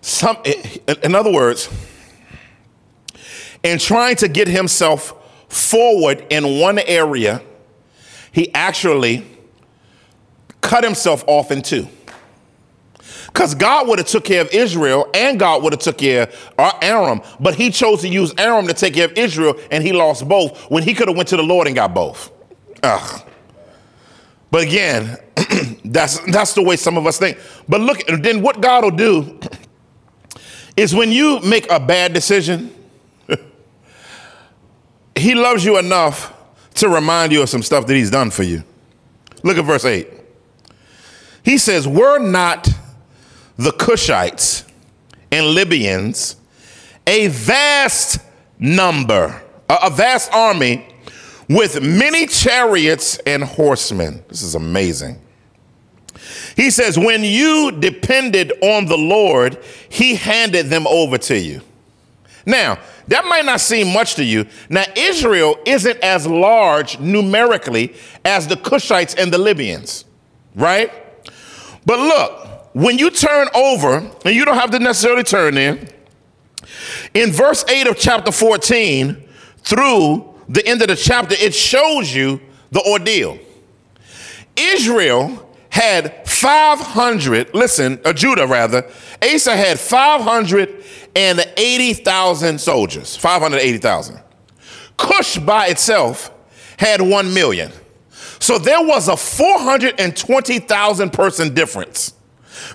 Some, 0.04 0.36
in 1.02 1.14
other 1.14 1.32
words, 1.32 1.70
in 3.62 3.78
trying 3.78 4.16
to 4.16 4.28
get 4.28 4.48
himself 4.48 5.14
forward 5.48 6.26
in 6.28 6.60
one 6.60 6.78
area, 6.78 7.40
he 8.30 8.52
actually 8.52 9.26
cut 10.60 10.84
himself 10.84 11.24
off 11.26 11.50
in 11.50 11.62
two. 11.62 11.88
Because 13.28 13.54
God 13.54 13.88
would 13.88 13.98
have 13.98 14.06
took 14.06 14.24
care 14.24 14.42
of 14.42 14.50
Israel 14.52 15.08
and 15.14 15.40
God 15.40 15.62
would 15.62 15.72
have 15.72 15.80
took 15.80 15.96
care 15.96 16.30
of 16.58 16.72
Aram, 16.82 17.22
but 17.40 17.54
he 17.54 17.70
chose 17.70 18.02
to 18.02 18.08
use 18.08 18.34
Aram 18.36 18.66
to 18.66 18.74
take 18.74 18.92
care 18.92 19.06
of 19.06 19.16
Israel 19.16 19.58
and 19.70 19.82
he 19.82 19.94
lost 19.94 20.28
both 20.28 20.70
when 20.70 20.82
he 20.82 20.92
could 20.92 21.08
have 21.08 21.16
went 21.16 21.30
to 21.30 21.38
the 21.38 21.42
Lord 21.42 21.66
and 21.66 21.74
got 21.74 21.94
both. 21.94 22.30
Ugh. 22.82 23.22
But 24.50 24.64
again, 24.64 25.16
that's 25.86 26.18
that's 26.30 26.52
the 26.52 26.62
way 26.62 26.76
some 26.76 26.98
of 26.98 27.06
us 27.06 27.18
think. 27.18 27.38
But 27.66 27.80
look, 27.80 28.06
then 28.06 28.42
what 28.42 28.60
God 28.60 28.84
will 28.84 28.90
do 28.90 29.40
is 30.76 30.94
when 30.94 31.12
you 31.12 31.40
make 31.40 31.70
a 31.70 31.78
bad 31.78 32.12
decision, 32.12 32.74
he 35.16 35.34
loves 35.34 35.64
you 35.64 35.78
enough 35.78 36.32
to 36.74 36.88
remind 36.88 37.32
you 37.32 37.42
of 37.42 37.48
some 37.48 37.62
stuff 37.62 37.86
that 37.86 37.94
he's 37.94 38.10
done 38.10 38.30
for 38.30 38.42
you. 38.42 38.64
Look 39.42 39.58
at 39.58 39.64
verse 39.64 39.84
8. 39.84 40.08
He 41.44 41.58
says, 41.58 41.86
Were 41.86 42.18
not 42.18 42.68
the 43.56 43.70
Cushites 43.70 44.68
and 45.30 45.46
Libyans, 45.46 46.36
a 47.06 47.28
vast 47.28 48.18
number, 48.58 49.42
a 49.68 49.90
vast 49.90 50.32
army 50.32 50.86
with 51.48 51.82
many 51.82 52.26
chariots 52.26 53.18
and 53.18 53.44
horsemen. 53.44 54.24
This 54.28 54.42
is 54.42 54.54
amazing. 54.54 55.20
He 56.56 56.70
says, 56.70 56.98
When 56.98 57.24
you 57.24 57.72
depended 57.72 58.52
on 58.62 58.86
the 58.86 58.98
Lord, 58.98 59.58
he 59.88 60.14
handed 60.14 60.66
them 60.66 60.86
over 60.86 61.18
to 61.18 61.38
you. 61.38 61.60
Now, 62.46 62.78
that 63.08 63.24
might 63.24 63.44
not 63.44 63.60
seem 63.60 63.92
much 63.92 64.14
to 64.16 64.24
you. 64.24 64.46
Now, 64.68 64.84
Israel 64.96 65.58
isn't 65.66 65.98
as 66.00 66.26
large 66.26 66.98
numerically 66.98 67.94
as 68.24 68.46
the 68.46 68.56
Cushites 68.56 69.14
and 69.16 69.32
the 69.32 69.38
Libyans, 69.38 70.04
right? 70.54 70.92
But 71.86 71.98
look, 71.98 72.70
when 72.74 72.98
you 72.98 73.10
turn 73.10 73.48
over, 73.54 73.98
and 74.24 74.34
you 74.34 74.44
don't 74.44 74.56
have 74.56 74.70
to 74.72 74.78
necessarily 74.78 75.22
turn 75.22 75.54
there, 75.54 75.78
in 77.12 77.30
verse 77.30 77.64
8 77.68 77.86
of 77.86 77.98
chapter 77.98 78.32
14 78.32 79.22
through 79.58 80.34
the 80.48 80.66
end 80.66 80.82
of 80.82 80.88
the 80.88 80.96
chapter, 80.96 81.34
it 81.38 81.54
shows 81.54 82.14
you 82.14 82.40
the 82.70 82.80
ordeal. 82.82 83.38
Israel 84.56 85.53
had 85.74 86.28
500, 86.28 87.54
listen, 87.54 87.98
uh, 88.04 88.12
Judah 88.12 88.46
rather, 88.46 88.86
Asa 89.22 89.56
had 89.56 89.80
580,000 89.80 92.60
soldiers, 92.60 93.16
580,000. 93.16 94.20
Cush 94.96 95.38
by 95.38 95.66
itself 95.66 96.30
had 96.78 97.02
1 97.02 97.34
million. 97.34 97.72
So 98.38 98.58
there 98.58 98.82
was 98.82 99.08
a 99.08 99.16
420,000 99.16 101.12
person 101.12 101.52
difference 101.54 102.14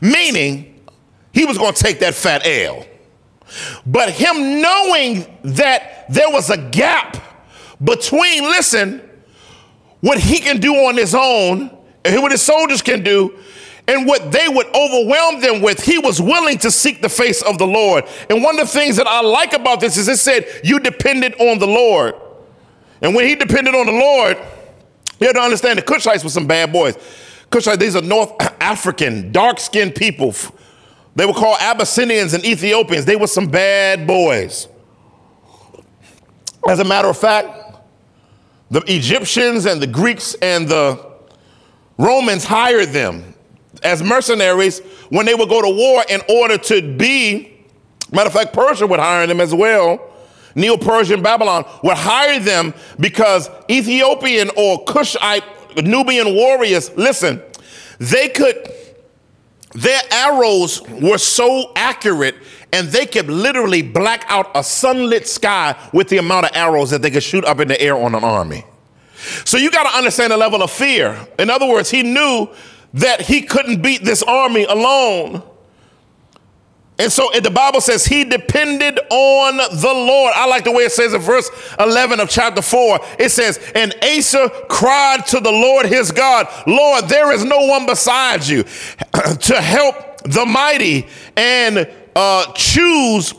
meaning 0.02 0.82
he 1.32 1.46
was 1.46 1.58
going 1.58 1.74
to 1.74 1.84
take 1.84 2.00
that 2.00 2.16
fat 2.16 2.46
L. 2.46 2.86
But 3.86 4.12
him 4.12 4.62
knowing 4.62 5.26
that 5.44 6.06
there 6.10 6.30
was 6.30 6.50
a 6.50 6.58
gap 6.58 7.18
between, 7.84 8.44
listen, 8.44 9.02
what 10.02 10.20
he 10.20 10.40
can 10.40 10.60
do 10.60 10.74
on 10.74 10.98
his 10.98 11.16
own 11.16 11.76
and 12.06 12.22
what 12.22 12.32
his 12.32 12.42
soldiers 12.42 12.82
can 12.82 13.04
do 13.04 13.38
and 13.88 14.06
what 14.06 14.32
they 14.32 14.48
would 14.48 14.68
overwhelm 14.76 15.42
them 15.42 15.62
with, 15.62 15.84
he 15.84 15.98
was 15.98 16.22
willing 16.22 16.58
to 16.60 16.70
seek 16.70 17.02
the 17.02 17.10
face 17.10 17.42
of 17.42 17.58
the 17.58 17.66
Lord. 17.66 18.06
And 18.30 18.44
one 18.44 18.60
of 18.60 18.68
the 18.68 18.72
things 18.72 18.98
that 18.98 19.08
I 19.08 19.22
like 19.22 19.54
about 19.54 19.80
this 19.80 19.98
is 19.98 20.08
it 20.08 20.18
said, 20.18 20.46
You 20.64 20.80
depended 20.80 21.34
on 21.40 21.58
the 21.58 21.68
Lord. 21.68 22.14
And 23.02 23.16
when 23.16 23.26
he 23.26 23.36
depended 23.36 23.74
on 23.74 23.88
the 23.88 23.92
Lord, 23.92 24.38
you 25.20 25.28
have 25.28 25.36
to 25.36 25.42
understand 25.42 25.80
the 25.80 25.84
Cushites 25.84 26.24
were 26.24 26.30
some 26.30 26.48
bad 26.48 26.72
boys. 26.72 26.98
Cushite, 27.50 27.80
these 27.80 27.96
are 27.96 28.02
North 28.02 28.32
African, 28.62 29.32
dark 29.32 29.60
skinned 29.60 29.96
people. 29.96 30.36
They 31.16 31.26
were 31.26 31.34
called 31.34 31.58
Abyssinians 31.60 32.34
and 32.34 32.46
Ethiopians. 32.46 33.06
They 33.06 33.16
were 33.16 33.28
some 33.28 33.48
bad 33.48 34.06
boys. 34.06 34.68
As 36.68 36.80
a 36.80 36.84
matter 36.84 37.08
of 37.08 37.18
fact, 37.18 37.80
the 38.70 38.82
Egyptians 38.82 39.66
and 39.66 39.82
the 39.82 39.88
Greeks 39.88 40.36
and 40.36 40.68
the 40.68 41.09
Romans 42.00 42.46
hired 42.46 42.90
them 42.90 43.36
as 43.84 44.02
mercenaries 44.02 44.80
when 45.10 45.26
they 45.26 45.36
would 45.36 45.50
go 45.50 45.62
to 45.62 45.70
war 45.70 46.04
in 46.10 46.22
order 46.30 46.58
to 46.58 46.96
be, 46.96 47.60
matter 48.14 48.28
of 48.28 48.34
fact, 48.34 48.54
Persia 48.54 48.88
would 48.88 49.02
hire 49.02 49.28
them 49.28 49.42
as 49.42 49.54
well. 49.54 50.00
Neo 50.56 50.78
Persian 50.78 51.22
Babylon 51.22 51.66
would 51.84 51.98
hire 51.98 52.40
them 52.40 52.74
because 53.02 53.50
Ethiopian 53.70 54.50
or 54.56 54.84
Cushite 54.86 55.44
Nubian 55.84 56.36
warriors, 56.36 56.90
listen, 56.96 57.42
they 58.00 58.30
could, 58.30 58.72
their 59.74 60.02
arrows 60.10 60.82
were 60.90 61.18
so 61.18 61.74
accurate 61.76 62.36
and 62.72 62.88
they 62.88 63.06
could 63.06 63.28
literally 63.28 63.82
black 63.82 64.24
out 64.30 64.50
a 64.56 64.64
sunlit 64.64 65.28
sky 65.28 65.76
with 65.92 66.08
the 66.08 66.18
amount 66.18 66.46
of 66.46 66.52
arrows 66.56 66.92
that 66.92 67.02
they 67.02 67.12
could 67.12 67.24
shoot 67.24 67.44
up 67.44 67.60
in 67.60 67.68
the 67.68 67.80
air 67.82 67.98
on 67.98 68.16
an 68.16 68.24
army. 68.24 68.64
So 69.46 69.58
you 69.58 69.72
got 69.72 69.90
to 69.90 69.98
understand 69.98 70.32
the 70.32 70.38
level 70.38 70.62
of 70.62 70.72
fear. 70.72 71.28
In 71.38 71.50
other 71.50 71.68
words, 71.68 71.90
he 71.90 72.04
knew 72.04 72.50
that 72.94 73.22
he 73.22 73.42
couldn't 73.42 73.82
beat 73.82 74.04
this 74.04 74.24
army 74.24 74.64
alone. 74.64 75.44
And 77.00 77.10
so 77.10 77.30
the 77.32 77.50
Bible 77.50 77.80
says 77.80 78.06
he 78.06 78.26
depended 78.26 79.00
on 79.10 79.58
the 79.58 79.94
Lord. 79.94 80.34
I 80.36 80.48
like 80.48 80.66
the 80.66 80.72
way 80.74 80.84
it 80.84 80.92
says 80.92 81.14
in 81.14 81.22
verse 81.22 81.50
11 81.80 82.20
of 82.20 82.30
chapter 82.30 82.62
4. 82.62 83.00
It 83.18 83.30
says, 83.30 83.58
And 83.74 83.96
Asa 84.04 84.50
cried 84.68 85.26
to 85.28 85.40
the 85.40 85.52
Lord 85.52 85.86
his 85.86 86.12
God, 86.12 86.48
Lord, 86.68 87.06
there 87.06 87.32
is 87.32 87.46
no 87.46 87.68
one 87.68 87.86
besides 87.86 88.50
you 88.50 88.64
to 89.40 89.62
help 89.62 90.24
the 90.24 90.46
mighty 90.46 91.08
and 91.38 91.90
uh, 92.18 92.52
choose 92.52 93.34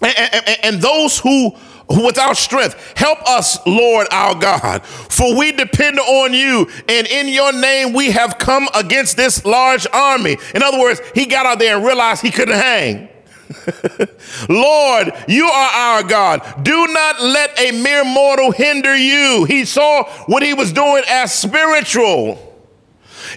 and, 0.00 0.14
and, 0.16 0.58
and 0.62 0.80
those 0.80 1.18
who 1.18 1.56
without 1.88 2.36
strength. 2.36 2.94
Help 2.96 3.22
us, 3.28 3.58
Lord 3.66 4.06
our 4.10 4.34
God, 4.34 4.84
for 4.84 5.36
we 5.36 5.52
depend 5.52 5.98
on 5.98 6.32
you, 6.32 6.68
and 6.88 7.06
in 7.06 7.28
your 7.28 7.52
name 7.52 7.92
we 7.92 8.10
have 8.10 8.38
come 8.38 8.68
against 8.74 9.16
this 9.16 9.44
large 9.44 9.86
army. 9.92 10.36
In 10.54 10.62
other 10.62 10.78
words, 10.78 11.00
he 11.14 11.26
got 11.26 11.46
out 11.46 11.58
there 11.58 11.76
and 11.76 11.84
realized 11.84 12.22
he 12.22 12.30
couldn't 12.30 12.56
hang. 12.56 13.08
Lord, 14.48 15.12
you 15.28 15.46
are 15.46 15.70
our 15.70 16.02
God. 16.02 16.64
Do 16.64 16.86
not 16.88 17.20
let 17.20 17.58
a 17.58 17.72
mere 17.82 18.04
mortal 18.04 18.50
hinder 18.52 18.96
you. 18.96 19.44
He 19.44 19.64
saw 19.64 20.04
what 20.26 20.42
he 20.42 20.54
was 20.54 20.72
doing 20.72 21.02
as 21.08 21.34
spiritual. 21.34 22.52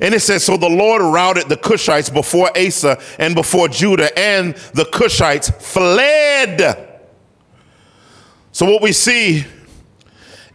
And 0.01 0.13
it 0.13 0.21
says, 0.21 0.43
So 0.43 0.57
the 0.57 0.69
Lord 0.69 1.01
routed 1.01 1.49
the 1.49 1.57
Cushites 1.57 2.13
before 2.13 2.51
Asa 2.57 2.99
and 3.19 3.35
before 3.35 3.67
Judah, 3.67 4.17
and 4.17 4.55
the 4.73 4.85
Cushites 4.85 5.53
fled. 5.61 6.96
So 8.57 8.65
what 8.65 8.81
we 8.81 8.91
see 8.91 9.45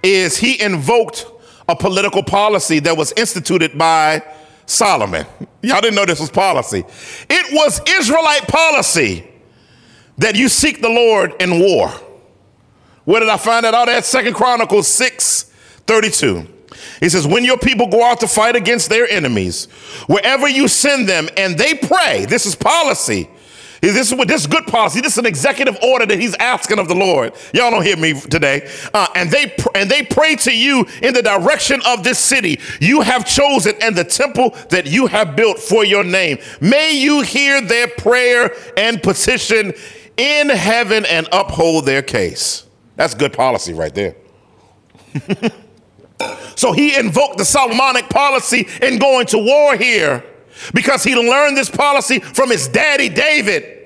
is 0.02 0.36
he 0.36 0.60
invoked 0.60 1.24
a 1.68 1.76
political 1.76 2.24
policy 2.24 2.80
that 2.80 2.96
was 2.96 3.12
instituted 3.12 3.78
by 3.78 4.24
Solomon. 4.66 5.24
Y'all 5.62 5.80
didn't 5.80 5.94
know 5.94 6.04
this 6.04 6.18
was 6.18 6.28
policy. 6.28 6.82
It 7.30 7.54
was 7.54 7.80
Israelite 7.88 8.48
policy 8.48 9.30
that 10.18 10.34
you 10.34 10.48
seek 10.48 10.82
the 10.82 10.88
Lord 10.88 11.40
in 11.40 11.60
war. 11.60 11.90
Where 13.04 13.20
did 13.20 13.28
I 13.28 13.36
find 13.36 13.64
that 13.64 13.72
out 13.72 13.88
at? 13.88 14.04
Second 14.04 14.34
Chronicles 14.34 14.88
6 14.88 15.44
32. 15.86 16.48
He 16.98 17.08
says, 17.08 17.24
When 17.24 17.44
your 17.44 17.56
people 17.56 17.86
go 17.86 18.02
out 18.02 18.18
to 18.18 18.26
fight 18.26 18.56
against 18.56 18.88
their 18.88 19.08
enemies, 19.08 19.66
wherever 20.08 20.48
you 20.48 20.66
send 20.66 21.08
them 21.08 21.28
and 21.36 21.56
they 21.56 21.74
pray, 21.74 22.24
this 22.24 22.46
is 22.46 22.56
policy. 22.56 23.28
This 23.82 24.12
is, 24.12 24.16
this 24.26 24.46
good 24.46 24.68
policy. 24.68 25.00
This 25.00 25.14
is 25.14 25.18
an 25.18 25.26
executive 25.26 25.76
order 25.82 26.06
that 26.06 26.20
he's 26.20 26.36
asking 26.36 26.78
of 26.78 26.86
the 26.86 26.94
Lord. 26.94 27.34
Y'all 27.52 27.72
don't 27.72 27.84
hear 27.84 27.96
me 27.96 28.12
today. 28.14 28.70
Uh, 28.94 29.08
and 29.16 29.28
they 29.28 29.52
and 29.74 29.90
they 29.90 30.04
pray 30.04 30.36
to 30.36 30.56
you 30.56 30.86
in 31.02 31.12
the 31.12 31.22
direction 31.22 31.80
of 31.84 32.04
this 32.04 32.20
city 32.20 32.60
you 32.80 33.00
have 33.00 33.26
chosen 33.26 33.74
and 33.82 33.96
the 33.96 34.04
temple 34.04 34.50
that 34.70 34.86
you 34.86 35.08
have 35.08 35.34
built 35.34 35.58
for 35.58 35.84
your 35.84 36.04
name. 36.04 36.38
May 36.60 36.92
you 36.92 37.22
hear 37.22 37.60
their 37.60 37.88
prayer 37.88 38.54
and 38.76 39.02
petition 39.02 39.72
in 40.16 40.48
heaven 40.48 41.04
and 41.04 41.28
uphold 41.32 41.84
their 41.84 42.02
case. 42.02 42.64
That's 42.94 43.14
good 43.14 43.32
policy 43.32 43.74
right 43.74 43.92
there. 43.92 44.14
so 46.54 46.72
he 46.72 46.96
invoked 46.96 47.38
the 47.38 47.44
Solomonic 47.44 48.08
policy 48.08 48.68
in 48.80 49.00
going 49.00 49.26
to 49.26 49.38
war 49.38 49.76
here 49.76 50.24
because 50.74 51.04
he 51.04 51.14
learned 51.14 51.56
this 51.56 51.70
policy 51.70 52.20
from 52.20 52.50
his 52.50 52.68
daddy 52.68 53.08
David 53.08 53.82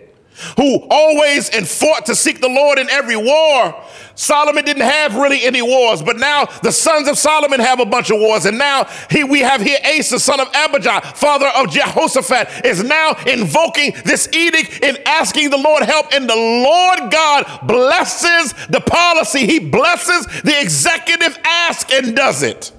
who 0.57 0.87
always 0.91 1.49
and 1.51 1.67
fought 1.67 2.07
to 2.07 2.15
seek 2.15 2.41
the 2.41 2.49
Lord 2.49 2.79
in 2.79 2.91
every 2.91 3.17
war. 3.17 3.83
Solomon 4.15 4.65
didn't 4.65 4.83
have 4.83 5.15
really 5.15 5.45
any 5.45 5.63
wars, 5.63 6.03
but 6.03 6.17
now 6.17 6.47
the 6.63 6.73
sons 6.73 7.09
of 7.09 7.19
Solomon 7.19 7.61
have 7.61 7.81
a 7.81 7.87
bunch 7.87 8.11
of 8.11 8.19
wars. 8.19 8.47
And 8.47 8.59
now 8.59 8.85
he, 9.11 9.25
we 9.25 9.41
have 9.41 9.61
here 9.61 9.79
Asa, 9.85 10.19
son 10.19 10.41
of 10.41 10.49
Abijah, 10.55 11.01
father 11.15 11.49
of 11.49 11.71
Jehoshaphat, 11.71 12.65
is 12.65 12.83
now 12.83 13.15
invoking 13.27 13.95
this 14.05 14.29
edict 14.33 14.83
and 14.83 14.99
asking 15.07 15.51
the 15.51 15.59
Lord 15.59 15.83
help. 15.83 16.07
And 16.13 16.29
the 16.29 16.37
Lord 16.37 17.11
God 17.11 17.61
blesses 17.67 18.55
the 18.69 18.81
policy. 18.81 19.47
He 19.47 19.59
blesses 19.59 20.27
the 20.43 20.59
executive 20.61 21.39
ask 21.45 21.91
and 21.93 22.17
does 22.17 22.43
it. 22.43 22.73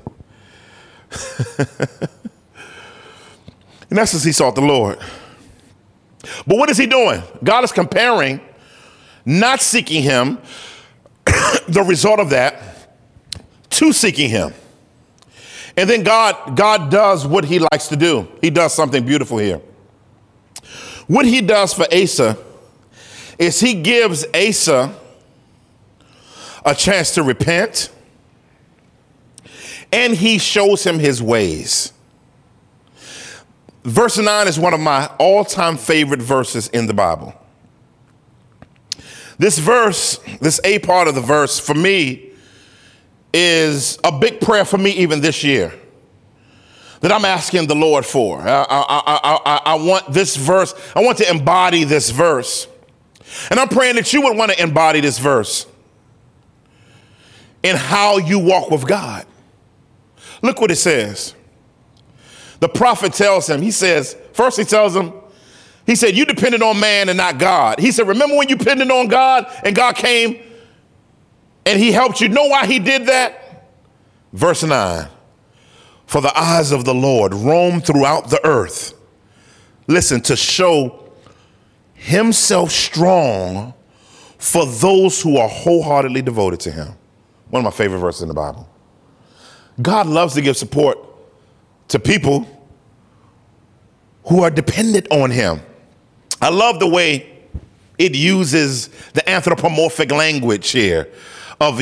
in 3.89 3.97
essence, 3.97 4.23
he 4.23 4.31
sought 4.31 4.55
the 4.55 4.61
Lord. 4.61 4.99
But 6.45 6.57
what 6.57 6.69
is 6.69 6.77
he 6.77 6.87
doing? 6.87 7.21
God 7.43 7.63
is 7.63 7.71
comparing 7.71 8.41
not 9.25 9.61
seeking 9.61 10.03
him, 10.03 10.39
the 11.67 11.83
result 11.85 12.19
of 12.19 12.29
that, 12.31 12.61
to 13.71 13.93
seeking 13.93 14.29
him. 14.29 14.53
And 15.75 15.89
then 15.89 16.03
God, 16.03 16.57
God 16.57 16.89
does 16.89 17.27
what 17.27 17.45
he 17.45 17.59
likes 17.59 17.87
to 17.89 17.95
do. 17.95 18.27
He 18.41 18.49
does 18.49 18.73
something 18.73 19.05
beautiful 19.05 19.37
here. 19.37 19.61
What 21.05 21.25
he 21.25 21.41
does 21.41 21.73
for 21.73 21.85
Asa 21.93 22.37
is 23.37 23.59
he 23.59 23.75
gives 23.75 24.25
Asa 24.33 24.93
a 26.65 26.75
chance 26.75 27.13
to 27.13 27.23
repent 27.23 27.91
and 29.91 30.13
he 30.13 30.37
shows 30.37 30.83
him 30.83 30.99
his 30.99 31.21
ways. 31.21 31.93
Verse 33.87 34.17
9 34.17 34.49
is 34.49 34.59
one 34.59 34.73
of 34.73 34.81
my 34.81 35.05
all 35.17 35.45
time 35.45 35.77
favorite 35.77 36.21
verses 36.21 36.67
in 36.67 36.87
the 36.87 36.93
Bible. 36.93 37.33
This 39.37 39.59
verse, 39.59 40.19
this 40.41 40.59
A 40.65 40.79
part 40.79 41.07
of 41.07 41.15
the 41.15 41.21
verse, 41.21 41.57
for 41.57 41.73
me, 41.73 42.31
is 43.33 43.97
a 44.03 44.11
big 44.11 44.41
prayer 44.41 44.65
for 44.65 44.77
me 44.77 44.91
even 44.91 45.21
this 45.21 45.41
year 45.41 45.73
that 46.99 47.13
I'm 47.13 47.23
asking 47.23 47.67
the 47.67 47.75
Lord 47.75 48.05
for. 48.05 48.41
I, 48.41 48.65
I, 48.69 49.39
I, 49.45 49.61
I, 49.65 49.75
want 49.75 50.11
this 50.11 50.35
verse, 50.35 50.73
I 50.93 51.01
want 51.01 51.19
to 51.19 51.29
embody 51.29 51.85
this 51.85 52.09
verse. 52.09 52.67
And 53.49 53.57
I'm 53.57 53.69
praying 53.69 53.95
that 53.95 54.11
you 54.11 54.21
would 54.23 54.35
want 54.35 54.51
to 54.51 54.61
embody 54.61 54.99
this 54.99 55.17
verse 55.17 55.65
in 57.63 57.77
how 57.77 58.17
you 58.17 58.39
walk 58.39 58.69
with 58.69 58.85
God. 58.85 59.25
Look 60.41 60.59
what 60.59 60.71
it 60.71 60.77
says. 60.77 61.35
The 62.59 62.69
prophet 62.69 63.13
tells 63.13 63.49
him, 63.49 63.61
he 63.61 63.71
says, 63.71 64.15
first 64.33 64.57
he 64.57 64.63
tells 64.63 64.95
him, 64.95 65.13
he 65.87 65.95
said, 65.95 66.15
You 66.15 66.25
depended 66.25 66.61
on 66.61 66.79
man 66.79 67.09
and 67.09 67.17
not 67.17 67.39
God. 67.39 67.79
He 67.79 67.91
said, 67.91 68.07
Remember 68.07 68.35
when 68.35 68.49
you 68.49 68.57
depended 68.57 68.91
on 68.91 69.07
God 69.07 69.47
and 69.63 69.75
God 69.75 69.95
came 69.95 70.41
and 71.65 71.79
he 71.79 71.91
helped 71.91 72.19
you? 72.19 72.27
Know 72.27 72.47
why 72.47 72.67
he 72.67 72.77
did 72.77 73.07
that? 73.07 73.69
Verse 74.33 74.63
9 74.63 75.07
For 76.05 76.21
the 76.21 76.37
eyes 76.37 76.71
of 76.71 76.83
the 76.83 76.93
Lord 76.93 77.33
roam 77.33 77.79
throughout 77.79 78.29
the 78.29 78.45
earth. 78.45 78.93
Listen, 79.87 80.19
to 80.21 80.35
show 80.35 81.13
himself 81.93 82.71
strong 82.71 83.73
for 84.37 84.65
those 84.65 85.21
who 85.21 85.37
are 85.37 85.47
wholeheartedly 85.47 86.21
devoted 86.21 86.59
to 86.59 86.71
him. 86.71 86.93
One 87.49 87.61
of 87.61 87.63
my 87.63 87.75
favorite 87.75 87.99
verses 87.99 88.23
in 88.23 88.27
the 88.27 88.33
Bible. 88.33 88.67
God 89.81 90.07
loves 90.07 90.33
to 90.33 90.41
give 90.41 90.57
support 90.57 90.97
to 91.89 91.99
people 91.99 92.47
who 94.25 94.43
are 94.43 94.49
dependent 94.49 95.07
on 95.09 95.31
him. 95.31 95.61
I 96.41 96.49
love 96.49 96.79
the 96.79 96.87
way 96.87 97.33
it 97.97 98.15
uses 98.15 98.89
the 99.13 99.27
anthropomorphic 99.29 100.11
language 100.11 100.69
here 100.69 101.09
of 101.59 101.81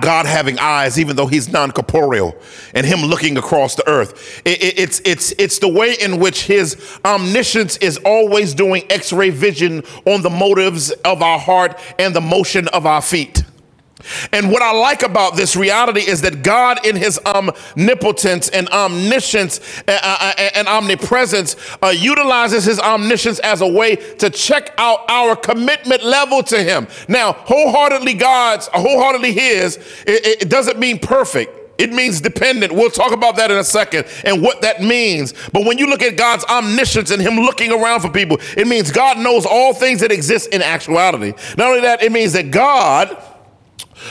God 0.00 0.24
having 0.24 0.58
eyes, 0.58 0.98
even 0.98 1.14
though 1.14 1.26
he's 1.26 1.48
non-corporeal, 1.48 2.34
and 2.74 2.86
him 2.86 3.00
looking 3.00 3.36
across 3.36 3.74
the 3.74 3.86
earth. 3.86 4.40
it's, 4.46 5.00
it's, 5.04 5.32
it's 5.32 5.58
the 5.58 5.68
way 5.68 5.94
in 6.00 6.18
which 6.18 6.44
his 6.44 6.98
omniscience 7.04 7.76
is 7.78 7.98
always 7.98 8.54
doing 8.54 8.82
x-ray 8.88 9.28
vision 9.30 9.82
on 10.06 10.22
the 10.22 10.30
motives 10.30 10.90
of 11.04 11.22
our 11.22 11.38
heart 11.38 11.78
and 11.98 12.16
the 12.16 12.20
motion 12.20 12.66
of 12.68 12.86
our 12.86 13.02
feet. 13.02 13.42
And 14.32 14.50
what 14.50 14.62
I 14.62 14.72
like 14.72 15.02
about 15.02 15.36
this 15.36 15.56
reality 15.56 16.00
is 16.00 16.22
that 16.22 16.42
God, 16.42 16.84
in 16.86 16.96
his 16.96 17.18
omnipotence 17.24 18.48
and 18.48 18.68
omniscience 18.68 19.60
uh, 19.86 19.98
uh, 20.02 20.32
uh, 20.38 20.50
and 20.54 20.68
omnipresence, 20.68 21.56
uh, 21.82 21.88
utilizes 21.88 22.64
his 22.64 22.80
omniscience 22.80 23.38
as 23.40 23.60
a 23.60 23.68
way 23.68 23.96
to 23.96 24.30
check 24.30 24.74
out 24.78 25.00
our 25.08 25.36
commitment 25.36 26.02
level 26.02 26.42
to 26.44 26.62
him. 26.62 26.86
Now, 27.08 27.32
wholeheartedly 27.32 28.14
God's, 28.14 28.68
wholeheartedly 28.68 29.32
his, 29.32 29.76
it, 30.06 30.42
it 30.42 30.50
doesn't 30.50 30.78
mean 30.78 30.98
perfect. 30.98 31.60
It 31.80 31.94
means 31.94 32.20
dependent. 32.20 32.74
We'll 32.74 32.90
talk 32.90 33.12
about 33.12 33.36
that 33.36 33.50
in 33.50 33.56
a 33.56 33.64
second 33.64 34.06
and 34.24 34.42
what 34.42 34.60
that 34.60 34.82
means. 34.82 35.32
But 35.50 35.64
when 35.64 35.78
you 35.78 35.86
look 35.86 36.02
at 36.02 36.14
God's 36.14 36.44
omniscience 36.44 37.10
and 37.10 37.22
Him 37.22 37.36
looking 37.36 37.72
around 37.72 38.00
for 38.00 38.10
people, 38.10 38.36
it 38.54 38.66
means 38.66 38.92
God 38.92 39.16
knows 39.16 39.46
all 39.46 39.72
things 39.72 40.00
that 40.00 40.12
exist 40.12 40.50
in 40.50 40.60
actuality. 40.60 41.32
Not 41.56 41.68
only 41.68 41.80
that, 41.80 42.02
it 42.02 42.12
means 42.12 42.34
that 42.34 42.50
God 42.50 43.16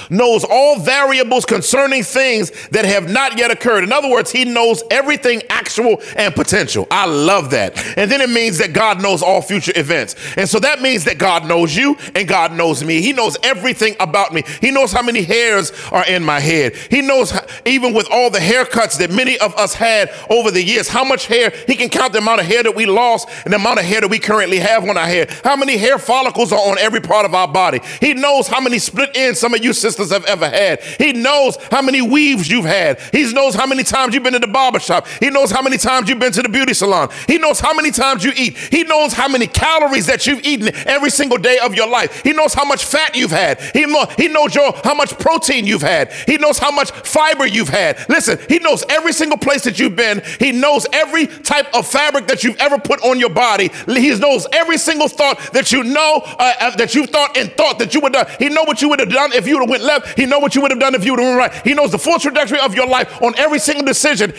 knows 0.09 0.43
all 0.43 0.79
variables 0.79 1.45
concerning 1.45 2.03
things 2.03 2.51
that 2.69 2.85
have 2.85 3.09
not 3.09 3.37
yet 3.37 3.51
occurred. 3.51 3.83
In 3.83 3.91
other 3.91 4.09
words, 4.09 4.31
he 4.31 4.45
knows 4.45 4.83
everything 4.91 5.41
actual 5.49 6.01
and 6.15 6.33
potential. 6.33 6.87
I 6.91 7.05
love 7.05 7.51
that. 7.51 7.77
And 7.97 8.11
then 8.11 8.21
it 8.21 8.29
means 8.29 8.57
that 8.59 8.73
God 8.73 9.01
knows 9.01 9.21
all 9.21 9.41
future 9.41 9.73
events. 9.75 10.15
And 10.37 10.47
so 10.47 10.59
that 10.59 10.81
means 10.81 11.05
that 11.05 11.17
God 11.17 11.45
knows 11.45 11.75
you 11.75 11.97
and 12.15 12.27
God 12.27 12.53
knows 12.53 12.83
me. 12.83 13.01
He 13.01 13.13
knows 13.13 13.37
everything 13.43 13.95
about 13.99 14.33
me. 14.33 14.43
He 14.61 14.71
knows 14.71 14.91
how 14.91 15.01
many 15.01 15.23
hairs 15.23 15.71
are 15.91 16.05
in 16.05 16.23
my 16.23 16.39
head. 16.39 16.75
He 16.75 17.01
knows, 17.01 17.33
even 17.65 17.93
with 17.93 18.07
all 18.11 18.29
the 18.29 18.39
haircuts 18.39 18.97
that 18.99 19.11
many 19.11 19.37
of 19.39 19.55
us 19.55 19.73
had 19.73 20.11
over 20.29 20.51
the 20.51 20.63
years, 20.63 20.87
how 20.87 21.03
much 21.03 21.27
hair, 21.27 21.51
he 21.67 21.75
can 21.75 21.89
count 21.89 22.13
the 22.13 22.19
amount 22.19 22.41
of 22.41 22.47
hair 22.47 22.63
that 22.63 22.75
we 22.75 22.85
lost 22.85 23.27
and 23.43 23.53
the 23.53 23.57
amount 23.57 23.79
of 23.79 23.85
hair 23.85 24.01
that 24.01 24.09
we 24.09 24.19
currently 24.19 24.59
have 24.59 24.87
on 24.87 24.97
our 24.97 25.07
head. 25.07 25.29
How 25.43 25.55
many 25.55 25.77
hair 25.77 25.97
follicles 25.97 26.51
are 26.51 26.59
on 26.59 26.77
every 26.77 27.01
part 27.01 27.25
of 27.25 27.33
our 27.33 27.47
body. 27.47 27.79
He 27.99 28.13
knows 28.13 28.47
how 28.47 28.59
many 28.59 28.79
split 28.79 29.11
ends 29.15 29.39
some 29.39 29.53
of 29.53 29.63
you 29.63 29.73
sisters 29.79 30.11
have 30.11 30.25
ever 30.25 30.49
had. 30.49 30.81
He 30.83 31.13
knows 31.13 31.57
how 31.71 31.81
many 31.81 32.01
weaves 32.01 32.49
you've 32.49 32.65
had. 32.65 32.99
He 33.11 33.31
knows 33.33 33.55
how 33.55 33.65
many 33.65 33.83
times 33.83 34.13
you've 34.13 34.23
been 34.23 34.33
to 34.33 34.39
the 34.39 34.47
barber 34.47 34.79
shop. 34.79 35.07
He 35.19 35.29
knows 35.29 35.51
how 35.51 35.61
many 35.61 35.77
times 35.77 36.09
you've 36.09 36.19
been 36.19 36.31
to 36.33 36.41
the 36.41 36.49
beauty 36.49 36.73
salon. 36.73 37.09
He 37.27 37.37
knows 37.37 37.59
how 37.59 37.73
many 37.73 37.91
times 37.91 38.23
you 38.23 38.31
eat. 38.35 38.57
He 38.57 38.83
knows 38.83 39.13
how 39.13 39.27
many 39.27 39.47
calories 39.47 40.05
that 40.07 40.27
you've 40.27 40.43
eaten 40.45 40.69
every 40.87 41.09
single 41.09 41.37
day 41.37 41.57
of 41.63 41.75
your 41.75 41.87
life. 41.87 42.21
He 42.23 42.33
knows 42.33 42.53
how 42.53 42.65
much 42.65 42.85
fat 42.85 43.15
you've 43.15 43.31
had. 43.31 43.59
He, 43.73 43.85
know, 43.85 44.05
he 44.17 44.27
knows 44.27 44.55
your, 44.55 44.73
how 44.83 44.93
much 44.93 45.17
protein 45.17 45.65
you've 45.65 45.81
had. 45.81 46.11
He 46.11 46.37
knows 46.37 46.57
how 46.57 46.71
much 46.71 46.91
fiber 46.91 47.45
you've 47.45 47.69
had. 47.69 47.97
Listen, 48.09 48.39
he 48.47 48.59
knows 48.59 48.83
every 48.89 49.13
single 49.13 49.37
place 49.37 49.63
that 49.63 49.79
you've 49.79 49.95
been. 49.95 50.21
He 50.39 50.51
knows 50.51 50.85
every 50.93 51.27
type 51.27 51.73
of 51.73 51.87
fabric 51.87 52.27
that 52.27 52.43
you've 52.43 52.57
ever 52.57 52.77
put 52.79 53.01
on 53.03 53.19
your 53.19 53.29
body. 53.29 53.69
He 53.87 54.15
knows 54.17 54.47
every 54.51 54.77
single 54.77 55.07
thought 55.07 55.53
that 55.53 55.71
you 55.71 55.83
know 55.83 56.21
uh, 56.23 56.53
uh 56.59 56.75
that 56.77 56.95
you 56.95 57.05
thought 57.05 57.37
and 57.37 57.51
thought 57.53 57.79
that 57.79 57.93
you 57.93 58.01
would 58.01 58.15
have 58.15 58.27
done. 58.27 58.35
He 58.39 58.49
know 58.49 58.63
what 58.63 58.81
you 58.81 58.89
would 58.89 58.99
have 58.99 59.09
done 59.09 59.31
if 59.33 59.47
you 59.47 59.59
went 59.69 59.83
left. 59.83 60.17
He 60.17 60.25
know 60.25 60.39
what 60.39 60.55
you 60.55 60.61
would 60.61 60.71
have 60.71 60.79
done 60.79 60.95
if 60.95 61.05
you 61.05 61.13
would 61.13 61.19
have 61.21 61.37
went 61.37 61.53
right. 61.53 61.65
He 61.65 61.73
knows 61.73 61.91
the 61.91 61.97
full 61.97 62.19
trajectory 62.19 62.59
of 62.59 62.75
your 62.75 62.87
life 62.87 63.21
on 63.21 63.33
every 63.37 63.59
single 63.59 63.85
decision. 63.85 64.33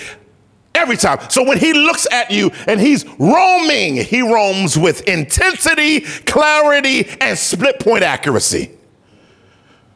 Every 0.74 0.96
time. 0.96 1.18
So 1.30 1.42
when 1.42 1.58
he 1.58 1.72
looks 1.72 2.06
at 2.12 2.30
you 2.30 2.50
and 2.68 2.80
he's 2.80 3.04
roaming, 3.18 3.96
he 3.96 4.22
roams 4.22 4.78
with 4.78 5.02
intensity, 5.08 6.00
clarity, 6.00 7.08
and 7.20 7.36
split 7.36 7.80
point 7.80 8.04
accuracy. 8.04 8.70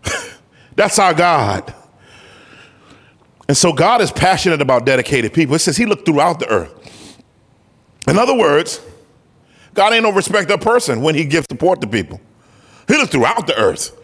That's 0.74 0.98
our 0.98 1.14
God. 1.14 1.72
And 3.46 3.56
so 3.56 3.72
God 3.72 4.00
is 4.00 4.10
passionate 4.10 4.60
about 4.60 4.84
dedicated 4.84 5.32
people. 5.32 5.54
It 5.54 5.60
says 5.60 5.76
he 5.76 5.86
looked 5.86 6.06
throughout 6.06 6.40
the 6.40 6.48
earth. 6.48 7.20
In 8.08 8.18
other 8.18 8.34
words, 8.34 8.80
God 9.74 9.92
ain't 9.92 10.02
no 10.02 10.12
respecter 10.12 10.54
of 10.54 10.60
person 10.60 11.02
when 11.02 11.14
he 11.14 11.24
gives 11.24 11.46
support 11.50 11.80
to 11.82 11.86
people. 11.86 12.20
He 12.88 12.96
looked 12.96 13.12
throughout 13.12 13.46
the 13.46 13.58
earth. 13.58 13.96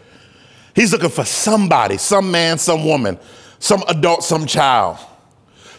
He's 0.75 0.91
looking 0.91 1.09
for 1.09 1.25
somebody, 1.25 1.97
some 1.97 2.31
man, 2.31 2.57
some 2.57 2.85
woman, 2.85 3.19
some 3.59 3.83
adult, 3.87 4.23
some 4.23 4.45
child, 4.45 4.97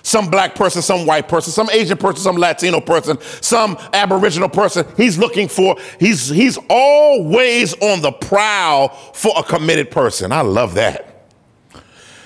some 0.03 0.29
black 0.31 0.55
person, 0.55 0.83
some 0.83 1.07
white 1.07 1.29
person, 1.29 1.53
some 1.53 1.71
Asian 1.71 1.97
person, 1.97 2.23
some 2.23 2.37
Latino 2.37 2.81
person, 2.81 3.19
some 3.41 3.77
Aboriginal 3.93 4.49
person. 4.49 4.87
He's 4.97 5.17
looking 5.19 5.49
for, 5.49 5.77
he's, 5.99 6.29
he's 6.29 6.59
always 6.69 7.75
on 7.81 8.03
the 8.03 8.13
prowl 8.13 8.89
for 9.15 9.33
a 9.37 9.43
committed 9.43 9.91
person. 9.91 10.33
I 10.33 10.43
love 10.43 10.75
that. 10.75 11.29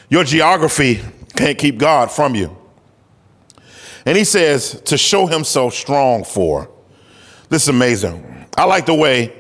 Your 0.09 0.25
geography 0.25 1.01
can't 1.37 1.59
keep 1.59 1.79
God 1.79 2.11
from 2.11 2.35
you. 2.35 2.57
And 4.05 4.17
he 4.17 4.25
says 4.25 4.81
to 4.83 4.97
show 4.97 5.27
himself 5.27 5.75
strong 5.75 6.25
for. 6.25 6.71
This 7.49 7.65
is 7.65 7.69
amazing. 7.69 8.47
I 8.57 8.65
like 8.65 8.87
the 8.87 8.95
way 8.95 9.33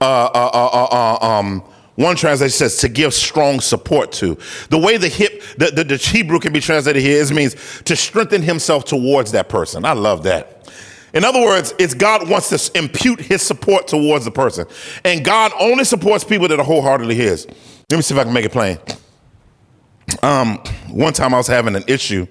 uh, 0.00 0.04
uh, 0.04 0.50
uh, 0.52 1.18
uh, 1.20 1.38
um, 1.38 1.62
one 2.00 2.16
translation 2.16 2.50
says 2.50 2.78
to 2.78 2.88
give 2.88 3.12
strong 3.12 3.60
support 3.60 4.10
to. 4.12 4.38
The 4.70 4.78
way 4.78 4.96
the 4.96 5.08
hip, 5.08 5.42
the, 5.58 5.66
the, 5.66 5.84
the 5.84 5.96
Hebrew 5.96 6.38
can 6.38 6.50
be 6.50 6.60
translated 6.60 7.02
here 7.02 7.20
is 7.20 7.30
means 7.30 7.54
to 7.82 7.94
strengthen 7.94 8.40
himself 8.40 8.86
towards 8.86 9.32
that 9.32 9.50
person. 9.50 9.84
I 9.84 9.92
love 9.92 10.22
that. 10.22 10.72
In 11.12 11.24
other 11.24 11.40
words, 11.40 11.74
it's 11.78 11.92
God 11.92 12.30
wants 12.30 12.48
to 12.48 12.78
impute 12.78 13.20
his 13.20 13.42
support 13.42 13.86
towards 13.86 14.24
the 14.24 14.30
person. 14.30 14.66
And 15.04 15.22
God 15.22 15.52
only 15.60 15.84
supports 15.84 16.24
people 16.24 16.48
that 16.48 16.58
are 16.58 16.64
wholeheartedly 16.64 17.16
his. 17.16 17.46
Let 17.90 17.96
me 17.96 18.02
see 18.02 18.14
if 18.14 18.20
I 18.20 18.24
can 18.24 18.32
make 18.32 18.46
it 18.46 18.52
plain. 18.52 18.78
Um, 20.22 20.56
one 20.88 21.12
time 21.12 21.34
I 21.34 21.36
was 21.36 21.48
having 21.48 21.76
an 21.76 21.84
issue 21.86 22.26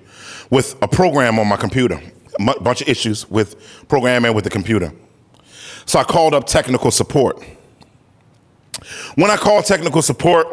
with 0.50 0.82
a 0.82 0.88
program 0.88 1.38
on 1.38 1.48
my 1.48 1.58
computer, 1.58 2.02
a 2.40 2.60
bunch 2.60 2.82
of 2.82 2.90
issues 2.90 3.30
with 3.30 3.86
programming 3.88 4.34
with 4.34 4.46
the 4.46 4.50
computer. 4.50 4.92
So 5.86 6.00
I 6.00 6.04
called 6.04 6.34
up 6.34 6.48
technical 6.48 6.90
support. 6.90 7.44
When 9.16 9.30
I 9.32 9.38
called 9.38 9.66
technical 9.66 10.02
support, 10.02 10.48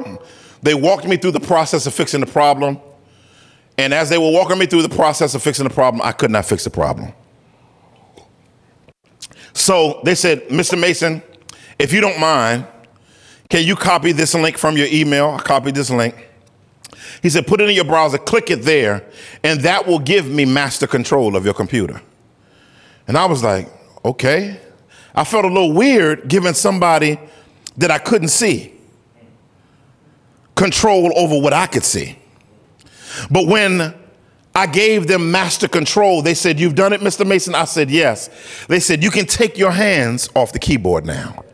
they 0.63 0.75
walked 0.75 1.07
me 1.07 1.17
through 1.17 1.33
the 1.33 1.41
process 1.41 1.87
of 1.87 1.95
fixing 1.95 2.21
the 2.21 2.27
problem. 2.27 2.81
And 3.79 3.93
as 3.93 4.09
they 4.09 4.19
were 4.19 4.31
walking 4.31 4.59
me 4.59 4.67
through 4.67 4.83
the 4.83 4.89
process 4.89 5.35
of 5.35 5.43
fixing 5.43 5.65
the 5.65 5.75
problem, 5.75 6.03
I 6.03 6.13
could 6.13 6.31
not 6.31 6.45
fix 6.47 6.65
the 6.65 6.71
problem. 6.71 7.13
So 9.53 10.01
they 10.05 10.15
said, 10.15 10.49
Mr. 10.49 10.79
Mason, 10.79 11.23
if 11.79 11.93
you 11.93 12.01
don't 12.01 12.19
mind, 12.19 12.67
can 13.49 13.65
you 13.65 13.77
copy 13.77 14.13
this 14.13 14.35
link 14.35 14.59
from 14.59 14.77
your 14.77 14.89
email? 14.91 15.31
I 15.31 15.43
copied 15.43 15.75
this 15.75 15.91
link. 15.91 16.15
He 17.23 17.31
said, 17.31 17.47
put 17.47 17.61
it 17.61 17.69
in 17.69 17.75
your 17.75 17.85
browser, 17.85 18.19
click 18.19 18.51
it 18.51 18.63
there, 18.63 19.05
and 19.43 19.61
that 19.61 19.87
will 19.87 19.99
give 19.99 20.29
me 20.29 20.45
master 20.45 20.87
control 20.87 21.37
of 21.37 21.45
your 21.45 21.55
computer. 21.55 22.01
And 23.09 23.17
I 23.17 23.27
was 23.27 23.43
like, 23.43 23.69
okay. 24.05 24.61
I 25.15 25.25
felt 25.25 25.45
a 25.45 25.49
little 25.49 25.73
weird 25.73 26.29
giving 26.29 26.53
somebody 26.53 27.19
that 27.79 27.91
I 27.91 27.99
couldn't 27.99 28.29
see 28.29 28.73
control 30.55 31.13
over 31.17 31.39
what 31.41 31.53
I 31.53 31.67
could 31.67 31.85
see. 31.85 32.19
But 33.31 33.47
when 33.47 33.95
I 34.55 34.67
gave 34.67 35.07
them 35.07 35.31
master 35.31 35.69
control, 35.69 36.23
they 36.23 36.35
said, 36.35 36.59
You've 36.59 36.75
done 36.75 36.93
it, 36.93 37.01
Mr. 37.01 37.27
Mason? 37.27 37.55
I 37.55 37.65
said, 37.65 37.91
Yes. 37.91 38.31
They 38.67 38.81
said, 38.81 39.03
You 39.03 39.11
can 39.11 39.27
take 39.27 39.59
your 39.59 39.71
hands 39.71 40.29
off 40.35 40.53
the 40.53 40.59
keyboard 40.59 41.05
now. 41.05 41.45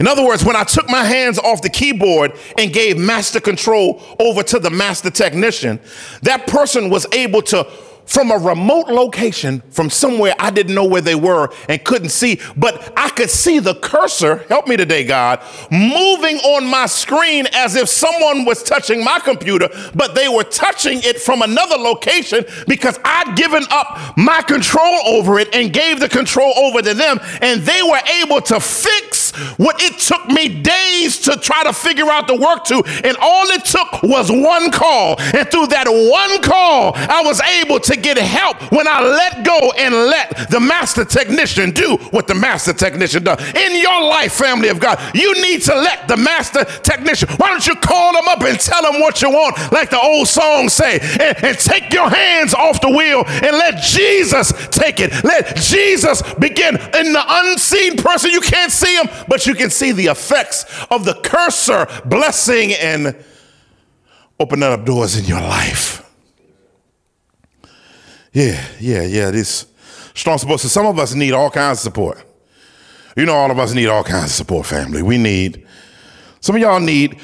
In 0.00 0.08
other 0.08 0.24
words, 0.24 0.44
when 0.44 0.56
I 0.56 0.64
took 0.64 0.88
my 0.88 1.04
hands 1.04 1.38
off 1.38 1.62
the 1.62 1.68
keyboard 1.68 2.32
and 2.58 2.72
gave 2.72 2.98
master 2.98 3.38
control 3.38 4.02
over 4.18 4.42
to 4.42 4.58
the 4.58 4.70
master 4.70 5.10
technician, 5.10 5.78
that 6.22 6.46
person 6.48 6.90
was 6.90 7.06
able 7.12 7.42
to 7.42 7.70
from 8.06 8.30
a 8.30 8.36
remote 8.36 8.88
location 8.88 9.62
from 9.70 9.90
somewhere 9.90 10.34
I 10.38 10.50
didn't 10.50 10.74
know 10.74 10.84
where 10.84 11.00
they 11.00 11.14
were 11.14 11.50
and 11.68 11.82
couldn't 11.84 12.10
see, 12.10 12.40
but 12.56 12.92
I 12.96 13.08
could 13.10 13.30
see 13.30 13.58
the 13.58 13.74
cursor, 13.74 14.38
help 14.48 14.66
me 14.66 14.76
today, 14.76 15.04
God, 15.04 15.42
moving 15.70 16.36
on 16.38 16.66
my 16.66 16.86
screen 16.86 17.46
as 17.52 17.74
if 17.74 17.88
someone 17.88 18.44
was 18.44 18.62
touching 18.62 19.04
my 19.04 19.18
computer, 19.20 19.68
but 19.94 20.14
they 20.14 20.28
were 20.28 20.44
touching 20.44 21.00
it 21.02 21.20
from 21.20 21.42
another 21.42 21.76
location 21.76 22.44
because 22.66 22.98
I'd 23.04 23.36
given 23.36 23.64
up 23.70 24.16
my 24.16 24.42
control 24.42 24.98
over 25.06 25.38
it 25.38 25.54
and 25.54 25.72
gave 25.72 26.00
the 26.00 26.08
control 26.08 26.52
over 26.56 26.82
to 26.82 26.94
them, 26.94 27.18
and 27.40 27.62
they 27.62 27.82
were 27.82 28.00
able 28.22 28.40
to 28.42 28.60
fix 28.60 29.30
what 29.56 29.80
it 29.80 29.98
took 29.98 30.26
me 30.28 30.48
days 30.48 31.20
to 31.20 31.36
try 31.36 31.64
to 31.64 31.72
figure 31.72 32.10
out 32.10 32.26
the 32.26 32.36
work 32.36 32.64
to, 32.64 32.82
and 33.04 33.16
all 33.20 33.46
it 33.48 33.64
took 33.64 34.02
was 34.02 34.30
one 34.30 34.70
call. 34.70 35.16
And 35.18 35.48
through 35.50 35.68
that 35.68 35.86
one 35.88 36.42
call, 36.42 36.92
I 36.94 37.22
was 37.22 37.40
able 37.40 37.80
to 37.80 37.91
get 37.96 38.18
help 38.18 38.72
when 38.72 38.86
I 38.88 39.00
let 39.00 39.44
go 39.44 39.72
and 39.78 39.94
let 39.94 40.50
the 40.50 40.60
master 40.60 41.04
technician 41.04 41.70
do 41.70 41.96
what 42.10 42.26
the 42.26 42.34
master 42.34 42.72
technician 42.72 43.24
does. 43.24 43.40
In 43.54 43.80
your 43.80 44.02
life, 44.02 44.32
family 44.32 44.68
of 44.68 44.80
God, 44.80 44.98
you 45.14 45.34
need 45.42 45.62
to 45.62 45.74
let 45.74 46.08
the 46.08 46.16
master 46.16 46.64
technician. 46.64 47.28
Why 47.36 47.50
don't 47.50 47.66
you 47.66 47.74
call 47.76 48.12
them 48.12 48.28
up 48.28 48.42
and 48.42 48.58
tell 48.58 48.82
them 48.82 49.00
what 49.00 49.22
you 49.22 49.30
want, 49.30 49.56
like 49.72 49.90
the 49.90 50.00
old 50.00 50.28
song 50.28 50.68
say, 50.68 50.98
and, 51.00 51.44
and 51.44 51.58
take 51.58 51.92
your 51.92 52.08
hands 52.08 52.54
off 52.54 52.80
the 52.80 52.90
wheel 52.90 53.24
and 53.26 53.56
let 53.56 53.82
Jesus 53.82 54.52
take 54.68 55.00
it. 55.00 55.24
Let 55.24 55.56
Jesus 55.56 56.22
begin 56.34 56.76
in 56.76 57.12
the 57.12 57.24
unseen 57.26 57.96
person. 57.96 58.30
You 58.30 58.40
can't 58.40 58.72
see 58.72 58.96
him, 58.96 59.08
but 59.28 59.46
you 59.46 59.54
can 59.54 59.70
see 59.70 59.92
the 59.92 60.06
effects 60.06 60.64
of 60.90 61.04
the 61.04 61.14
cursor 61.14 61.86
blessing 62.04 62.72
and 62.72 63.16
opening 64.38 64.64
up 64.64 64.84
doors 64.84 65.16
in 65.16 65.24
your 65.24 65.40
life. 65.40 66.01
Yeah, 68.32 68.64
yeah, 68.80 69.02
yeah. 69.02 69.30
This 69.30 69.66
strong 70.14 70.38
support. 70.38 70.60
So 70.60 70.68
some 70.68 70.86
of 70.86 70.98
us 70.98 71.14
need 71.14 71.32
all 71.32 71.50
kinds 71.50 71.78
of 71.78 71.82
support. 71.82 72.24
You 73.16 73.26
know, 73.26 73.34
all 73.34 73.50
of 73.50 73.58
us 73.58 73.74
need 73.74 73.88
all 73.88 74.04
kinds 74.04 74.26
of 74.26 74.30
support, 74.30 74.66
family. 74.66 75.02
We 75.02 75.18
need, 75.18 75.66
some 76.40 76.56
of 76.56 76.62
y'all 76.62 76.80
need 76.80 77.20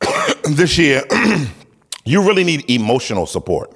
this 0.44 0.78
year, 0.78 1.02
you 2.04 2.22
really 2.22 2.44
need 2.44 2.70
emotional 2.70 3.26
support. 3.26 3.74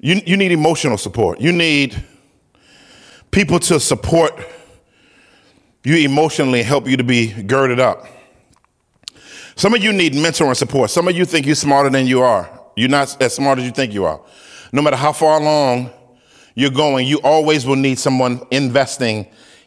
You, 0.00 0.20
you 0.26 0.36
need 0.36 0.50
emotional 0.50 0.98
support. 0.98 1.40
You 1.40 1.52
need 1.52 2.02
people 3.30 3.60
to 3.60 3.78
support 3.78 4.34
you 5.84 5.96
emotionally, 5.96 6.62
help 6.62 6.88
you 6.88 6.96
to 6.96 7.04
be 7.04 7.42
girded 7.42 7.80
up. 7.80 8.06
Some 9.54 9.74
of 9.74 9.82
you 9.82 9.92
need 9.92 10.14
mentor 10.14 10.46
and 10.46 10.56
support. 10.56 10.90
Some 10.90 11.06
of 11.08 11.16
you 11.16 11.24
think 11.24 11.46
you're 11.46 11.54
smarter 11.54 11.90
than 11.90 12.06
you 12.06 12.22
are. 12.22 12.59
You're 12.76 12.88
not 12.88 13.20
as 13.22 13.34
smart 13.34 13.58
as 13.58 13.64
you 13.64 13.70
think 13.70 13.92
you 13.92 14.04
are. 14.04 14.20
No 14.72 14.82
matter 14.82 14.96
how 14.96 15.12
far 15.12 15.40
along 15.40 15.90
you're 16.54 16.70
going, 16.70 17.06
you 17.06 17.18
always 17.18 17.66
will 17.66 17.76
need 17.76 17.98
someone 17.98 18.40
investing 18.50 19.26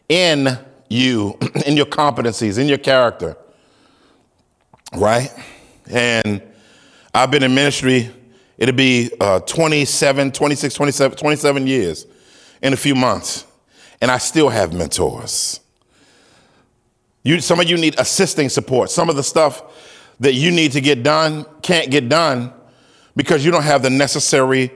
in 0.10 0.58
you, 0.90 1.38
in 1.66 1.76
your 1.76 1.86
competencies, 1.86 2.58
in 2.58 2.68
your 2.68 2.78
character. 2.78 3.38
Right? 4.96 5.32
And 5.90 6.42
I've 7.14 7.32
been 7.32 7.44
in 7.44 7.54
ministry, 7.54 8.10
it'll 8.58 8.76
be 8.76 9.12
uh, 9.20 9.40
27, 9.42 10.32
26, 10.32 10.74
27, 10.74 11.18
27 11.18 11.68
years 11.68 12.06
in 12.62 12.74
a 12.74 12.78
few 12.78 12.96
months. 12.96 13.46
And 14.02 14.12
I 14.12 14.18
still 14.18 14.50
have 14.50 14.74
mentors. 14.74 15.60
You, 17.24 17.40
some 17.40 17.60
of 17.60 17.70
you 17.70 17.78
need 17.78 18.00
assisting 18.00 18.50
support. 18.50 18.90
Some 18.92 19.10
of 19.10 19.16
the 19.16 19.24
stuff 19.24 19.64
that 20.20 20.34
you 20.34 20.52
need 20.52 20.74
to 20.74 20.82
get 20.82 21.04
done 21.04 21.46
can't 21.62 21.90
get 21.90 22.10
done 22.10 22.54
because 23.16 23.46
you 23.46 23.52
don't 23.52 23.64
have 23.64 23.84
the 23.84 23.90
necessary 23.90 24.72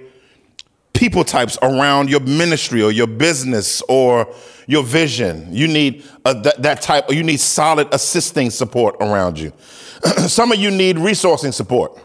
people 0.93 1.23
types 1.23 1.57
around 1.61 2.09
your 2.09 2.19
ministry 2.21 2.81
or 2.81 2.91
your 2.91 3.07
business 3.07 3.81
or 3.88 4.33
your 4.65 4.83
vision. 4.83 5.47
You 5.53 5.67
need 5.67 6.03
a, 6.25 6.33
that, 6.33 6.61
that 6.63 6.81
type, 6.81 7.09
or 7.09 7.13
you 7.13 7.23
need 7.23 7.39
solid 7.39 7.88
assisting 7.93 8.49
support 8.49 8.95
around 8.99 9.39
you. 9.39 9.53
Some 10.27 10.51
of 10.51 10.57
you 10.57 10.71
need 10.71 10.97
resourcing 10.97 11.53
support. 11.53 12.01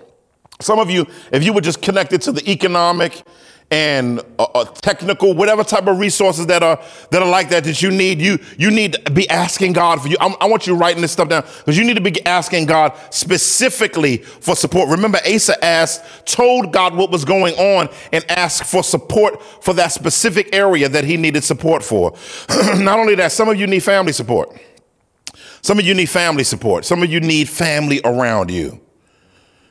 Some 0.61 0.78
of 0.78 0.91
you, 0.91 1.07
if 1.33 1.43
you 1.43 1.53
were 1.53 1.61
just 1.61 1.83
connected 1.83 2.22
to 2.22 2.33
the 2.33 2.49
economic 2.51 3.22
and 3.73 4.20
uh, 4.39 4.43
uh, 4.55 4.64
technical, 4.66 5.33
whatever 5.33 5.64
type 5.64 5.87
of 5.87 5.99
resources 5.99 6.47
that 6.47 6.62
are 6.62 6.79
that 7.11 7.23
are 7.23 7.29
like 7.29 7.49
that 7.49 7.64
that 7.64 7.81
you 7.81 7.91
need, 7.91 8.20
you 8.20 8.39
you 8.59 8.70
need 8.70 8.93
to 8.93 9.11
be 9.11 9.27
asking 9.31 9.73
God 9.73 10.03
for 10.03 10.09
you. 10.09 10.16
I'm, 10.20 10.35
i 10.43 10.47
want 10.47 10.66
you 10.66 10.75
writing 10.77 11.01
this 11.01 11.12
stuff 11.12 11.31
down 11.31 11.43
because 11.43 11.79
you 11.79 11.85
need 11.85 11.95
to 11.95 12.03
be 12.03 12.25
asking 12.27 12.66
God 12.66 12.93
specifically 13.09 14.18
for 14.18 14.55
support. 14.55 14.91
Remember, 14.91 15.18
Asa 15.27 15.64
asked, 15.64 16.27
told 16.27 16.70
God 16.70 16.95
what 16.95 17.11
was 17.11 17.25
going 17.25 17.55
on, 17.55 17.89
and 18.12 18.31
asked 18.31 18.64
for 18.64 18.83
support 18.83 19.43
for 19.43 19.73
that 19.73 19.91
specific 19.91 20.55
area 20.55 20.87
that 20.91 21.05
he 21.05 21.16
needed 21.16 21.43
support 21.43 21.83
for. 21.83 22.12
Not 22.77 22.99
only 22.99 23.14
that, 23.14 23.33
some 23.33 23.49
of 23.49 23.59
you 23.59 23.66
need 23.66 23.83
family 23.83 24.12
support. 24.12 24.55
Some 25.62 25.79
of 25.79 25.87
you 25.87 25.95
need 25.95 26.11
family 26.11 26.45
support. 26.45 26.85
Some 26.85 27.03
of 27.03 27.11
you 27.11 27.20
need 27.20 27.49
family 27.49 28.03
around 28.05 28.51
you. 28.51 28.83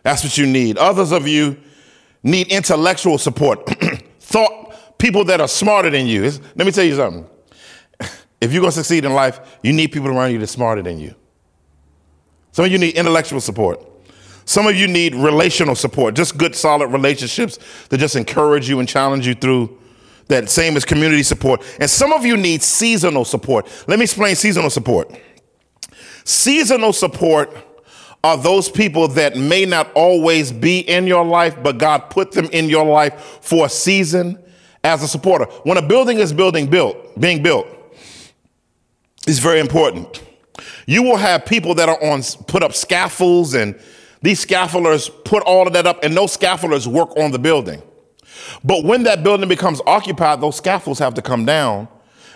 That's 0.02 0.24
what 0.24 0.39
you 0.39 0.47
need. 0.47 0.80
Others 0.80 1.12
of 1.12 1.28
you 1.28 1.58
need 2.24 2.47
intellectual 2.47 3.17
support, 3.17 3.67
thought 4.19 4.97
people 4.97 5.24
that 5.26 5.41
are 5.41 5.47
smarter 5.47 5.89
than 5.89 6.05
you. 6.05 6.24
Let 6.55 6.65
me 6.65 6.72
tell 6.72 6.86
you 6.86 6.95
something. 6.95 7.28
If 8.41 8.51
you're 8.51 8.61
going 8.61 8.72
to 8.72 8.78
succeed 8.78 9.05
in 9.05 9.13
life, 9.13 9.39
you 9.61 9.72
need 9.72 9.91
people 9.91 10.09
around 10.09 10.32
you 10.32 10.39
that's 10.39 10.51
smarter 10.51 10.82
than 10.82 10.97
you. 10.97 11.13
Some 12.51 12.65
of 12.65 12.72
you 12.72 12.80
need 12.80 12.95
intellectual 12.95 13.39
support. 13.39 13.86
Some 14.45 14.65
of 14.65 14.76
you 14.76 14.88
need 14.88 15.13
relational 15.13 15.76
support, 15.76 16.15
just 16.15 16.38
good, 16.38 16.55
solid 16.55 16.88
relationships 16.88 17.59
that 17.89 17.99
just 17.99 18.15
encourage 18.15 18.67
you 18.67 18.80
and 18.80 18.89
challenge 18.89 19.28
you 19.28 19.36
through 19.36 19.78
that 20.28 20.49
same 20.49 20.76
as 20.76 20.86
community 20.86 21.24
support. 21.24 21.61
And 21.80 21.89
some 21.89 22.11
of 22.13 22.26
you 22.26 22.36
need 22.36 22.63
seasonal 22.63 23.26
support. 23.26 23.67
Let 23.88 23.99
me 23.99 24.03
explain 24.03 24.36
seasonal 24.36 24.69
support. 24.69 25.15
Seasonal 26.24 26.93
support 26.93 27.55
are 28.24 28.38
those 28.38 28.69
people 28.69 29.07
that 29.09 29.36
may 29.36 29.65
not 29.65 29.91
always 29.93 30.51
be 30.51 30.80
in 30.80 31.07
your 31.07 31.26
life, 31.26 31.55
but 31.61 31.78
God 31.78 32.09
put 32.09 32.32
them 32.32 32.45
in 32.51 32.69
your 32.69 32.86
life 32.86 33.39
for 33.41 33.65
a 33.65 33.69
season 33.69 34.38
as 34.84 35.03
a 35.03 35.07
supporter. 35.07 35.45
When 35.63 35.78
a 35.78 35.82
building 35.82 36.19
is 36.19 36.32
building 36.32 36.67
built, 36.67 37.19
being 37.19 37.41
built, 37.41 37.67
is 39.28 39.39
very 39.39 39.59
important. 39.59 40.24
You 40.86 41.03
will 41.03 41.17
have 41.17 41.45
people 41.45 41.76
that 41.76 41.89
are 41.89 42.03
on 42.03 42.22
put 42.47 42.63
up 42.63 42.74
scaffolds, 42.74 43.53
and 43.53 43.80
these 44.22 44.45
scaffolders 44.45 45.09
put 45.26 45.43
all 45.43 45.65
of 45.65 45.74
that 45.74 45.88
up, 45.88 46.03
and 46.03 46.15
those 46.15 46.36
scaffolders 46.36 46.86
work 46.86 47.15
on 47.17 47.32
the 47.32 47.39
building. 47.39 47.82
But 48.63 48.84
when 48.84 49.03
that 49.03 49.24
building 49.24 49.49
becomes 49.49 49.82
occupied, 49.88 50.41
those 50.41 50.57
scaffolds 50.57 50.99
have 50.99 51.13
to 51.15 51.22
come 51.22 51.45
down 51.45 51.88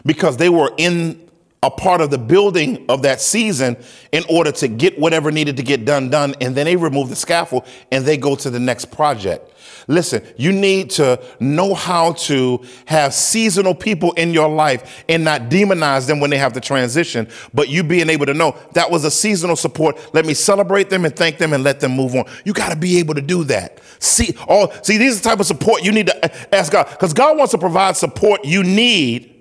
because 0.06 0.38
they 0.38 0.50
were 0.50 0.72
in 0.78 1.25
a 1.66 1.72
part 1.72 2.00
of 2.00 2.12
the 2.12 2.18
building 2.18 2.86
of 2.90 3.02
that 3.02 3.20
season 3.20 3.76
in 4.12 4.24
order 4.30 4.52
to 4.52 4.68
get 4.68 5.00
whatever 5.00 5.32
needed 5.32 5.58
to 5.58 5.64
get 5.64 5.84
done 5.84 6.12
done 6.12 6.36
and 6.40 6.56
then 6.56 6.66
they 6.66 6.76
remove 6.76 7.10
the 7.10 7.16
scaffold 7.16 7.66
and 7.92 8.06
they 8.06 8.18
go 8.18 8.36
to 8.36 8.52
the 8.52 8.60
next 8.60 8.86
project. 8.86 9.52
Listen 9.88 10.24
you 10.38 10.52
need 10.52 10.92
to 10.92 11.20
know 11.40 11.74
how 11.74 12.14
to 12.14 12.64
have 12.86 13.16
seasonal 13.16 13.74
people 13.74 14.12
in 14.14 14.32
your 14.32 14.48
life 14.48 15.04
and 15.10 15.24
not 15.24 15.50
demonize 15.50 16.06
them 16.08 16.20
when 16.20 16.30
they 16.30 16.38
have 16.38 16.54
to 16.54 16.62
transition 16.62 17.28
but 17.52 17.68
you 17.68 17.84
being 17.84 18.10
able 18.12 18.28
to 18.28 18.34
know 18.36 18.56
that 18.74 18.92
was 18.92 19.04
a 19.04 19.12
seasonal 19.12 19.56
support. 19.56 20.14
Let 20.14 20.28
me 20.28 20.36
celebrate 20.36 20.92
them 20.92 21.04
and 21.04 21.16
thank 21.16 21.40
them 21.40 21.52
and 21.52 21.64
let 21.64 21.80
them 21.80 21.94
move 21.94 22.14
on. 22.14 22.26
You 22.44 22.54
got 22.54 22.70
to 22.70 22.76
be 22.76 23.00
able 23.00 23.16
to 23.16 23.22
do 23.22 23.44
that. 23.46 23.80
See 23.98 24.36
all 24.48 24.72
see 24.84 24.98
these 24.98 25.14
are 25.14 25.24
the 25.24 25.30
type 25.30 25.40
of 25.40 25.48
support 25.48 25.84
you 25.84 25.92
need 25.92 26.08
to 26.08 26.56
ask 26.56 26.72
god 26.72 26.90
because 26.92 27.14
god 27.14 27.38
wants 27.38 27.52
to 27.52 27.58
provide 27.58 27.98
support 27.98 28.46
you 28.46 28.64
need 28.64 29.32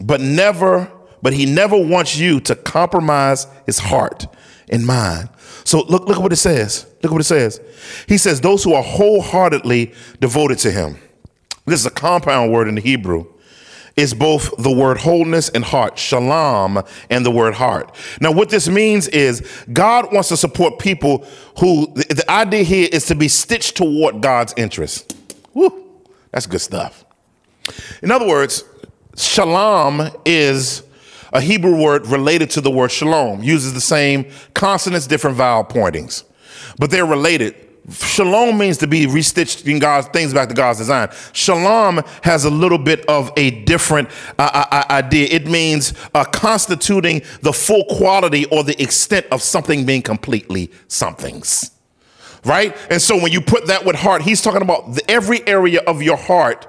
but 0.00 0.20
never 0.20 0.90
but 1.22 1.32
he 1.32 1.46
never 1.46 1.76
wants 1.76 2.16
you 2.16 2.40
to 2.40 2.54
compromise 2.54 3.46
his 3.66 3.78
heart 3.78 4.26
and 4.68 4.86
mind. 4.86 5.28
So 5.64 5.82
look, 5.82 6.06
look 6.06 6.16
at 6.16 6.22
what 6.22 6.32
it 6.32 6.36
says. 6.36 6.86
Look 7.02 7.06
at 7.06 7.12
what 7.12 7.20
it 7.20 7.24
says. 7.24 7.60
He 8.06 8.18
says, 8.18 8.40
those 8.40 8.64
who 8.64 8.74
are 8.74 8.82
wholeheartedly 8.82 9.92
devoted 10.20 10.58
to 10.58 10.70
him. 10.70 10.98
This 11.66 11.80
is 11.80 11.86
a 11.86 11.90
compound 11.90 12.52
word 12.52 12.68
in 12.68 12.74
the 12.74 12.80
Hebrew. 12.80 13.26
It's 13.98 14.14
both 14.14 14.54
the 14.58 14.70
word 14.70 14.98
wholeness 14.98 15.48
and 15.48 15.64
heart, 15.64 15.98
shalem, 15.98 16.84
and 17.10 17.26
the 17.26 17.32
word 17.32 17.54
heart. 17.54 17.92
Now, 18.20 18.30
what 18.30 18.48
this 18.48 18.68
means 18.68 19.08
is 19.08 19.40
God 19.72 20.12
wants 20.12 20.28
to 20.28 20.36
support 20.36 20.78
people 20.78 21.26
who, 21.58 21.92
the, 21.94 22.14
the 22.14 22.30
idea 22.30 22.62
here 22.62 22.88
is 22.92 23.06
to 23.06 23.16
be 23.16 23.26
stitched 23.26 23.76
toward 23.76 24.20
God's 24.20 24.54
interest. 24.56 25.16
Woo, 25.52 25.84
that's 26.30 26.46
good 26.46 26.60
stuff. 26.60 27.04
In 28.00 28.12
other 28.12 28.26
words, 28.26 28.62
shalem 29.16 30.12
is 30.24 30.84
a 31.32 31.40
Hebrew 31.40 31.80
word 31.80 32.06
related 32.06 32.50
to 32.50 32.60
the 32.60 32.70
word 32.70 32.90
shalom, 32.90 33.42
uses 33.42 33.74
the 33.74 33.80
same 33.80 34.30
consonants, 34.54 35.06
different 35.06 35.36
vowel 35.36 35.64
pointings, 35.64 36.24
but 36.78 36.90
they're 36.90 37.06
related. 37.06 37.54
Shalom 37.90 38.58
means 38.58 38.76
to 38.78 38.86
be 38.86 39.06
restitched 39.06 39.66
in 39.66 39.78
God's 39.78 40.08
things 40.08 40.34
back 40.34 40.48
to 40.50 40.54
God's 40.54 40.78
design. 40.78 41.08
Shalem 41.32 42.02
has 42.22 42.44
a 42.44 42.50
little 42.50 42.76
bit 42.76 43.06
of 43.06 43.32
a 43.38 43.62
different 43.62 44.10
uh, 44.38 44.50
uh, 44.52 44.66
uh 44.70 44.84
idea. 44.90 45.26
It 45.30 45.46
means 45.46 45.94
uh, 46.14 46.24
constituting 46.24 47.22
the 47.40 47.52
full 47.52 47.84
quality 47.86 48.44
or 48.46 48.62
the 48.62 48.80
extent 48.82 49.26
of 49.32 49.40
something 49.40 49.86
being 49.86 50.02
completely 50.02 50.70
somethings. 50.88 51.70
Right? 52.44 52.76
And 52.90 53.00
so 53.00 53.20
when 53.20 53.32
you 53.32 53.40
put 53.40 53.66
that 53.68 53.86
with 53.86 53.96
heart, 53.96 54.22
he's 54.22 54.42
talking 54.42 54.62
about 54.62 54.94
the, 54.94 55.10
every 55.10 55.46
area 55.48 55.80
of 55.86 56.02
your 56.02 56.16
heart 56.16 56.66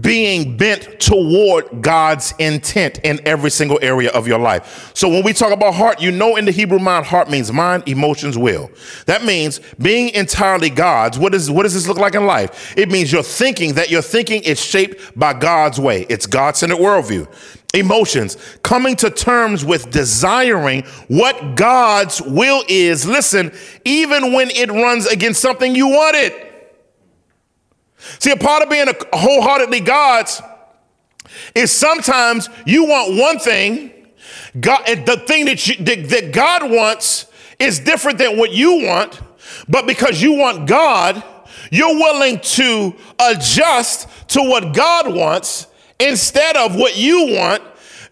being 0.00 0.56
bent 0.56 0.98
toward 0.98 1.82
God's 1.82 2.34
intent 2.38 2.98
in 3.04 3.20
every 3.26 3.50
single 3.50 3.78
area 3.82 4.10
of 4.10 4.26
your 4.26 4.38
life. 4.38 4.90
So 4.94 5.08
when 5.08 5.22
we 5.22 5.32
talk 5.32 5.52
about 5.52 5.74
heart, 5.74 6.00
you 6.00 6.10
know 6.10 6.36
in 6.36 6.44
the 6.44 6.50
Hebrew 6.50 6.78
mind, 6.78 7.06
heart 7.06 7.30
means 7.30 7.52
mind, 7.52 7.84
emotions, 7.86 8.36
will. 8.36 8.70
That 9.06 9.24
means 9.24 9.60
being 9.78 10.08
entirely 10.10 10.70
God's. 10.70 11.18
What, 11.18 11.34
is, 11.34 11.50
what 11.50 11.62
does 11.62 11.74
this 11.74 11.86
look 11.86 11.98
like 11.98 12.14
in 12.14 12.26
life? 12.26 12.74
It 12.76 12.90
means 12.90 13.12
you're 13.12 13.22
thinking 13.22 13.74
that 13.74 13.90
your 13.90 14.02
thinking 14.02 14.42
is 14.42 14.60
shaped 14.60 15.18
by 15.18 15.32
God's 15.32 15.78
way. 15.78 16.06
It's 16.08 16.26
God-centered 16.26 16.78
worldview. 16.78 17.28
Emotions, 17.74 18.36
coming 18.62 18.94
to 18.96 19.10
terms 19.10 19.64
with 19.64 19.90
desiring 19.90 20.82
what 21.08 21.56
God's 21.56 22.22
will 22.22 22.62
is. 22.68 23.04
Listen, 23.04 23.52
even 23.84 24.32
when 24.32 24.50
it 24.50 24.70
runs 24.70 25.06
against 25.06 25.40
something 25.40 25.74
you 25.74 25.88
wanted. 25.88 26.53
See, 28.18 28.30
a 28.30 28.36
part 28.36 28.62
of 28.62 28.70
being 28.70 28.88
a 28.88 28.94
wholeheartedly 29.16 29.80
God's 29.80 30.40
is 31.54 31.72
sometimes 31.72 32.48
you 32.66 32.84
want 32.84 33.18
one 33.18 33.38
thing, 33.38 33.92
God, 34.58 34.84
the 34.86 35.22
thing 35.26 35.46
that, 35.46 35.66
you, 35.66 35.76
that, 35.84 36.08
that 36.08 36.32
God 36.32 36.70
wants 36.70 37.26
is 37.58 37.80
different 37.80 38.18
than 38.18 38.36
what 38.36 38.52
you 38.52 38.84
want, 38.84 39.20
but 39.68 39.86
because 39.86 40.20
you 40.20 40.32
want 40.32 40.66
God, 40.66 41.22
you're 41.70 41.94
willing 41.94 42.40
to 42.40 42.94
adjust 43.18 44.08
to 44.28 44.42
what 44.42 44.74
God 44.74 45.12
wants 45.12 45.66
instead 45.98 46.56
of 46.56 46.76
what 46.76 46.96
you 46.96 47.32
want. 47.32 47.62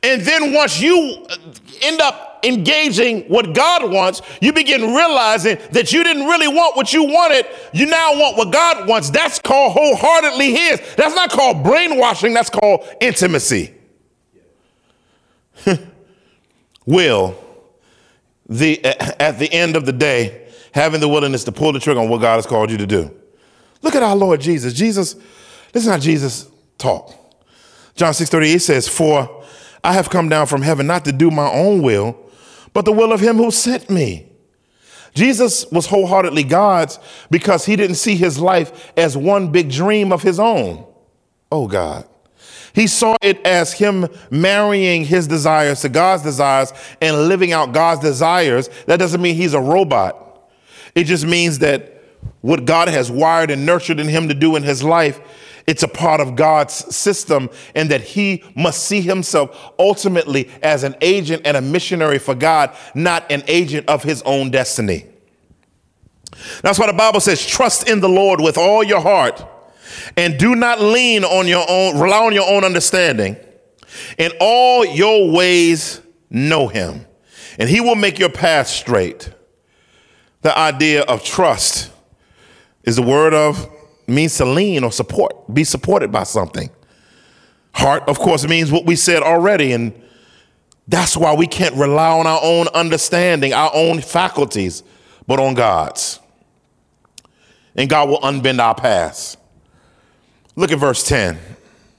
And 0.02 0.22
then 0.22 0.52
once 0.52 0.80
you 0.80 1.24
uh, 1.28 1.36
end 1.82 2.00
up 2.00 2.40
engaging 2.44 3.22
what 3.28 3.54
God 3.54 3.90
wants, 3.90 4.20
you 4.40 4.52
begin 4.52 4.94
realizing 4.94 5.58
that 5.70 5.92
you 5.92 6.02
didn't 6.02 6.26
really 6.26 6.48
want 6.48 6.76
what 6.76 6.92
you 6.92 7.04
wanted. 7.04 7.46
You 7.72 7.86
now 7.86 8.18
want 8.18 8.36
what 8.36 8.52
God 8.52 8.88
wants. 8.88 9.10
That's 9.10 9.38
called 9.38 9.72
wholeheartedly 9.72 10.52
His. 10.52 10.80
That's 10.96 11.14
not 11.14 11.30
called 11.30 11.62
brainwashing, 11.62 12.34
that's 12.34 12.50
called 12.50 12.84
intimacy. 13.00 13.74
Will, 16.86 17.36
the, 18.48 18.84
at 18.84 19.38
the 19.38 19.52
end 19.52 19.76
of 19.76 19.86
the 19.86 19.92
day, 19.92 20.48
having 20.74 21.00
the 21.00 21.08
willingness 21.08 21.44
to 21.44 21.52
pull 21.52 21.72
the 21.72 21.78
trigger 21.78 22.00
on 22.00 22.08
what 22.08 22.20
God 22.20 22.36
has 22.36 22.46
called 22.46 22.70
you 22.70 22.78
to 22.78 22.86
do. 22.86 23.14
Look 23.82 23.94
at 23.94 24.02
our 24.02 24.16
Lord 24.16 24.40
Jesus. 24.40 24.72
Jesus, 24.72 25.14
this 25.72 25.84
is 25.84 25.88
how 25.88 25.98
Jesus 25.98 26.50
talked. 26.78 27.16
John 27.94 28.14
6 28.14 28.30
38 28.30 28.58
says, 28.58 28.88
For 28.88 29.41
I 29.84 29.92
have 29.94 30.10
come 30.10 30.28
down 30.28 30.46
from 30.46 30.62
heaven 30.62 30.86
not 30.86 31.04
to 31.06 31.12
do 31.12 31.30
my 31.30 31.50
own 31.50 31.82
will, 31.82 32.16
but 32.72 32.84
the 32.84 32.92
will 32.92 33.12
of 33.12 33.20
him 33.20 33.36
who 33.36 33.50
sent 33.50 33.90
me. 33.90 34.28
Jesus 35.14 35.66
was 35.70 35.86
wholeheartedly 35.86 36.44
God's 36.44 36.98
because 37.30 37.66
he 37.66 37.76
didn't 37.76 37.96
see 37.96 38.16
his 38.16 38.38
life 38.38 38.92
as 38.96 39.16
one 39.16 39.48
big 39.52 39.70
dream 39.70 40.12
of 40.12 40.22
his 40.22 40.40
own. 40.40 40.86
Oh, 41.50 41.68
God. 41.68 42.08
He 42.74 42.86
saw 42.86 43.16
it 43.20 43.44
as 43.46 43.74
him 43.74 44.06
marrying 44.30 45.04
his 45.04 45.26
desires 45.26 45.82
to 45.82 45.90
God's 45.90 46.22
desires 46.22 46.72
and 47.02 47.28
living 47.28 47.52
out 47.52 47.72
God's 47.72 48.00
desires. 48.00 48.70
That 48.86 48.98
doesn't 48.98 49.20
mean 49.20 49.34
he's 49.34 49.52
a 49.52 49.60
robot. 49.60 50.50
It 50.94 51.04
just 51.04 51.26
means 51.26 51.58
that 51.58 52.02
what 52.40 52.64
God 52.64 52.88
has 52.88 53.10
wired 53.10 53.50
and 53.50 53.66
nurtured 53.66 54.00
in 54.00 54.08
him 54.08 54.28
to 54.28 54.34
do 54.34 54.56
in 54.56 54.62
his 54.62 54.82
life, 54.82 55.20
it's 55.66 55.82
a 55.82 55.88
part 55.88 56.20
of 56.20 56.36
God's 56.36 56.74
system, 56.94 57.50
and 57.74 57.90
that 57.90 58.00
he 58.00 58.44
must 58.56 58.84
see 58.84 59.00
himself 59.00 59.72
ultimately 59.78 60.50
as 60.62 60.84
an 60.84 60.96
agent 61.00 61.42
and 61.44 61.56
a 61.56 61.60
missionary 61.60 62.18
for 62.18 62.34
God, 62.34 62.74
not 62.94 63.30
an 63.30 63.42
agent 63.46 63.88
of 63.88 64.02
his 64.02 64.22
own 64.22 64.50
destiny. 64.50 65.06
That's 66.62 66.78
why 66.78 66.86
the 66.86 66.92
Bible 66.92 67.20
says, 67.20 67.46
trust 67.46 67.88
in 67.88 68.00
the 68.00 68.08
Lord 68.08 68.40
with 68.40 68.58
all 68.58 68.82
your 68.82 69.00
heart 69.00 69.44
and 70.16 70.38
do 70.38 70.54
not 70.54 70.80
lean 70.80 71.24
on 71.24 71.46
your 71.46 71.64
own, 71.68 72.00
rely 72.00 72.24
on 72.24 72.32
your 72.32 72.48
own 72.48 72.64
understanding. 72.64 73.36
In 74.18 74.32
all 74.40 74.84
your 74.84 75.30
ways, 75.30 76.00
know 76.30 76.68
him, 76.68 77.06
and 77.58 77.68
he 77.68 77.80
will 77.80 77.94
make 77.94 78.18
your 78.18 78.30
path 78.30 78.66
straight. 78.66 79.30
The 80.40 80.56
idea 80.56 81.02
of 81.02 81.22
trust 81.22 81.90
is 82.84 82.96
the 82.96 83.02
word 83.02 83.34
of 83.34 83.70
means 84.06 84.36
to 84.38 84.44
lean 84.44 84.84
or 84.84 84.92
support, 84.92 85.52
be 85.52 85.64
supported 85.64 86.10
by 86.10 86.24
something. 86.24 86.70
Heart, 87.74 88.04
of 88.08 88.18
course, 88.18 88.46
means 88.46 88.70
what 88.70 88.84
we 88.84 88.96
said 88.96 89.22
already, 89.22 89.72
and 89.72 89.92
that's 90.88 91.16
why 91.16 91.34
we 91.34 91.46
can't 91.46 91.74
rely 91.76 92.18
on 92.18 92.26
our 92.26 92.40
own 92.42 92.68
understanding, 92.68 93.52
our 93.52 93.70
own 93.72 94.00
faculties, 94.00 94.82
but 95.26 95.40
on 95.40 95.54
God's. 95.54 96.20
And 97.74 97.88
God 97.88 98.08
will 98.08 98.20
unbend 98.20 98.58
our 98.58 98.74
paths. 98.74 99.36
Look 100.56 100.70
at 100.70 100.78
verse 100.78 101.06
10. 101.06 101.38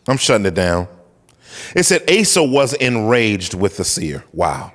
I'm 0.07 0.17
shutting 0.17 0.45
it 0.45 0.53
down. 0.53 0.87
It 1.75 1.83
said 1.83 2.09
Asa 2.09 2.43
was 2.43 2.73
enraged 2.73 3.53
with 3.53 3.77
the 3.77 3.83
seer. 3.83 4.23
Wow. 4.33 4.73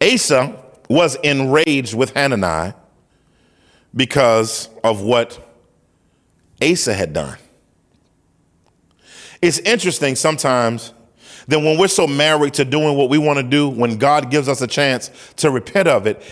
Asa 0.00 0.62
was 0.88 1.16
enraged 1.16 1.94
with 1.94 2.14
Hanani 2.14 2.72
because 3.94 4.68
of 4.84 5.02
what 5.02 5.45
Asa 6.62 6.94
had 6.94 7.12
done. 7.12 7.38
It's 9.42 9.58
interesting 9.58 10.16
sometimes 10.16 10.92
that 11.48 11.60
when 11.60 11.78
we're 11.78 11.88
so 11.88 12.06
married 12.06 12.54
to 12.54 12.64
doing 12.64 12.96
what 12.96 13.08
we 13.08 13.18
want 13.18 13.38
to 13.38 13.42
do, 13.42 13.68
when 13.68 13.98
God 13.98 14.30
gives 14.30 14.48
us 14.48 14.60
a 14.60 14.66
chance 14.66 15.10
to 15.36 15.50
repent 15.50 15.88
of 15.88 16.06
it, 16.06 16.22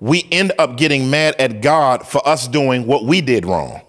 we 0.00 0.26
end 0.32 0.52
up 0.58 0.76
getting 0.76 1.10
mad 1.10 1.36
at 1.38 1.60
God 1.60 2.06
for 2.06 2.26
us 2.26 2.48
doing 2.48 2.86
what 2.86 3.04
we 3.04 3.20
did 3.20 3.46
wrong. 3.46 3.80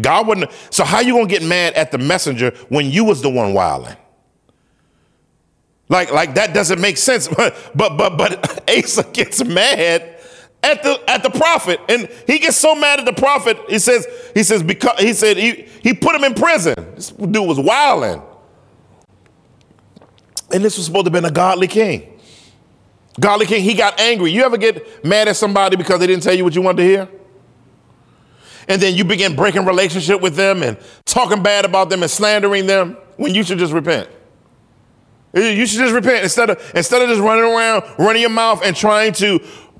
God 0.00 0.26
wouldn't. 0.26 0.50
So 0.70 0.84
how 0.84 1.00
you 1.00 1.14
gonna 1.14 1.26
get 1.26 1.42
mad 1.42 1.74
at 1.74 1.92
the 1.92 1.98
messenger 1.98 2.50
when 2.68 2.90
you 2.90 3.04
was 3.04 3.22
the 3.22 3.30
one 3.30 3.54
wilding? 3.54 3.96
Like, 5.88 6.12
like 6.12 6.34
that 6.34 6.52
doesn't 6.52 6.80
make 6.80 6.96
sense. 6.96 7.28
But 7.36 7.56
but 7.74 7.96
but 7.96 8.16
but 8.18 8.70
Asa 8.78 9.04
gets 9.12 9.44
mad 9.44 10.15
at 10.62 10.82
the 10.82 11.00
at 11.08 11.22
the 11.22 11.30
prophet, 11.30 11.80
and 11.88 12.08
he 12.26 12.38
gets 12.38 12.56
so 12.56 12.74
mad 12.74 12.98
at 12.98 13.04
the 13.04 13.12
prophet. 13.12 13.58
He 13.68 13.78
says 13.78 14.06
he 14.34 14.42
says 14.42 14.62
because 14.62 14.98
he 14.98 15.12
said 15.12 15.36
he 15.36 15.68
he 15.82 15.94
put 15.94 16.14
him 16.14 16.24
in 16.24 16.34
prison. 16.34 16.74
This 16.94 17.10
dude 17.10 17.46
was 17.46 17.60
wilding, 17.60 18.22
and 20.52 20.64
this 20.64 20.76
was 20.76 20.86
supposed 20.86 21.06
to 21.06 21.12
have 21.12 21.22
been 21.22 21.30
a 21.30 21.34
godly 21.34 21.68
king. 21.68 22.12
Godly 23.18 23.46
king. 23.46 23.62
He 23.62 23.74
got 23.74 23.98
angry. 24.00 24.30
You 24.30 24.44
ever 24.44 24.58
get 24.58 25.04
mad 25.04 25.28
at 25.28 25.36
somebody 25.36 25.76
because 25.76 26.00
they 26.00 26.06
didn't 26.06 26.22
tell 26.22 26.34
you 26.34 26.44
what 26.44 26.54
you 26.54 26.62
wanted 26.62 26.78
to 26.78 26.84
hear? 26.84 27.08
and 28.68 28.80
then 28.80 28.94
you 28.94 29.04
begin 29.04 29.36
breaking 29.36 29.64
relationship 29.64 30.20
with 30.20 30.36
them 30.36 30.62
and 30.62 30.76
talking 31.04 31.42
bad 31.42 31.64
about 31.64 31.90
them 31.90 32.02
and 32.02 32.10
slandering 32.10 32.66
them 32.66 32.96
when 33.16 33.34
you 33.34 33.42
should 33.42 33.58
just 33.58 33.72
repent. 33.72 34.08
You 35.34 35.66
should 35.66 35.80
just 35.80 35.94
repent 35.94 36.22
instead 36.24 36.50
of 36.50 36.72
instead 36.74 37.02
of 37.02 37.08
just 37.08 37.20
running 37.20 37.44
around, 37.44 37.84
running 37.98 38.22
your 38.22 38.30
mouth 38.30 38.62
and 38.64 38.74
trying 38.74 39.12
to 39.14 39.38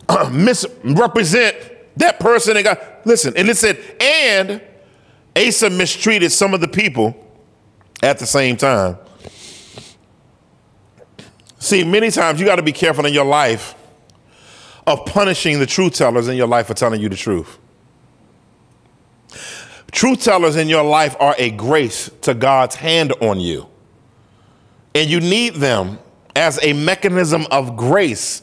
misrepresent 0.31 1.57
that 1.97 2.21
person. 2.21 2.57
And 2.57 2.65
God, 2.65 2.79
listen, 3.05 3.35
and 3.37 3.49
it 3.49 3.57
said, 3.57 3.79
and 4.01 4.63
Asa 5.37 5.71
mistreated 5.71 6.33
some 6.33 6.55
of 6.55 6.61
the 6.61 6.69
people 6.69 7.15
at 8.03 8.19
the 8.19 8.27
same 8.27 8.57
time. 8.57 8.97
See, 11.59 11.85
many 11.85 12.11
times 12.11 12.39
you 12.39 12.47
got 12.47 12.57
to 12.57 12.63
be 12.63 12.73
careful 12.73 13.07
in 13.07 13.13
your 13.13 13.25
life 13.25 13.75
of 14.87 15.05
punishing 15.05 15.59
the 15.59 15.67
truth 15.67 15.95
tellers 15.95 16.29
in 16.29 16.37
your 16.37 16.47
life 16.47 16.69
for 16.69 16.75
telling 16.75 17.01
you 17.01 17.09
the 17.09 17.17
truth. 17.17 17.59
Truth 19.91 20.23
tellers 20.23 20.57
in 20.57 20.69
your 20.69 20.85
life 20.85 21.17
are 21.19 21.35
a 21.39 21.51
grace 21.51 22.11
to 22.23 22.35
God's 22.35 22.77
hand 22.77 23.13
on 23.21 23.41
you. 23.41 23.67
And 24.95 25.11
you 25.11 25.21
need 25.21 25.55
them 25.55 25.99
as 26.35 26.59
a 26.63 26.73
mechanism 26.73 27.47
of 27.51 27.77
grace. 27.77 28.43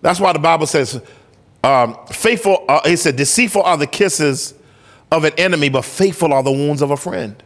That's 0.00 0.20
why 0.20 0.32
the 0.32 0.38
Bible 0.38 0.66
says, 0.66 1.00
um, 1.64 1.98
faithful, 2.12 2.64
uh, 2.68 2.80
it 2.84 2.98
said, 2.98 3.16
deceitful 3.16 3.62
are 3.62 3.76
the 3.76 3.86
kisses 3.86 4.54
of 5.10 5.24
an 5.24 5.32
enemy, 5.38 5.68
but 5.68 5.84
faithful 5.84 6.32
are 6.32 6.42
the 6.42 6.52
wounds 6.52 6.82
of 6.82 6.90
a 6.90 6.96
friend. 6.96 7.42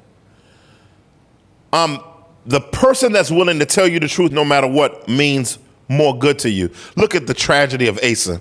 Um, 1.73 2.03
the 2.45 2.61
person 2.61 3.13
that's 3.13 3.31
willing 3.31 3.59
to 3.61 3.67
tell 3.67 3.87
you 3.87 4.01
the 4.01 4.09
truth 4.09 4.33
no 4.33 4.45
matter 4.45 4.67
what 4.67 5.09
means 5.09 5.59
more 5.89 6.17
good 6.17 6.39
to 6.41 6.51
you. 6.51 6.71
Look 6.97 7.15
at 7.15 7.27
the 7.27 7.35
tragedy 7.35 7.87
of 7.87 7.99
Asa. 8.03 8.41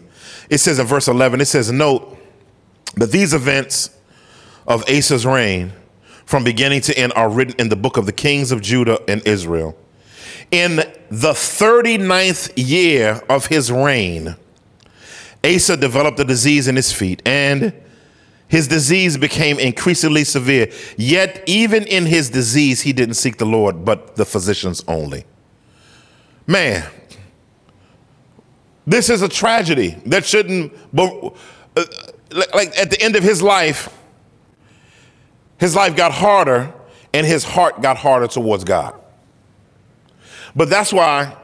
It 0.50 0.58
says 0.58 0.80
in 0.80 0.88
verse 0.88 1.08
11, 1.08 1.42
it 1.42 1.46
says, 1.46 1.72
Note 1.72 2.18
that 2.96 3.12
these 3.12 3.34
events 3.34 3.98
of 4.68 4.84
Asa's 4.90 5.26
reign 5.26 5.72
from 6.26 6.44
beginning 6.44 6.82
to 6.82 6.98
end 6.98 7.14
are 7.16 7.30
written 7.30 7.56
in 7.60 7.70
the 7.70 7.76
book 7.76 7.98
of 7.98 8.06
the 8.06 8.12
kings 8.12 8.52
of 8.52 8.62
Judah 8.62 9.00
and 9.08 9.26
Israel. 9.26 9.78
In 10.52 10.76
the 11.10 11.32
39th 11.32 12.52
year 12.56 13.22
of 13.30 13.48
his 13.48 13.72
reign, 13.72 14.36
Asa 15.44 15.78
developed 15.78 16.20
a 16.20 16.26
disease 16.26 16.68
in 16.68 16.76
his 16.76 16.92
feet, 16.92 17.22
and 17.26 17.74
his 18.48 18.68
disease 18.68 19.18
became 19.18 19.60
increasingly 19.60 20.26
severe. 20.26 20.70
Yet, 20.98 21.42
even 21.48 21.84
in 21.88 22.06
his 22.06 22.30
disease, 22.30 22.82
he 22.82 22.92
didn't 22.92 23.16
seek 23.16 23.38
the 23.38 23.46
Lord, 23.46 23.86
but 23.86 24.18
the 24.18 24.26
physicians 24.26 24.84
only. 24.90 25.26
Man, 26.46 26.86
this 28.86 29.10
is 29.10 29.22
a 29.22 29.30
tragedy 29.30 29.96
that 30.06 30.26
shouldn't, 30.26 30.74
uh, 30.98 31.86
like 32.54 32.78
at 32.78 32.90
the 32.90 32.98
end 33.02 33.16
of 33.16 33.24
his 33.24 33.42
life, 33.42 33.88
his 35.58 35.76
life 35.76 35.96
got 35.96 36.12
harder 36.12 36.74
and 37.14 37.26
his 37.26 37.44
heart 37.44 37.82
got 37.82 37.98
harder 37.98 38.28
towards 38.28 38.64
God. 38.64 39.01
But 40.56 40.70
that's 40.70 40.92
why 40.92 41.36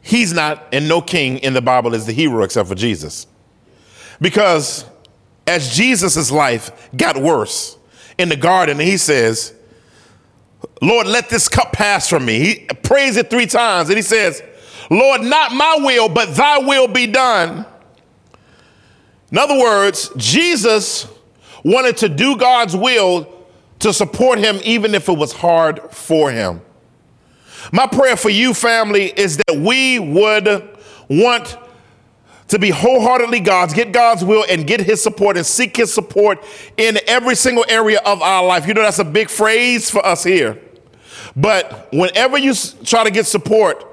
he's 0.00 0.32
not, 0.32 0.66
and 0.72 0.88
no 0.88 1.00
king 1.00 1.38
in 1.38 1.54
the 1.54 1.62
Bible 1.62 1.94
is 1.94 2.06
the 2.06 2.12
hero 2.12 2.42
except 2.42 2.68
for 2.68 2.74
Jesus. 2.74 3.26
Because 4.20 4.84
as 5.46 5.74
Jesus' 5.74 6.30
life 6.30 6.90
got 6.96 7.16
worse 7.16 7.76
in 8.18 8.28
the 8.28 8.36
garden, 8.36 8.78
he 8.78 8.96
says, 8.96 9.54
Lord, 10.80 11.06
let 11.06 11.28
this 11.28 11.48
cup 11.48 11.72
pass 11.72 12.08
from 12.08 12.24
me. 12.24 12.38
He 12.38 12.54
prays 12.82 13.16
it 13.16 13.30
three 13.30 13.46
times 13.46 13.88
and 13.88 13.96
he 13.96 14.02
says, 14.02 14.42
Lord, 14.90 15.22
not 15.22 15.52
my 15.52 15.78
will, 15.80 16.08
but 16.08 16.34
thy 16.34 16.58
will 16.58 16.88
be 16.88 17.06
done. 17.06 17.66
In 19.32 19.38
other 19.38 19.58
words, 19.58 20.10
Jesus 20.16 21.08
wanted 21.64 21.96
to 21.98 22.08
do 22.08 22.36
God's 22.36 22.76
will 22.76 23.46
to 23.80 23.92
support 23.92 24.38
him, 24.38 24.60
even 24.64 24.94
if 24.94 25.08
it 25.08 25.16
was 25.16 25.32
hard 25.32 25.80
for 25.90 26.30
him. 26.30 26.60
My 27.72 27.86
prayer 27.86 28.16
for 28.16 28.30
you, 28.30 28.54
family, 28.54 29.06
is 29.06 29.38
that 29.38 29.56
we 29.56 29.98
would 29.98 30.76
want 31.08 31.58
to 32.48 32.58
be 32.58 32.70
wholeheartedly 32.70 33.40
God's, 33.40 33.74
get 33.74 33.92
God's 33.92 34.24
will 34.24 34.44
and 34.48 34.66
get 34.66 34.80
his 34.80 35.02
support 35.02 35.36
and 35.36 35.46
seek 35.46 35.76
his 35.76 35.92
support 35.92 36.44
in 36.76 36.98
every 37.06 37.34
single 37.34 37.64
area 37.68 38.00
of 38.04 38.22
our 38.22 38.44
life. 38.44 38.66
You 38.66 38.74
know, 38.74 38.82
that's 38.82 38.98
a 38.98 39.04
big 39.04 39.30
phrase 39.30 39.90
for 39.90 40.04
us 40.04 40.22
here. 40.24 40.60
But 41.34 41.88
whenever 41.92 42.38
you 42.38 42.54
try 42.84 43.04
to 43.04 43.10
get 43.10 43.26
support 43.26 43.84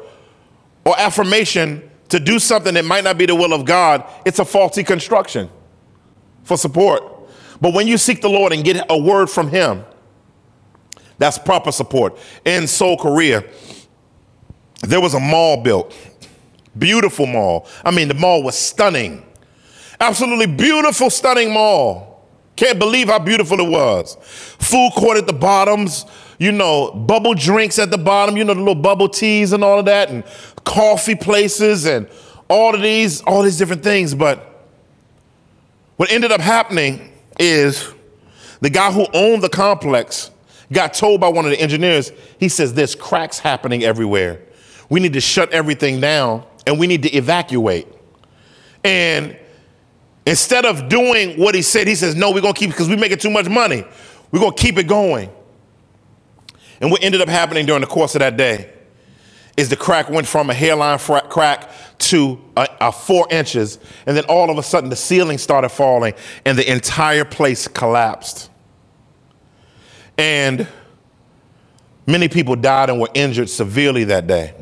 or 0.85 0.99
affirmation 0.99 1.89
to 2.09 2.19
do 2.19 2.39
something 2.39 2.73
that 2.73 2.85
might 2.85 3.03
not 3.03 3.17
be 3.17 3.25
the 3.25 3.35
will 3.35 3.53
of 3.53 3.65
God, 3.65 4.03
it's 4.25 4.39
a 4.39 4.45
faulty 4.45 4.83
construction 4.83 5.49
for 6.43 6.57
support. 6.57 7.03
But 7.61 7.73
when 7.73 7.87
you 7.87 7.97
seek 7.97 8.21
the 8.21 8.29
Lord 8.29 8.53
and 8.53 8.63
get 8.63 8.85
a 8.89 8.97
word 8.97 9.29
from 9.29 9.49
Him, 9.49 9.85
that's 11.21 11.37
proper 11.37 11.71
support. 11.71 12.17
In 12.45 12.67
Seoul, 12.67 12.97
Korea, 12.97 13.43
there 14.81 14.99
was 14.99 15.13
a 15.13 15.19
mall 15.19 15.61
built, 15.61 15.95
beautiful 16.77 17.25
mall. 17.25 17.67
I 17.85 17.91
mean, 17.91 18.07
the 18.07 18.13
mall 18.13 18.43
was 18.43 18.57
stunning, 18.57 19.25
absolutely 19.99 20.47
beautiful, 20.47 21.09
stunning 21.09 21.53
mall. 21.53 22.27
Can't 22.55 22.79
believe 22.79 23.07
how 23.07 23.19
beautiful 23.19 23.59
it 23.59 23.69
was. 23.69 24.17
Food 24.59 24.91
court 24.95 25.17
at 25.17 25.25
the 25.25 25.33
bottoms, 25.33 26.05
you 26.37 26.51
know, 26.51 26.91
bubble 26.91 27.33
drinks 27.33 27.79
at 27.79 27.91
the 27.91 27.97
bottom, 27.97 28.35
you 28.35 28.43
know, 28.43 28.53
the 28.53 28.59
little 28.59 28.75
bubble 28.75 29.09
teas 29.09 29.53
and 29.53 29.63
all 29.63 29.79
of 29.79 29.85
that, 29.85 30.09
and 30.09 30.23
coffee 30.63 31.15
places 31.15 31.85
and 31.85 32.07
all 32.49 32.75
of 32.75 32.81
these, 32.81 33.21
all 33.21 33.43
these 33.43 33.57
different 33.57 33.83
things. 33.83 34.13
But 34.13 34.67
what 35.97 36.11
ended 36.11 36.31
up 36.31 36.41
happening 36.41 37.11
is 37.39 37.93
the 38.59 38.69
guy 38.69 38.91
who 38.91 39.07
owned 39.13 39.41
the 39.41 39.49
complex 39.49 40.31
got 40.71 40.93
told 40.93 41.21
by 41.21 41.27
one 41.27 41.45
of 41.45 41.51
the 41.51 41.59
engineers, 41.59 42.11
he 42.39 42.49
says, 42.49 42.73
There's 42.73 42.95
cracks 42.95 43.39
happening 43.39 43.83
everywhere. 43.83 44.41
We 44.89 44.99
need 44.99 45.13
to 45.13 45.21
shut 45.21 45.51
everything 45.51 46.01
down 46.01 46.45
and 46.65 46.79
we 46.79 46.87
need 46.87 47.03
to 47.03 47.15
evacuate. 47.15 47.87
And 48.83 49.37
instead 50.25 50.65
of 50.65 50.89
doing 50.89 51.39
what 51.39 51.55
he 51.55 51.61
said, 51.61 51.87
he 51.87 51.95
says, 51.95 52.15
No, 52.15 52.31
we're 52.31 52.41
gonna 52.41 52.53
keep 52.53 52.69
because 52.69 52.89
we're 52.89 52.97
making 52.97 53.19
too 53.19 53.29
much 53.29 53.49
money. 53.49 53.83
We're 54.31 54.39
gonna 54.39 54.55
keep 54.55 54.77
it 54.77 54.87
going. 54.87 55.29
And 56.79 56.89
what 56.89 57.03
ended 57.03 57.21
up 57.21 57.29
happening 57.29 57.65
during 57.65 57.81
the 57.81 57.87
course 57.87 58.15
of 58.15 58.19
that 58.19 58.37
day 58.37 58.71
is 59.57 59.69
the 59.69 59.75
crack 59.75 60.09
went 60.09 60.27
from 60.27 60.49
a 60.49 60.53
hairline 60.53 60.97
crack 60.97 61.69
to 61.99 62.39
a, 62.57 62.67
a 62.79 62.91
four 62.91 63.27
inches, 63.29 63.77
and 64.05 64.17
then 64.17 64.23
all 64.25 64.49
of 64.49 64.57
a 64.57 64.63
sudden 64.63 64.89
the 64.89 64.95
ceiling 64.95 65.37
started 65.37 65.69
falling 65.69 66.13
and 66.45 66.57
the 66.57 66.71
entire 66.71 67.25
place 67.25 67.67
collapsed. 67.67 68.50
And 70.21 70.67
many 72.05 72.27
people 72.27 72.55
died 72.55 72.91
and 72.91 73.01
were 73.01 73.09
injured 73.15 73.49
severely 73.49 74.03
that 74.03 74.27
day. 74.27 74.53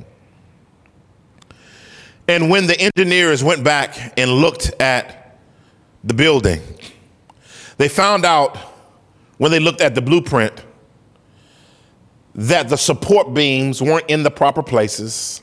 And 2.29 2.49
when 2.49 2.65
the 2.65 2.79
engineers 2.79 3.43
went 3.43 3.61
back 3.61 4.13
and 4.17 4.31
looked 4.31 4.71
at 4.79 5.37
the 6.01 6.13
building, 6.13 6.61
they 7.75 7.89
found 7.89 8.23
out 8.23 8.55
when 9.37 9.51
they 9.51 9.59
looked 9.59 9.81
at 9.81 9.95
the 9.95 10.01
blueprint 10.01 10.63
that 12.35 12.69
the 12.69 12.77
support 12.77 13.33
beams 13.33 13.81
weren't 13.81 14.09
in 14.09 14.23
the 14.23 14.31
proper 14.31 14.63
places. 14.63 15.41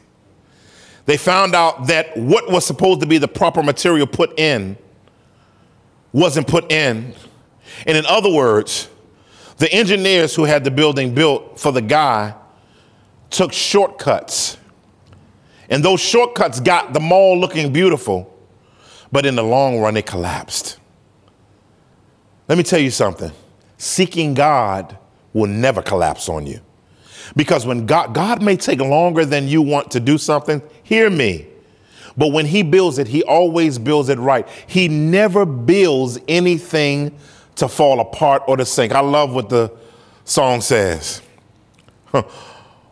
They 1.04 1.18
found 1.18 1.54
out 1.54 1.88
that 1.88 2.16
what 2.16 2.50
was 2.50 2.64
supposed 2.64 3.00
to 3.00 3.06
be 3.06 3.18
the 3.18 3.28
proper 3.28 3.62
material 3.62 4.06
put 4.06 4.40
in 4.40 4.78
wasn't 6.14 6.46
put 6.46 6.72
in. 6.72 7.14
And 7.86 7.98
in 7.98 8.06
other 8.06 8.32
words, 8.32 8.88
the 9.58 9.72
engineers 9.72 10.34
who 10.34 10.44
had 10.44 10.64
the 10.64 10.70
building 10.70 11.14
built 11.14 11.58
for 11.58 11.72
the 11.72 11.80
guy 11.80 12.34
took 13.30 13.52
shortcuts. 13.52 14.58
And 15.68 15.84
those 15.84 16.00
shortcuts 16.00 16.60
got 16.60 16.92
the 16.92 17.00
mall 17.00 17.38
looking 17.38 17.72
beautiful, 17.72 18.32
but 19.10 19.26
in 19.26 19.34
the 19.34 19.42
long 19.42 19.80
run, 19.80 19.96
it 19.96 20.06
collapsed. 20.06 20.78
Let 22.48 22.58
me 22.58 22.64
tell 22.64 22.80
you 22.80 22.90
something 22.90 23.32
seeking 23.78 24.34
God 24.34 24.96
will 25.32 25.48
never 25.48 25.82
collapse 25.82 26.28
on 26.28 26.46
you. 26.46 26.60
Because 27.34 27.66
when 27.66 27.86
God, 27.86 28.14
God 28.14 28.40
may 28.40 28.56
take 28.56 28.80
longer 28.80 29.24
than 29.24 29.48
you 29.48 29.60
want 29.60 29.90
to 29.90 30.00
do 30.00 30.16
something, 30.16 30.62
hear 30.82 31.10
me. 31.10 31.46
But 32.16 32.28
when 32.28 32.46
He 32.46 32.62
builds 32.62 32.98
it, 32.98 33.08
He 33.08 33.22
always 33.24 33.78
builds 33.78 34.08
it 34.08 34.18
right. 34.18 34.48
He 34.66 34.88
never 34.88 35.44
builds 35.44 36.18
anything 36.28 37.18
to 37.56 37.68
fall 37.68 38.00
apart 38.00 38.42
or 38.46 38.56
to 38.56 38.64
sink. 38.64 38.92
I 38.92 39.00
love 39.00 39.34
what 39.34 39.48
the 39.48 39.72
song 40.24 40.60
says. 40.60 41.22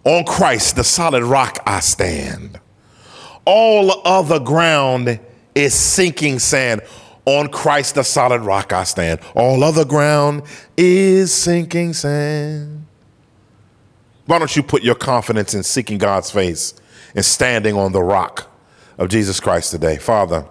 On 0.05 0.25
Christ, 0.25 0.77
the 0.77 0.85
solid 0.85 1.23
rock 1.23 1.59
I 1.67 1.81
stand. 1.81 2.61
All 3.47 4.07
other 4.07 4.41
ground 4.41 5.21
is 5.55 5.75
sinking 5.75 6.39
sand. 6.39 6.83
On 7.27 7.49
Christ, 7.49 7.95
the 7.95 8.03
solid 8.03 8.43
rock 8.43 8.73
I 8.73 8.85
stand. 8.85 9.21
All 9.35 9.65
other 9.65 9.85
ground 9.85 10.43
is 10.77 11.33
sinking 11.33 11.95
sand. 11.95 12.87
Why 14.27 14.39
don't 14.39 14.55
you 14.55 14.63
put 14.63 14.83
your 14.83 14.95
confidence 14.95 15.55
in 15.55 15.63
seeking 15.63 15.99
God's 15.99 16.31
face 16.31 16.75
and 17.15 17.25
standing 17.25 17.77
on 17.77 17.93
the 17.93 18.03
rock 18.03 18.51
of 18.99 19.09
Jesus 19.09 19.41
Christ 19.41 19.71
today? 19.71 19.97
Father, 19.97 20.47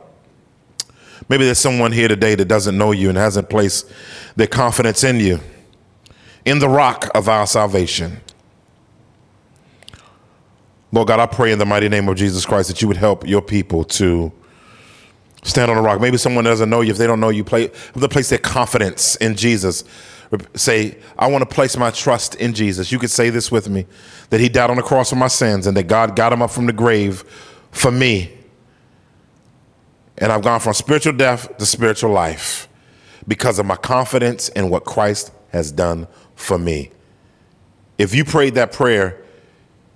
Maybe 1.30 1.45
there's 1.45 1.59
someone 1.59 1.91
here 1.91 2.07
today 2.07 2.36
that 2.36 2.45
doesn't 2.45 2.78
know 2.78 2.91
you 2.91 3.09
and 3.09 3.17
hasn't 3.17 3.49
placed 3.49 3.89
their 4.36 4.47
confidence 4.47 5.03
in 5.03 5.19
you, 5.19 5.39
in 6.45 6.59
the 6.59 6.69
rock 6.69 7.09
of 7.15 7.30
our 7.30 7.47
salvation. 7.47 8.19
Lord 10.91 11.07
God, 11.07 11.19
I 11.19 11.26
pray 11.26 11.51
in 11.51 11.59
the 11.59 11.65
mighty 11.65 11.89
name 11.89 12.07
of 12.07 12.17
Jesus 12.17 12.45
Christ 12.45 12.67
that 12.67 12.82
you 12.82 12.88
would 12.88 12.97
help 12.97 13.28
your 13.28 13.41
people 13.41 13.84
to 13.86 14.32
stand 15.43 15.71
on 15.71 15.78
the 15.78 15.84
rock. 15.84 15.99
Maybe 15.99 16.17
someone 16.17 16.43
doesn't 16.43 16.69
know 16.69 16.82
you. 16.82 16.91
If 16.91 16.97
they 16.97 17.07
don't 17.07 17.19
know 17.19 17.30
you, 17.30 17.43
play, 17.43 17.67
to 17.67 18.07
place 18.07 18.30
their 18.30 18.38
confidence 18.38 19.15
in 19.15 19.36
Jesus. 19.36 19.84
Say, 20.55 20.97
I 21.17 21.28
want 21.28 21.47
to 21.47 21.53
place 21.53 21.78
my 21.78 21.91
trust 21.91 22.36
in 22.36 22.53
Jesus. 22.53 22.91
You 22.91 22.99
could 22.99 23.11
say 23.11 23.30
this 23.30 23.51
with 23.51 23.69
me 23.69 23.86
that 24.30 24.39
he 24.39 24.49
died 24.49 24.69
on 24.69 24.78
the 24.78 24.84
cross 24.84 25.09
for 25.09 25.15
my 25.15 25.28
sins 25.28 25.67
and 25.67 25.76
that 25.78 25.84
God 25.84 26.15
got 26.15 26.32
him 26.34 26.41
up 26.41 26.51
from 26.51 26.65
the 26.65 26.74
grave 26.74 27.24
for 27.71 27.91
me 27.91 28.32
and 30.18 30.32
I've 30.32 30.41
gone 30.41 30.59
from 30.59 30.74
spiritual 30.74 31.14
death 31.14 31.57
to 31.57 31.66
spiritual 31.66 32.11
life 32.11 32.68
because 33.28 33.59
of 33.59 33.66
my 33.66 33.76
confidence 33.76 34.49
in 34.49 34.70
what 34.70 34.86
Christ 34.86 35.32
has 35.51 35.72
done 35.72 36.07
for 36.36 36.57
me. 36.57 36.91
If 37.97 38.14
you 38.14 38.26
prayed 38.26 38.55
that 38.55 38.72
prayer, 38.72 39.24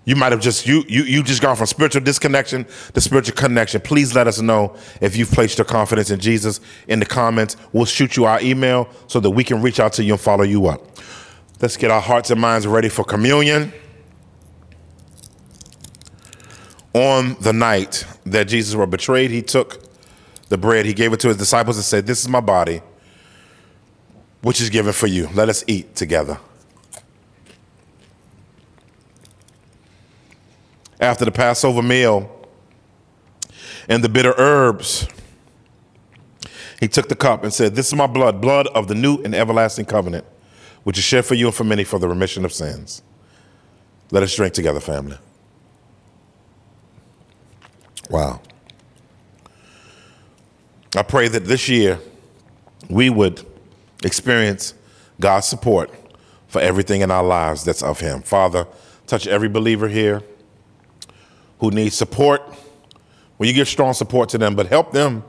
you 0.05 0.15
might 0.15 0.31
have 0.31 0.39
just 0.39 0.65
you 0.65 0.85
you 0.87 1.03
you 1.03 1.21
just 1.21 1.41
gone 1.41 1.57
from 1.57 1.65
spiritual 1.65 2.01
disconnection 2.01 2.65
to 2.93 3.01
spiritual 3.01 3.35
connection. 3.35 3.81
Please 3.81 4.15
let 4.15 4.25
us 4.25 4.39
know 4.39 4.75
if 5.01 5.17
you've 5.17 5.29
placed 5.31 5.57
your 5.57 5.65
confidence 5.65 6.11
in 6.11 6.19
Jesus 6.19 6.61
in 6.87 6.99
the 6.99 7.05
comments. 7.05 7.57
We'll 7.73 7.85
shoot 7.85 8.15
you 8.15 8.23
our 8.23 8.39
email 8.39 8.87
so 9.07 9.19
that 9.19 9.29
we 9.31 9.43
can 9.43 9.61
reach 9.61 9.81
out 9.81 9.91
to 9.93 10.03
you 10.03 10.13
and 10.13 10.21
follow 10.21 10.43
you 10.43 10.67
up. 10.67 10.81
Let's 11.61 11.75
get 11.75 11.91
our 11.91 11.99
hearts 11.99 12.31
and 12.31 12.39
minds 12.39 12.65
ready 12.65 12.87
for 12.87 13.03
communion. 13.03 13.73
On 16.93 17.35
the 17.41 17.51
night 17.51 18.05
that 18.25 18.47
Jesus 18.47 18.75
was 18.75 18.89
betrayed, 18.89 19.29
he 19.29 19.41
took 19.41 19.86
the 20.49 20.57
bread, 20.57 20.85
he 20.85 20.93
gave 20.93 21.13
it 21.13 21.19
to 21.21 21.27
his 21.27 21.37
disciples 21.37 21.77
and 21.77 21.85
said, 21.85 22.07
This 22.07 22.21
is 22.21 22.29
my 22.29 22.39
body, 22.39 22.81
which 24.41 24.61
is 24.61 24.69
given 24.69 24.93
for 24.93 25.07
you. 25.07 25.27
Let 25.33 25.49
us 25.49 25.63
eat 25.67 25.95
together. 25.95 26.39
After 30.99 31.25
the 31.25 31.31
Passover 31.31 31.81
meal 31.83 32.29
and 33.87 34.03
the 34.03 34.09
bitter 34.09 34.33
herbs, 34.37 35.07
he 36.79 36.87
took 36.87 37.09
the 37.09 37.15
cup 37.15 37.43
and 37.43 37.53
said, 37.53 37.75
This 37.75 37.87
is 37.87 37.93
my 37.93 38.07
blood, 38.07 38.41
blood 38.41 38.67
of 38.67 38.87
the 38.87 38.95
new 38.95 39.21
and 39.23 39.35
everlasting 39.35 39.85
covenant, 39.85 40.25
which 40.83 40.97
is 40.97 41.03
shed 41.03 41.25
for 41.25 41.35
you 41.35 41.47
and 41.47 41.55
for 41.55 41.63
many 41.63 41.83
for 41.83 41.99
the 41.99 42.07
remission 42.07 42.45
of 42.45 42.53
sins. 42.53 43.01
Let 44.11 44.23
us 44.23 44.35
drink 44.35 44.53
together, 44.53 44.79
family. 44.79 45.17
Wow. 48.09 48.41
I 50.95 51.03
pray 51.03 51.27
that 51.27 51.45
this 51.45 51.67
year 51.67 51.99
we 52.89 53.09
would 53.09 53.45
experience 54.03 54.73
God's 55.19 55.47
support 55.47 55.91
for 56.47 56.61
everything 56.61 57.01
in 57.01 57.11
our 57.11 57.23
lives 57.23 57.63
that's 57.63 57.83
of 57.83 57.99
Him. 57.99 58.21
Father, 58.21 58.67
touch 59.05 59.27
every 59.27 59.49
believer 59.49 59.87
here 59.87 60.21
who 61.59 61.71
needs 61.71 61.95
support. 61.95 62.41
Well, 63.37 63.47
you 63.47 63.53
give 63.53 63.67
strong 63.67 63.93
support 63.93 64.29
to 64.29 64.37
them, 64.37 64.55
but 64.55 64.67
help 64.67 64.91
them 64.91 65.23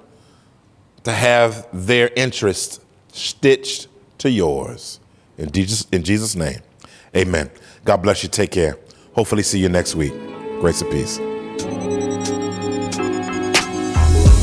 to 1.04 1.12
have 1.12 1.66
their 1.72 2.11
interests 2.16 2.80
stitched 3.12 3.88
to 4.18 4.30
yours. 4.30 5.00
In 5.36 5.50
Jesus, 5.50 5.86
in 5.92 6.02
Jesus' 6.02 6.34
name, 6.34 6.61
amen. 7.16 7.50
God 7.84 7.98
bless 7.98 8.22
you. 8.22 8.28
Take 8.28 8.50
care. 8.50 8.76
Hopefully, 9.14 9.42
see 9.42 9.59
you 9.59 9.68
next 9.68 9.94
week. 9.94 10.12
Grace 10.61 10.82
and 10.82 10.90
peace. 10.90 11.97